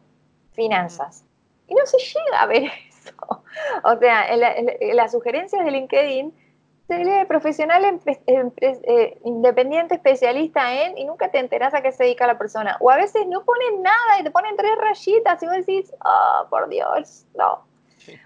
finanzas. 0.54 1.26
Y 1.68 1.76
no 1.76 1.86
se 1.86 1.98
llega 1.98 2.42
a 2.42 2.46
ver 2.46 2.72
O 3.84 3.98
sea, 3.98 4.34
en, 4.34 4.96
las 4.96 5.12
sugerencias 5.12 5.64
de 5.66 5.72
LinkedIn 5.72 6.34
profesional 7.28 8.00
eh, 8.06 9.18
independiente 9.24 9.96
especialista 9.96 10.74
en 10.86 10.98
y 10.98 11.06
nunca 11.06 11.32
te 11.32 11.40
enteras 11.40 11.74
a 11.74 11.82
qué 11.82 11.92
se 11.92 12.04
dedica 12.04 12.28
la 12.28 12.38
persona. 12.38 12.78
O 12.80 12.90
a 12.90 12.98
veces 12.98 13.26
no 13.28 13.44
ponen 13.44 13.82
nada 13.82 14.20
y 14.20 14.24
te 14.24 14.32
ponen 14.32 14.56
tres 14.58 14.72
rayitas 14.78 15.42
y 15.42 15.46
vos 15.46 15.56
decís, 15.56 15.94
oh, 16.04 16.48
por 16.50 16.70
Dios, 16.70 17.26
no. 17.36 17.66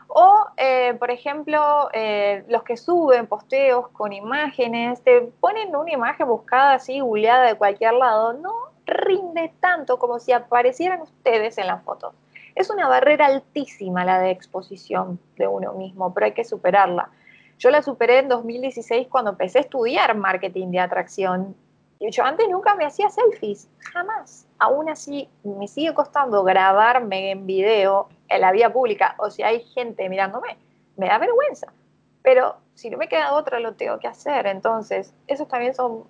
O, 0.07 0.45
eh, 0.57 0.95
por 0.95 1.11
ejemplo, 1.11 1.89
eh, 1.93 2.43
los 2.47 2.63
que 2.63 2.77
suben 2.77 3.27
posteos 3.27 3.89
con 3.89 4.13
imágenes, 4.13 5.03
te 5.03 5.21
ponen 5.39 5.75
una 5.75 5.91
imagen 5.91 6.27
buscada 6.27 6.73
así, 6.73 6.99
googleada 6.99 7.45
de 7.45 7.55
cualquier 7.55 7.93
lado, 7.93 8.33
no 8.33 8.53
rinde 8.85 9.53
tanto 9.59 9.99
como 9.99 10.19
si 10.19 10.31
aparecieran 10.31 11.01
ustedes 11.01 11.57
en 11.57 11.67
la 11.67 11.79
foto. 11.79 12.13
Es 12.55 12.69
una 12.71 12.87
barrera 12.87 13.27
altísima 13.27 14.03
la 14.03 14.19
de 14.19 14.31
exposición 14.31 15.19
de 15.35 15.47
uno 15.47 15.73
mismo, 15.73 16.13
pero 16.13 16.25
hay 16.25 16.31
que 16.31 16.45
superarla. 16.45 17.11
Yo 17.57 17.71
la 17.71 17.81
superé 17.81 18.19
en 18.19 18.29
2016 18.29 19.07
cuando 19.07 19.31
empecé 19.31 19.57
a 19.57 19.61
estudiar 19.61 20.15
marketing 20.15 20.69
de 20.69 20.79
atracción. 20.79 21.55
Yo 21.99 22.23
antes 22.23 22.47
nunca 22.49 22.75
me 22.75 22.85
hacía 22.85 23.09
selfies, 23.09 23.67
jamás. 23.79 24.47
Aún 24.59 24.89
así, 24.89 25.27
me 25.43 25.67
sigue 25.67 25.93
costando 25.93 26.43
grabarme 26.43 27.31
en 27.31 27.47
video 27.47 28.09
en 28.29 28.41
la 28.41 28.51
vía 28.51 28.71
pública 28.71 29.15
o 29.17 29.31
si 29.31 29.41
hay 29.41 29.61
gente 29.61 30.07
mirándome, 30.07 30.57
me 30.95 31.07
da 31.07 31.17
vergüenza. 31.17 31.73
Pero 32.21 32.57
si 32.75 32.91
no 32.91 32.97
me 32.97 33.07
queda 33.07 33.33
otra, 33.33 33.59
lo 33.59 33.73
tengo 33.73 33.97
que 33.97 34.07
hacer. 34.07 34.45
Entonces, 34.45 35.13
esos 35.25 35.47
también 35.47 35.73
son 35.73 36.03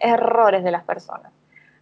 errores 0.00 0.64
de 0.64 0.70
las 0.70 0.84
personas. 0.84 1.32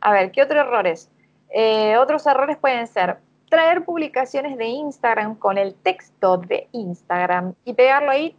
A 0.01 0.13
ver, 0.13 0.33
¿qué 0.33 0.43
otros 0.43 0.59
errores? 0.59 1.09
Eh, 1.51 1.97
otros 1.97 2.27
errores 2.27 2.57
pueden 2.57 2.89
ser 2.89 3.19
traer 3.53 3.85
publicaciones 3.85 4.57
de 4.57 4.65
Instagram 4.65 5.37
con 5.37 5.59
el 5.59 5.75
texto 5.75 6.39
de 6.39 6.69
Instagram 6.73 7.55
y 7.67 7.75
pegarlo 7.75 8.11
ahí 8.11 8.35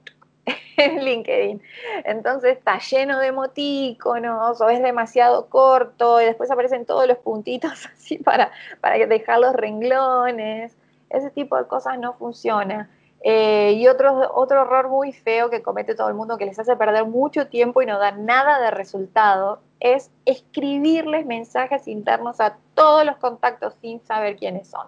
en 0.77 1.03
LinkedIn. 1.03 1.61
Entonces 2.05 2.57
está 2.57 2.79
lleno 2.79 3.19
de 3.19 3.27
emoticonos 3.27 4.61
o 4.61 4.69
es 4.69 4.81
demasiado 4.81 5.47
corto 5.47 6.21
y 6.21 6.25
después 6.25 6.51
aparecen 6.51 6.85
todos 6.85 7.07
los 7.07 7.17
puntitos 7.17 7.85
así 7.93 8.17
para, 8.17 8.51
para 8.81 9.05
dejar 9.05 9.39
los 9.39 9.53
renglones. 9.53 10.75
Ese 11.09 11.29
tipo 11.29 11.57
de 11.57 11.67
cosas 11.67 11.99
no 11.99 12.13
funciona. 12.13 12.89
Eh, 13.25 13.73
y 13.77 13.87
otro, 13.87 14.31
otro 14.33 14.63
error 14.63 14.89
muy 14.89 15.13
feo 15.13 15.49
que 15.49 15.61
comete 15.61 15.95
todo 15.95 16.09
el 16.09 16.13
mundo 16.13 16.37
que 16.37 16.45
les 16.45 16.59
hace 16.59 16.75
perder 16.75 17.05
mucho 17.05 17.47
tiempo 17.47 17.81
y 17.81 17.85
no 17.85 17.97
da 17.97 18.11
nada 18.11 18.59
de 18.59 18.69
resultado 18.69 19.61
es 19.79 20.11
escribirles 20.25 21.25
mensajes 21.25 21.87
internos 21.87 22.41
a 22.41 22.57
todos 22.73 23.05
los 23.05 23.15
contactos 23.17 23.75
sin 23.81 24.01
saber 24.01 24.35
quiénes 24.35 24.67
son. 24.67 24.87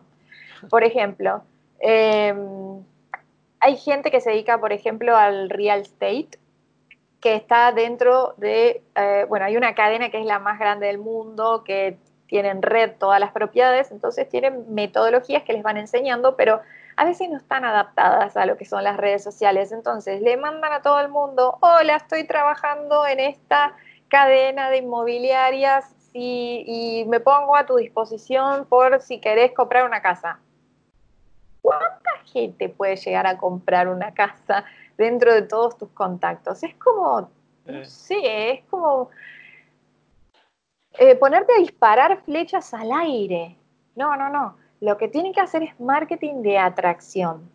Por 0.70 0.84
ejemplo, 0.84 1.43
eh, 1.80 2.34
hay 3.66 3.78
gente 3.78 4.11
que 4.11 4.22
se 4.22 4.30
dedica, 4.30 4.59
por 4.59 4.74
ejemplo, 4.74 5.18
al 5.18 5.49
real 5.49 5.82
estate, 5.82 6.38
que 7.20 7.34
está 7.34 7.72
dentro 7.72 8.36
de, 8.38 8.84
eh, 8.93 9.26
bueno, 9.28 9.47
hay 9.47 9.57
una 9.57 9.74
cadena 9.74 10.11
que 10.11 10.20
es 10.20 10.26
la 10.28 10.38
más 10.38 10.59
grande 10.59 10.86
del 10.86 10.99
mundo, 10.99 11.63
que 11.63 11.97
tienen 12.28 12.61
red 12.61 12.91
todas 12.99 13.20
las 13.20 13.32
propiedades, 13.32 13.89
entonces 13.89 14.30
tienen 14.30 14.72
metodologías 14.72 15.41
que 15.41 15.53
les 15.53 15.63
van 15.63 15.78
enseñando, 15.78 16.36
pero 16.36 16.61
a 16.95 17.05
veces 17.05 17.28
no 17.28 17.38
están 17.38 17.66
adaptadas 17.66 18.38
a 18.38 18.45
lo 18.45 18.55
que 18.55 18.66
son 18.66 18.84
las 18.84 18.97
redes 18.97 19.24
sociales. 19.24 19.72
Entonces 19.72 20.22
le 20.22 20.38
mandan 20.38 20.72
a 20.72 20.84
todo 20.84 20.99
el 20.99 21.09
mundo, 21.09 21.57
hola, 21.61 21.95
estoy 21.95 22.28
trabajando 22.28 23.07
en 23.07 23.20
esta 23.20 23.76
cadena 24.09 24.70
de 24.70 24.78
inmobiliarias 24.78 25.91
y 26.13 27.03
me 27.07 27.20
pongo 27.20 27.55
a 27.55 27.66
tu 27.66 27.78
disposición 27.78 28.66
por 28.68 29.01
si 29.01 29.20
querés 29.20 29.53
comprar 29.53 29.86
una 29.86 30.03
casa. 30.03 30.39
¿cuánta 31.66 32.05
gente 32.26 32.70
puede 32.70 32.96
llegar 32.96 33.28
a 33.28 33.38
comprar 33.38 33.88
una 33.88 34.14
casa 34.14 34.66
dentro 34.98 35.34
de 35.34 35.44
todos 35.44 35.78
tus 35.78 35.90
contactos? 35.90 36.64
Es 36.64 36.76
como, 36.76 37.30
no 37.66 37.86
sé, 37.86 38.52
es 38.52 38.64
como 38.66 39.10
eh, 40.98 41.16
ponerte 41.16 41.54
a 41.54 41.60
disparar 41.60 42.22
flechas 42.24 42.74
al 42.74 42.92
aire. 42.92 43.58
No, 43.96 44.16
no, 44.16 44.30
no. 44.30 44.58
Lo 44.82 44.98
que 44.98 45.08
tiene 45.08 45.32
que 45.32 45.42
hacer 45.42 45.64
es 45.64 45.80
marketing 45.80 46.42
de 46.42 46.58
atracción. 46.58 47.50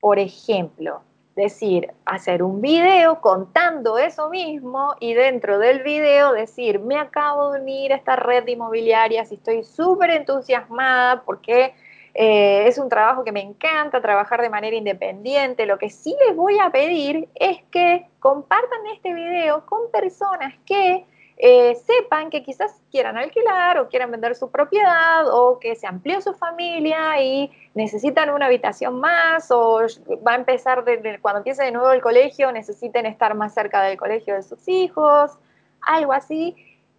Por 0.00 0.18
ejemplo, 0.18 1.02
decir, 1.34 1.92
hacer 2.04 2.42
un 2.42 2.60
video 2.60 3.20
contando 3.20 3.98
eso 3.98 4.30
mismo 4.30 4.94
y 5.00 5.14
dentro 5.14 5.58
del 5.58 5.82
video 5.82 6.32
decir, 6.32 6.78
me 6.78 6.96
acabo 6.96 7.52
de 7.52 7.60
unir 7.60 7.92
a 7.92 7.96
esta 7.96 8.16
red 8.16 8.44
de 8.44 8.52
inmobiliarias 8.52 9.32
y 9.32 9.36
estoy 9.36 9.64
súper 9.64 10.10
entusiasmada 10.10 11.22
porque 11.22 11.74
eh, 12.14 12.68
es 12.68 12.78
un 12.78 12.88
trabajo 12.88 13.24
que 13.24 13.32
me 13.32 13.40
encanta, 13.40 14.00
trabajar 14.00 14.40
de 14.40 14.48
manera 14.48 14.76
independiente. 14.76 15.66
Lo 15.66 15.78
que 15.78 15.90
sí 15.90 16.16
les 16.26 16.36
voy 16.36 16.58
a 16.60 16.70
pedir 16.70 17.28
es 17.34 17.62
que 17.70 18.06
compartan 18.20 18.86
este 18.94 19.12
video 19.12 19.66
con 19.66 19.90
personas 19.90 20.54
que 20.64 21.04
eh, 21.36 21.74
sepan 21.74 22.30
que 22.30 22.44
quizás 22.44 22.80
quieran 22.92 23.16
alquilar 23.16 23.78
o 23.78 23.88
quieran 23.88 24.12
vender 24.12 24.36
su 24.36 24.52
propiedad 24.52 25.26
o 25.32 25.58
que 25.58 25.74
se 25.74 25.88
amplió 25.88 26.20
su 26.20 26.32
familia 26.34 27.20
y 27.20 27.50
necesitan 27.74 28.30
una 28.30 28.46
habitación 28.46 29.00
más 29.00 29.50
o 29.50 29.80
va 30.24 30.32
a 30.32 30.36
empezar 30.36 30.84
cuando 31.20 31.38
empiece 31.38 31.64
de 31.64 31.72
nuevo 31.72 31.90
el 31.90 32.00
colegio, 32.00 32.52
necesiten 32.52 33.06
estar 33.06 33.34
más 33.34 33.52
cerca 33.52 33.82
del 33.82 33.98
colegio 33.98 34.36
de 34.36 34.44
sus 34.44 34.68
hijos, 34.68 35.32
algo 35.80 36.12
así. 36.12 36.56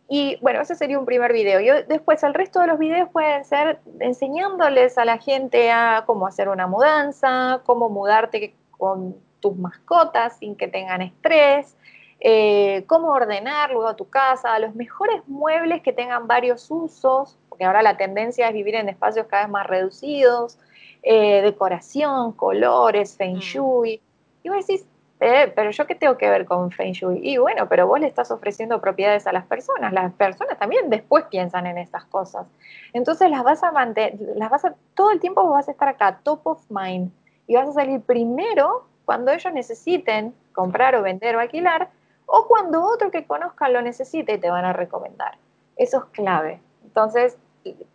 Y 0.08 0.38
bueno, 0.42 0.62
ese 0.62 0.76
sería 0.76 1.00
un 1.00 1.06
primer 1.06 1.34
video. 1.34 1.60
Yo, 1.60 1.84
después, 1.88 2.22
el 2.24 2.34
resto 2.34 2.60
de 2.60 2.68
los 2.68 2.78
videos 2.78 3.10
pueden 3.10 3.44
ser 3.44 3.80
enseñándoles 4.00 4.98
a 4.98 5.06
la 5.06 5.18
gente 5.18 5.72
a 5.72 6.04
cómo 6.06 6.28
hacer 6.28 6.48
una 6.48 6.68
mudanza, 6.68 7.62
cómo 7.66 7.90
mudarte 7.90 8.54
con 8.72 9.16
tus 9.40 9.58
mascotas 9.58 10.38
sin 10.38 10.56
que 10.56 10.68
tengan 10.68 11.02
estrés, 11.02 11.76
eh, 12.20 12.84
cómo 12.88 13.10
ordenar 13.10 13.72
luego 13.72 13.96
tu 13.96 14.10
casa, 14.10 14.58
los 14.60 14.76
mejores 14.76 15.22
muebles 15.28 15.82
que 15.82 15.92
tengan 15.92 16.28
varios 16.28 16.70
usos, 16.70 17.38
porque 17.50 17.66
ahora 17.66 17.82
la 17.82 17.98
tendencia 17.98 18.48
es 18.48 18.54
vivir 18.54 18.76
en 18.76 18.90
espacios 18.90 19.28
cada 19.28 19.44
vez 19.44 19.52
más 19.52 19.68
reducidos, 19.68 20.58
eh, 21.04 21.42
decoración, 21.42 22.32
colores, 22.32 23.16
feng 23.18 23.38
mm. 23.38 23.40
shui. 23.40 24.02
Y 24.44 24.50
vos 24.50 24.66
decís, 24.66 24.86
eh, 25.20 25.52
pero 25.56 25.72
yo 25.72 25.88
qué 25.88 25.96
tengo 25.96 26.18
que 26.18 26.30
ver 26.30 26.46
con 26.46 26.72
Feng 26.72 26.92
Shui. 26.92 27.20
Y 27.24 27.38
bueno, 27.38 27.70
pero 27.70 27.88
vos 27.88 28.00
le 28.00 28.08
estás 28.08 28.32
ofreciendo 28.32 28.82
propiedades 28.82 29.26
a 29.28 29.32
las 29.32 29.46
personas. 29.46 29.94
Las 29.94 30.12
personas 30.14 30.58
también 30.60 30.90
después 30.90 31.26
piensan 31.26 31.66
en 31.68 31.78
estas 31.78 32.06
cosas. 32.06 32.48
Entonces 32.94 33.30
las 33.30 33.44
vas 33.44 33.64
a 33.64 33.72
mantener, 33.72 34.20
las 34.36 34.50
vas 34.50 34.66
a, 34.66 34.76
todo 34.94 35.12
el 35.12 35.20
tiempo 35.20 35.50
vas 35.50 35.68
a 35.68 35.72
estar 35.72 35.88
acá, 35.88 36.20
top 36.24 36.46
of 36.46 36.62
mind. 36.70 37.12
Y 37.48 37.56
vas 37.56 37.70
a 37.70 37.74
salir 37.74 38.02
primero 38.02 38.88
cuando 39.06 39.32
ellos 39.32 39.54
necesiten 39.54 40.34
comprar 40.52 40.96
o 40.96 41.02
vender 41.02 41.36
o 41.36 41.40
alquilar, 41.40 41.90
o 42.26 42.48
cuando 42.48 42.84
otro 42.84 43.12
que 43.12 43.26
conozcan 43.26 43.72
lo 43.72 43.82
necesite 43.82 44.34
y 44.34 44.38
te 44.40 44.50
van 44.50 44.66
a 44.66 44.74
recomendar. 44.74 45.38
Eso 45.78 45.98
es 46.00 46.06
clave. 46.06 46.60
Entonces, 46.84 47.38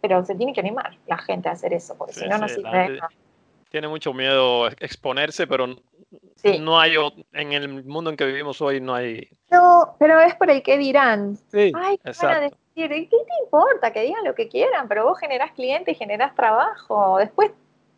pero 0.01 0.25
se 0.25 0.35
tiene 0.35 0.53
que 0.53 0.61
animar 0.61 0.97
la 1.07 1.19
gente 1.19 1.49
a 1.49 1.53
hacer 1.53 1.73
eso, 1.73 1.97
porque 1.97 2.15
si 2.15 2.29
no, 2.29 2.39
no 2.39 2.49
sirve. 2.49 3.01
Tiene 3.71 3.89
mucho 3.89 4.13
miedo 4.13 4.67
exponerse, 4.67 5.47
pero 5.47 5.77
no 6.61 6.81
hay, 6.81 6.95
en 7.33 7.53
el 7.53 7.85
mundo 7.85 8.11
en 8.11 8.17
que 8.17 8.27
vivimos 8.27 8.61
hoy 8.61 8.81
no 8.81 8.95
hay... 8.95 9.29
No, 9.51 9.97
pero 9.99 10.21
es 10.21 10.35
por 10.35 10.51
el 10.51 10.63
que 10.63 10.79
dirán. 10.79 11.37
Sí, 11.51 11.73
Ay, 11.75 11.99
¿qué 11.99 12.13
van 12.23 12.37
a 12.37 12.41
decir? 12.41 12.59
¿Qué 12.75 13.09
te 13.09 13.45
importa? 13.45 13.93
Que 13.93 14.03
digan 14.03 14.25
lo 14.25 14.35
que 14.35 14.49
quieran, 14.49 14.89
pero 14.89 15.05
vos 15.05 15.19
generás 15.19 15.53
clientes 15.53 15.95
y 15.95 15.99
generás 15.99 16.35
trabajo. 16.35 17.19
Después, 17.19 17.51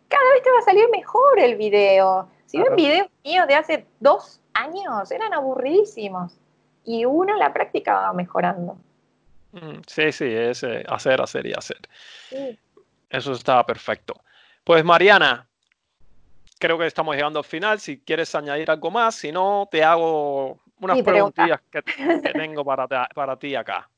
cada 0.08 0.30
vez 0.32 0.42
te 0.42 0.50
va 0.50 0.58
a 0.58 0.62
salir 0.62 0.88
mejor 0.90 1.38
el 1.38 1.56
video. 1.56 2.28
Si 2.46 2.60
ven 2.60 2.76
videos 2.76 3.08
míos 3.24 3.46
de 3.46 3.54
hace 3.54 3.86
dos 4.00 4.40
años, 4.54 5.10
eran 5.10 5.32
aburridísimos. 5.32 6.36
Y 6.84 7.04
uno 7.04 7.36
la 7.36 7.52
práctica 7.52 7.94
va 7.94 8.12
mejorando. 8.12 8.76
Mm, 9.52 9.80
sí, 9.86 10.12
sí, 10.12 10.24
es 10.26 10.64
hacer, 10.88 11.20
hacer 11.20 11.46
y 11.46 11.52
hacer. 11.52 11.80
Eso 13.08 13.32
está 13.32 13.64
perfecto. 13.64 14.14
Pues 14.64 14.84
Mariana, 14.84 15.48
creo 16.62 16.78
que 16.78 16.86
estamos 16.86 17.16
llegando 17.16 17.40
al 17.40 17.44
final. 17.44 17.80
Si 17.80 17.98
quieres 17.98 18.32
añadir 18.36 18.70
algo 18.70 18.88
más, 18.88 19.16
si 19.16 19.32
no, 19.32 19.68
te 19.68 19.82
hago 19.82 20.60
unas 20.80 21.02
preguntillas 21.02 21.60
que, 21.68 21.82
tengo 22.32 22.64
para, 22.64 22.86
para 22.86 23.36
ti 23.36 23.56
acá. 23.56 23.90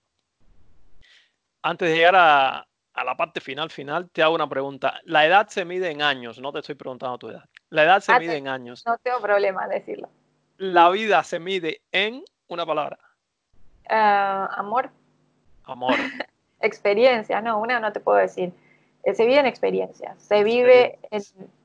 Antes 1.61 1.91
de 1.91 1.97
llegar 1.97 2.15
a, 2.17 2.67
la 3.05 3.17
parte 3.19 3.43
final, 3.43 3.69
final, 3.69 4.09
te 4.09 4.23
hago 4.23 4.35
una 4.35 4.49
pregunta. 4.49 4.99
La 5.05 5.27
edad 5.27 5.49
se 5.49 5.67
mide 5.67 5.91
en 5.91 6.01
años, 6.01 6.41
no 6.41 6.53
te 6.53 6.61
estoy 6.61 6.75
preguntando 6.75 7.19
tu 7.19 7.29
edad. 7.29 7.45
La 7.69 7.85
edad 7.85 8.01
se 8.01 8.13
ah, 8.13 8.19
mide 8.19 8.37
en 8.37 8.49
años. 8.49 8.83
No 8.87 8.97
tengo 8.97 9.21
problema 9.21 9.65
en 9.65 9.71
decirlo. 9.71 10.09
La 10.57 10.89
vida 10.89 11.23
se 11.23 11.39
mide 11.39 11.83
en 11.93 12.25
una 12.49 12.65
palabra. 12.65 12.99
Ah, 13.91 14.49
amor. 14.57 14.89
Amor. 15.65 15.93
Experiencia, 16.61 17.43
no, 17.43 17.59
una 17.59 17.79
no 17.79 17.93
te 17.93 18.01
puedo 18.01 18.17
decir. 18.17 18.55
Eh, 19.03 19.13
se 19.13 19.27
vive 19.27 19.41
en 19.41 19.47
experiencias. 19.47 20.23
Se 20.23 20.43
vive 20.45 20.99
en 21.11 21.21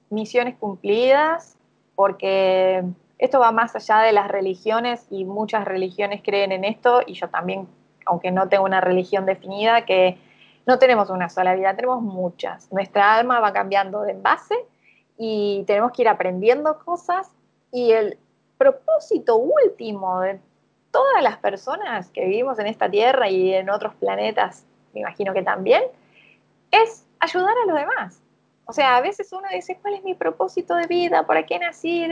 misiones 0.10 0.56
cumplidas, 0.56 1.58
porque 1.96 2.84
esto 3.18 3.40
va 3.40 3.52
más 3.52 3.76
allá 3.76 4.00
de 4.00 4.12
las 4.12 4.30
religiones 4.30 5.06
y 5.10 5.26
muchas 5.26 5.66
religiones 5.66 6.22
creen 6.24 6.52
en 6.52 6.64
esto 6.64 7.02
y 7.06 7.14
yo 7.14 7.28
también, 7.30 7.68
aunque 8.06 8.32
no 8.32 8.48
tengo 8.48 8.64
una 8.64 8.82
religión 8.82 9.26
definida, 9.26 9.86
que 9.86 10.18
no 10.66 10.80
tenemos 10.80 11.10
una 11.10 11.30
sola 11.30 11.56
vida, 11.56 11.76
tenemos 11.76 12.02
muchas. 12.02 12.72
Nuestra 12.72 13.16
alma 13.16 13.40
va 13.40 13.52
cambiando 13.52 14.04
de 14.04 14.14
base 14.14 14.56
y 15.18 15.64
tenemos 15.68 15.92
que 15.92 16.04
ir 16.04 16.08
aprendiendo 16.08 16.80
cosas 16.80 17.30
y 17.72 17.92
el 17.92 18.18
propósito 18.58 19.38
último 19.38 20.22
de 20.22 20.40
todas 20.92 21.22
las 21.22 21.38
personas 21.38 22.10
que 22.12 22.26
vivimos 22.26 22.60
en 22.60 22.68
esta 22.68 22.90
tierra 22.90 23.30
y 23.30 23.54
en 23.54 23.70
otros 23.70 23.94
planetas, 23.96 24.66
me 24.94 25.02
imagino 25.02 25.34
que 25.34 25.44
también, 25.44 25.84
es 26.72 27.06
ayudar 27.20 27.54
a 27.64 27.66
los 27.68 27.76
demás. 27.76 28.22
O 28.70 28.72
sea, 28.72 28.98
a 28.98 29.02
veces 29.02 29.34
uno 29.34 29.48
dice, 29.52 29.80
¿cuál 29.82 29.96
es 29.96 30.04
mi 30.04 30.14
propósito 30.14 30.76
de 30.76 30.86
vida? 30.86 31.26
¿Para 31.26 31.44
qué 31.44 31.58
nací? 31.58 32.08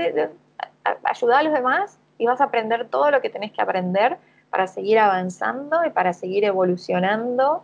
Ayudar 1.03 1.39
a 1.41 1.43
los 1.43 1.53
demás 1.53 1.99
y 2.17 2.25
vas 2.25 2.41
a 2.41 2.45
aprender 2.45 2.89
todo 2.89 3.11
lo 3.11 3.21
que 3.21 3.29
tenés 3.29 3.51
que 3.51 3.61
aprender 3.61 4.17
para 4.49 4.65
seguir 4.65 4.97
avanzando 4.97 5.85
y 5.85 5.91
para 5.91 6.13
seguir 6.13 6.45
evolucionando 6.45 7.63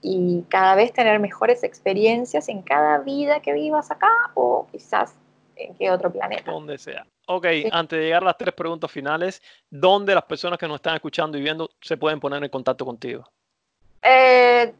y 0.00 0.46
cada 0.48 0.74
vez 0.74 0.90
tener 0.94 1.20
mejores 1.20 1.62
experiencias 1.64 2.48
en 2.48 2.62
cada 2.62 2.96
vida 3.00 3.40
que 3.40 3.52
vivas 3.52 3.90
acá 3.90 4.08
o 4.32 4.66
quizás 4.72 5.14
en 5.56 5.74
qué 5.74 5.90
otro 5.90 6.10
planeta. 6.10 6.50
Donde 6.50 6.78
sea. 6.78 7.04
Ok, 7.26 7.44
antes 7.70 7.98
de 7.98 8.06
llegar 8.06 8.22
a 8.22 8.26
las 8.26 8.38
tres 8.38 8.54
preguntas 8.54 8.90
finales, 8.90 9.42
¿dónde 9.68 10.14
las 10.14 10.24
personas 10.24 10.58
que 10.58 10.66
nos 10.66 10.76
están 10.76 10.94
escuchando 10.94 11.36
y 11.36 11.42
viendo 11.42 11.68
se 11.82 11.98
pueden 11.98 12.18
poner 12.18 12.42
en 12.42 12.48
contacto 12.48 12.86
contigo? 12.86 13.22
Eh, 14.00 14.72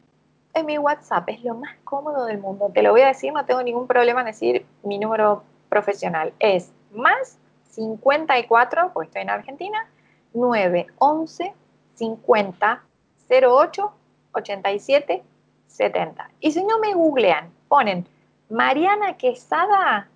en 0.53 0.65
mi 0.65 0.77
WhatsApp, 0.77 1.29
es 1.29 1.43
lo 1.43 1.55
más 1.55 1.75
cómodo 1.83 2.25
del 2.25 2.37
mundo. 2.37 2.71
Te 2.73 2.81
lo 2.81 2.91
voy 2.91 3.01
a 3.01 3.07
decir, 3.07 3.31
no 3.33 3.45
tengo 3.45 3.63
ningún 3.63 3.87
problema 3.87 4.21
en 4.21 4.27
decir 4.27 4.65
mi 4.83 4.99
número 4.99 5.43
profesional. 5.69 6.33
Es 6.39 6.71
más 6.91 7.37
54, 7.69 8.91
pues 8.93 9.07
estoy 9.07 9.21
en 9.21 9.29
Argentina, 9.29 9.87
911 10.33 11.53
50 11.95 12.83
08 13.29 13.93
87 14.33 15.23
70. 15.67 16.29
Y 16.41 16.51
si 16.51 16.63
no 16.63 16.79
me 16.79 16.93
googlean, 16.93 17.49
ponen 17.67 18.07
Mariana 18.49 19.15
Quesada, 19.17 20.09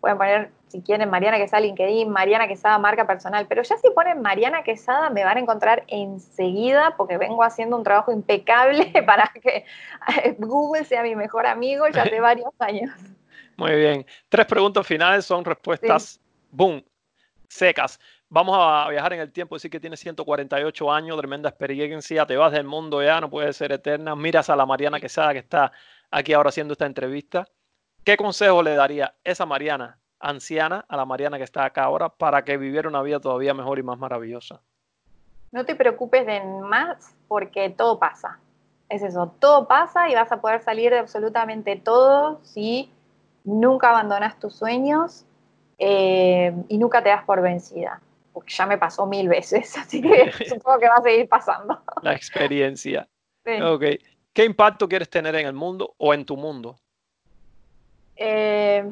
pueden 0.00 0.18
poner 0.18 0.50
si 0.72 0.80
quieren 0.80 1.10
Mariana 1.10 1.36
Quesada 1.36 1.60
LinkedIn, 1.60 2.08
Mariana 2.08 2.48
Quesada 2.48 2.78
marca 2.78 3.06
personal, 3.06 3.46
pero 3.46 3.62
ya 3.62 3.76
si 3.76 3.90
ponen 3.90 4.22
Mariana 4.22 4.64
Quesada 4.64 5.10
me 5.10 5.22
van 5.22 5.36
a 5.36 5.40
encontrar 5.40 5.84
enseguida 5.86 6.94
porque 6.96 7.18
vengo 7.18 7.44
haciendo 7.44 7.76
un 7.76 7.84
trabajo 7.84 8.10
impecable 8.10 8.90
para 9.06 9.30
que 9.34 9.66
Google 10.38 10.84
sea 10.84 11.02
mi 11.02 11.14
mejor 11.14 11.46
amigo 11.46 11.86
ya 11.88 12.02
hace 12.02 12.20
varios 12.20 12.54
años. 12.58 12.90
Muy 13.58 13.74
bien. 13.74 14.06
Tres 14.30 14.46
preguntas 14.46 14.86
finales 14.86 15.26
son 15.26 15.44
respuestas, 15.44 16.18
boom, 16.50 16.82
secas. 17.48 18.00
Vamos 18.30 18.56
a 18.58 18.88
viajar 18.88 19.12
en 19.12 19.20
el 19.20 19.30
tiempo, 19.30 19.56
decir 19.56 19.70
que 19.70 19.78
tienes 19.78 20.00
148 20.00 20.90
años, 20.90 21.18
tremenda 21.18 21.50
experiencia, 21.50 22.24
te 22.24 22.34
vas 22.34 22.50
del 22.50 22.64
mundo 22.64 23.02
ya, 23.02 23.20
no 23.20 23.28
puedes 23.28 23.58
ser 23.58 23.72
eterna. 23.72 24.16
Miras 24.16 24.48
a 24.48 24.56
la 24.56 24.64
Mariana 24.64 24.98
Quesada 24.98 25.34
que 25.34 25.40
está 25.40 25.70
aquí 26.10 26.32
ahora 26.32 26.48
haciendo 26.48 26.72
esta 26.72 26.86
entrevista. 26.86 27.46
¿Qué 28.04 28.16
consejo 28.16 28.62
le 28.62 28.74
daría 28.74 29.14
esa 29.22 29.44
Mariana 29.44 30.01
anciana 30.22 30.84
a 30.88 30.96
la 30.96 31.04
Mariana 31.04 31.36
que 31.36 31.44
está 31.44 31.64
acá 31.64 31.84
ahora 31.84 32.08
para 32.08 32.44
que 32.44 32.56
viviera 32.56 32.88
una 32.88 33.02
vida 33.02 33.20
todavía 33.20 33.52
mejor 33.52 33.78
y 33.78 33.82
más 33.82 33.98
maravillosa? 33.98 34.60
No 35.50 35.66
te 35.66 35.74
preocupes 35.74 36.26
de 36.26 36.40
más 36.40 37.14
porque 37.28 37.68
todo 37.70 37.98
pasa. 37.98 38.38
Es 38.88 39.02
eso, 39.02 39.34
todo 39.38 39.66
pasa 39.68 40.08
y 40.08 40.14
vas 40.14 40.30
a 40.32 40.40
poder 40.40 40.62
salir 40.62 40.90
de 40.90 40.98
absolutamente 40.98 41.76
todo 41.76 42.40
si 42.42 42.90
nunca 43.44 43.90
abandonas 43.90 44.38
tus 44.38 44.54
sueños 44.54 45.24
eh, 45.78 46.54
y 46.68 46.78
nunca 46.78 47.02
te 47.02 47.08
das 47.08 47.24
por 47.24 47.42
vencida. 47.42 48.00
Porque 48.32 48.52
ya 48.54 48.66
me 48.66 48.78
pasó 48.78 49.06
mil 49.06 49.28
veces, 49.28 49.76
así 49.78 50.00
que 50.00 50.32
supongo 50.48 50.78
que 50.78 50.88
va 50.88 50.96
a 50.96 51.02
seguir 51.02 51.28
pasando. 51.28 51.80
La 52.02 52.14
experiencia. 52.14 53.08
¿Qué 53.44 54.44
impacto 54.44 54.88
quieres 54.88 55.10
tener 55.10 55.34
en 55.34 55.46
el 55.46 55.52
mundo 55.52 55.94
o 55.98 56.14
en 56.14 56.24
tu 56.24 56.36
mundo? 56.36 56.76
Eh, 58.16 58.90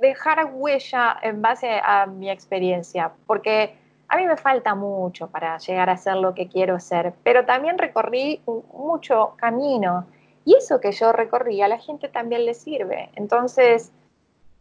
dejar 0.00 0.50
huella 0.52 1.18
en 1.22 1.42
base 1.42 1.80
a 1.82 2.06
mi 2.06 2.30
experiencia, 2.30 3.12
porque 3.26 3.76
a 4.08 4.16
mí 4.16 4.26
me 4.26 4.36
falta 4.36 4.74
mucho 4.74 5.28
para 5.28 5.58
llegar 5.58 5.88
a 5.90 5.96
ser 5.96 6.16
lo 6.16 6.34
que 6.34 6.48
quiero 6.48 6.80
ser, 6.80 7.12
pero 7.22 7.44
también 7.44 7.78
recorrí 7.78 8.42
mucho 8.72 9.34
camino 9.36 10.06
y 10.44 10.56
eso 10.56 10.80
que 10.80 10.92
yo 10.92 11.12
recorrí 11.12 11.62
a 11.62 11.68
la 11.68 11.78
gente 11.78 12.08
también 12.08 12.44
le 12.44 12.54
sirve. 12.54 13.10
Entonces, 13.14 13.92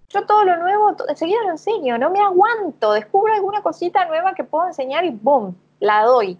yo 0.09 0.25
todo 0.25 0.43
lo 0.43 0.57
nuevo 0.57 0.95
enseguida 1.07 1.41
lo 1.43 1.51
enseño, 1.51 1.97
no 1.97 2.09
me 2.09 2.19
aguanto, 2.19 2.93
descubro 2.93 3.33
alguna 3.33 3.61
cosita 3.61 4.05
nueva 4.05 4.33
que 4.33 4.43
puedo 4.43 4.67
enseñar 4.67 5.05
y 5.05 5.11
¡boom! 5.11 5.55
La 5.79 6.03
doy. 6.03 6.37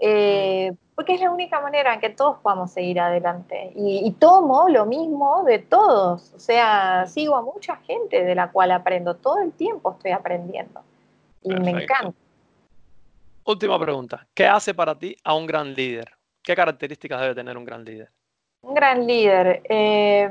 Eh, 0.00 0.72
porque 0.98 1.14
es 1.14 1.20
la 1.20 1.30
única 1.30 1.60
manera 1.60 1.94
en 1.94 2.00
que 2.00 2.10
todos 2.10 2.38
podamos 2.38 2.72
seguir 2.72 2.98
adelante. 2.98 3.70
Y, 3.76 4.10
tomo 4.18 4.68
lo 4.68 4.84
mismo 4.84 5.44
de 5.44 5.60
todos, 5.60 6.32
o 6.34 6.40
sea, 6.40 7.06
sigo 7.06 7.36
a 7.36 7.42
mucha 7.42 7.76
gente 7.76 8.24
de 8.24 8.34
la 8.34 8.50
cual 8.50 8.72
aprendo, 8.72 9.14
todo 9.14 9.40
el 9.40 9.52
tiempo 9.52 9.92
estoy 9.92 10.10
aprendiendo. 10.10 10.80
Y 11.44 11.54
me 11.54 11.70
encanta. 11.70 12.18
Última 13.44 13.78
pregunta, 13.78 14.26
¿qué 14.34 14.48
hace 14.48 14.74
para 14.74 14.98
ti 14.98 15.16
a 15.22 15.36
un 15.36 15.46
gran 15.46 15.72
líder? 15.72 16.10
¿Qué 16.42 16.56
características 16.56 17.20
debe 17.20 17.34
tener 17.36 17.56
un 17.56 17.64
gran 17.64 17.84
líder? 17.84 18.10
Un 18.62 18.74
gran 18.74 19.06
líder, 19.06 19.62
eh, 19.68 20.28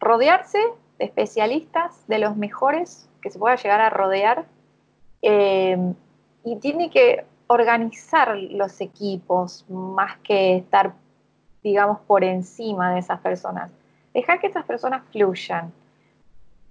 rodearse 0.00 0.60
de 0.98 1.04
especialistas, 1.04 2.08
de 2.08 2.20
los 2.20 2.38
mejores 2.38 3.06
que 3.20 3.28
se 3.28 3.38
pueda 3.38 3.56
llegar 3.56 3.82
a 3.82 3.90
rodear, 3.90 4.46
eh, 5.20 5.76
y 6.42 6.56
tiene 6.56 6.88
que 6.88 7.26
organizar 7.48 8.36
los 8.36 8.80
equipos 8.80 9.64
más 9.68 10.18
que 10.18 10.56
estar, 10.58 10.92
digamos, 11.62 11.98
por 12.00 12.22
encima 12.22 12.92
de 12.92 13.00
esas 13.00 13.20
personas. 13.20 13.70
Dejar 14.14 14.38
que 14.38 14.46
esas 14.46 14.64
personas 14.64 15.02
fluyan. 15.10 15.72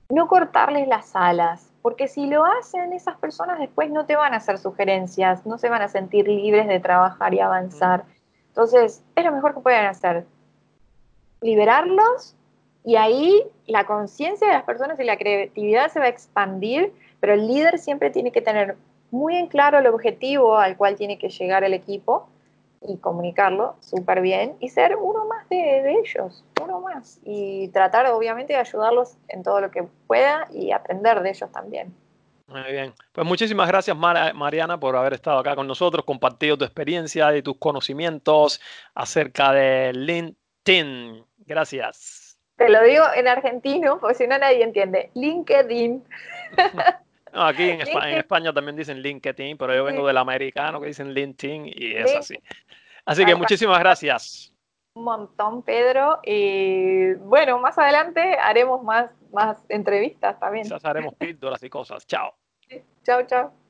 No 0.10 0.28
cortarles 0.28 0.88
las 0.88 1.16
alas, 1.16 1.70
porque 1.82 2.08
si 2.08 2.28
lo 2.28 2.46
hacen, 2.46 2.94
esas 2.94 3.18
personas 3.18 3.60
después 3.60 3.92
no 3.92 4.06
te 4.06 4.16
van 4.16 4.34
a 4.34 4.38
hacer 4.38 4.58
sugerencias, 4.58 5.46
no 5.46 5.58
se 5.58 5.68
van 5.68 5.82
a 5.82 5.90
sentir 5.90 6.28
libres 6.28 6.68
de 6.68 6.80
trabajar 6.80 7.34
y 7.34 7.40
avanzar. 7.40 8.06
Entonces, 8.50 9.04
es 9.16 9.26
lo 9.26 9.32
mejor 9.32 9.54
que 9.54 9.62
pueden 9.62 9.86
hacer. 9.86 10.26
Liberarlos 11.42 12.36
y 12.84 12.96
ahí 12.96 13.44
la 13.66 13.86
conciencia 13.86 14.48
de 14.48 14.54
las 14.54 14.64
personas 14.64 15.00
y 15.00 15.04
la 15.04 15.18
creatividad 15.18 15.92
se 15.92 16.00
va 16.00 16.06
a 16.06 16.10
expandir, 16.10 16.94
pero 17.20 17.34
el 17.34 17.48
líder 17.48 17.80
siempre 17.80 18.12
tiene 18.12 18.32
que 18.32 18.42
tener 18.42 18.78
muy 19.12 19.36
en 19.36 19.48
claro 19.48 19.80
el 19.80 19.88
objetivo 19.88 20.58
al 20.58 20.78
cual 20.78 20.96
tiene 20.96 21.18
que 21.18 21.30
llegar 21.30 21.64
el 21.64 21.74
equipo 21.74 22.28
y 22.82 22.98
comunicarlo 22.98 23.76
súper 23.80 24.22
bien 24.22 24.56
y 24.60 24.70
ser 24.70 24.96
uno 24.96 25.26
más 25.26 25.48
de, 25.50 25.92
ellos, 25.92 26.44
uno 26.62 26.82
más. 26.82 27.20
Y 27.24 27.70
tratar 27.70 28.06
obviamente 28.08 28.54
de 28.54 28.60
ayudarlos 28.60 29.18
en 29.28 29.44
todo 29.44 29.62
lo 29.62 29.72
que 29.72 29.84
pueda 30.08 30.48
y 30.52 30.72
aprender 30.72 31.22
de 31.22 31.30
ellos 31.30 31.52
también. 31.52 31.94
Muy 32.48 32.72
bien. 32.72 32.94
Pues 33.12 33.28
muchísimas 33.28 33.68
gracias, 33.68 33.98
Mariana, 33.98 34.80
por 34.80 34.96
haber 34.96 35.14
estado 35.14 35.40
acá 35.40 35.56
con 35.56 35.68
nosotros, 35.68 36.06
compartido 36.06 36.58
tu 36.58 36.64
experiencia 36.64 37.36
y 37.36 37.42
tus 37.42 37.58
conocimientos 37.58 38.62
acerca 38.94 39.52
de 39.52 39.92
LinkedIn. 39.94 41.26
Gracias. 41.46 42.38
Te 42.56 42.70
lo 42.70 42.82
digo 42.84 43.04
en 43.16 43.28
argentino, 43.28 44.00
porque 44.00 44.16
si 44.16 44.28
no 44.28 44.38
nadie 44.38 44.64
entiende. 44.64 45.12
LinkedIn. 45.14 46.04
aquí 47.34 47.70
en 47.70 47.82
España, 47.82 48.54
también 48.54 48.76
dicen 48.76 49.02
LinkedIn, 49.02 49.58
pero 49.58 49.76
yo 49.76 49.84
vengo 49.84 50.06
del 50.08 50.18
americano 50.18 50.80
que 50.80 50.88
dicen 50.88 51.14
LinkedIn 51.14 51.68
y 51.68 51.96
es 51.96 52.16
así. 52.16 52.36
Así 53.06 53.26
que 53.26 53.36
muchísimas 53.36 53.80
gracias. 53.80 54.54
Un 54.96 55.04
montón, 55.04 55.62
Pedro. 55.62 56.20
Y 56.24 57.14
bueno, 57.14 57.60
más 57.60 57.78
adelante 57.78 58.38
haremos 58.42 58.84
más, 58.84 59.12
más 59.32 59.64
entrevistas 59.70 60.40
también. 60.40 60.64
Quizás 60.64 60.84
haremos 60.86 61.14
píldoras 61.16 61.62
y 61.64 61.70
cosas. 61.70 62.06
Chao. 62.08 62.34
Chao, 63.04 63.24
chao. 63.28 63.67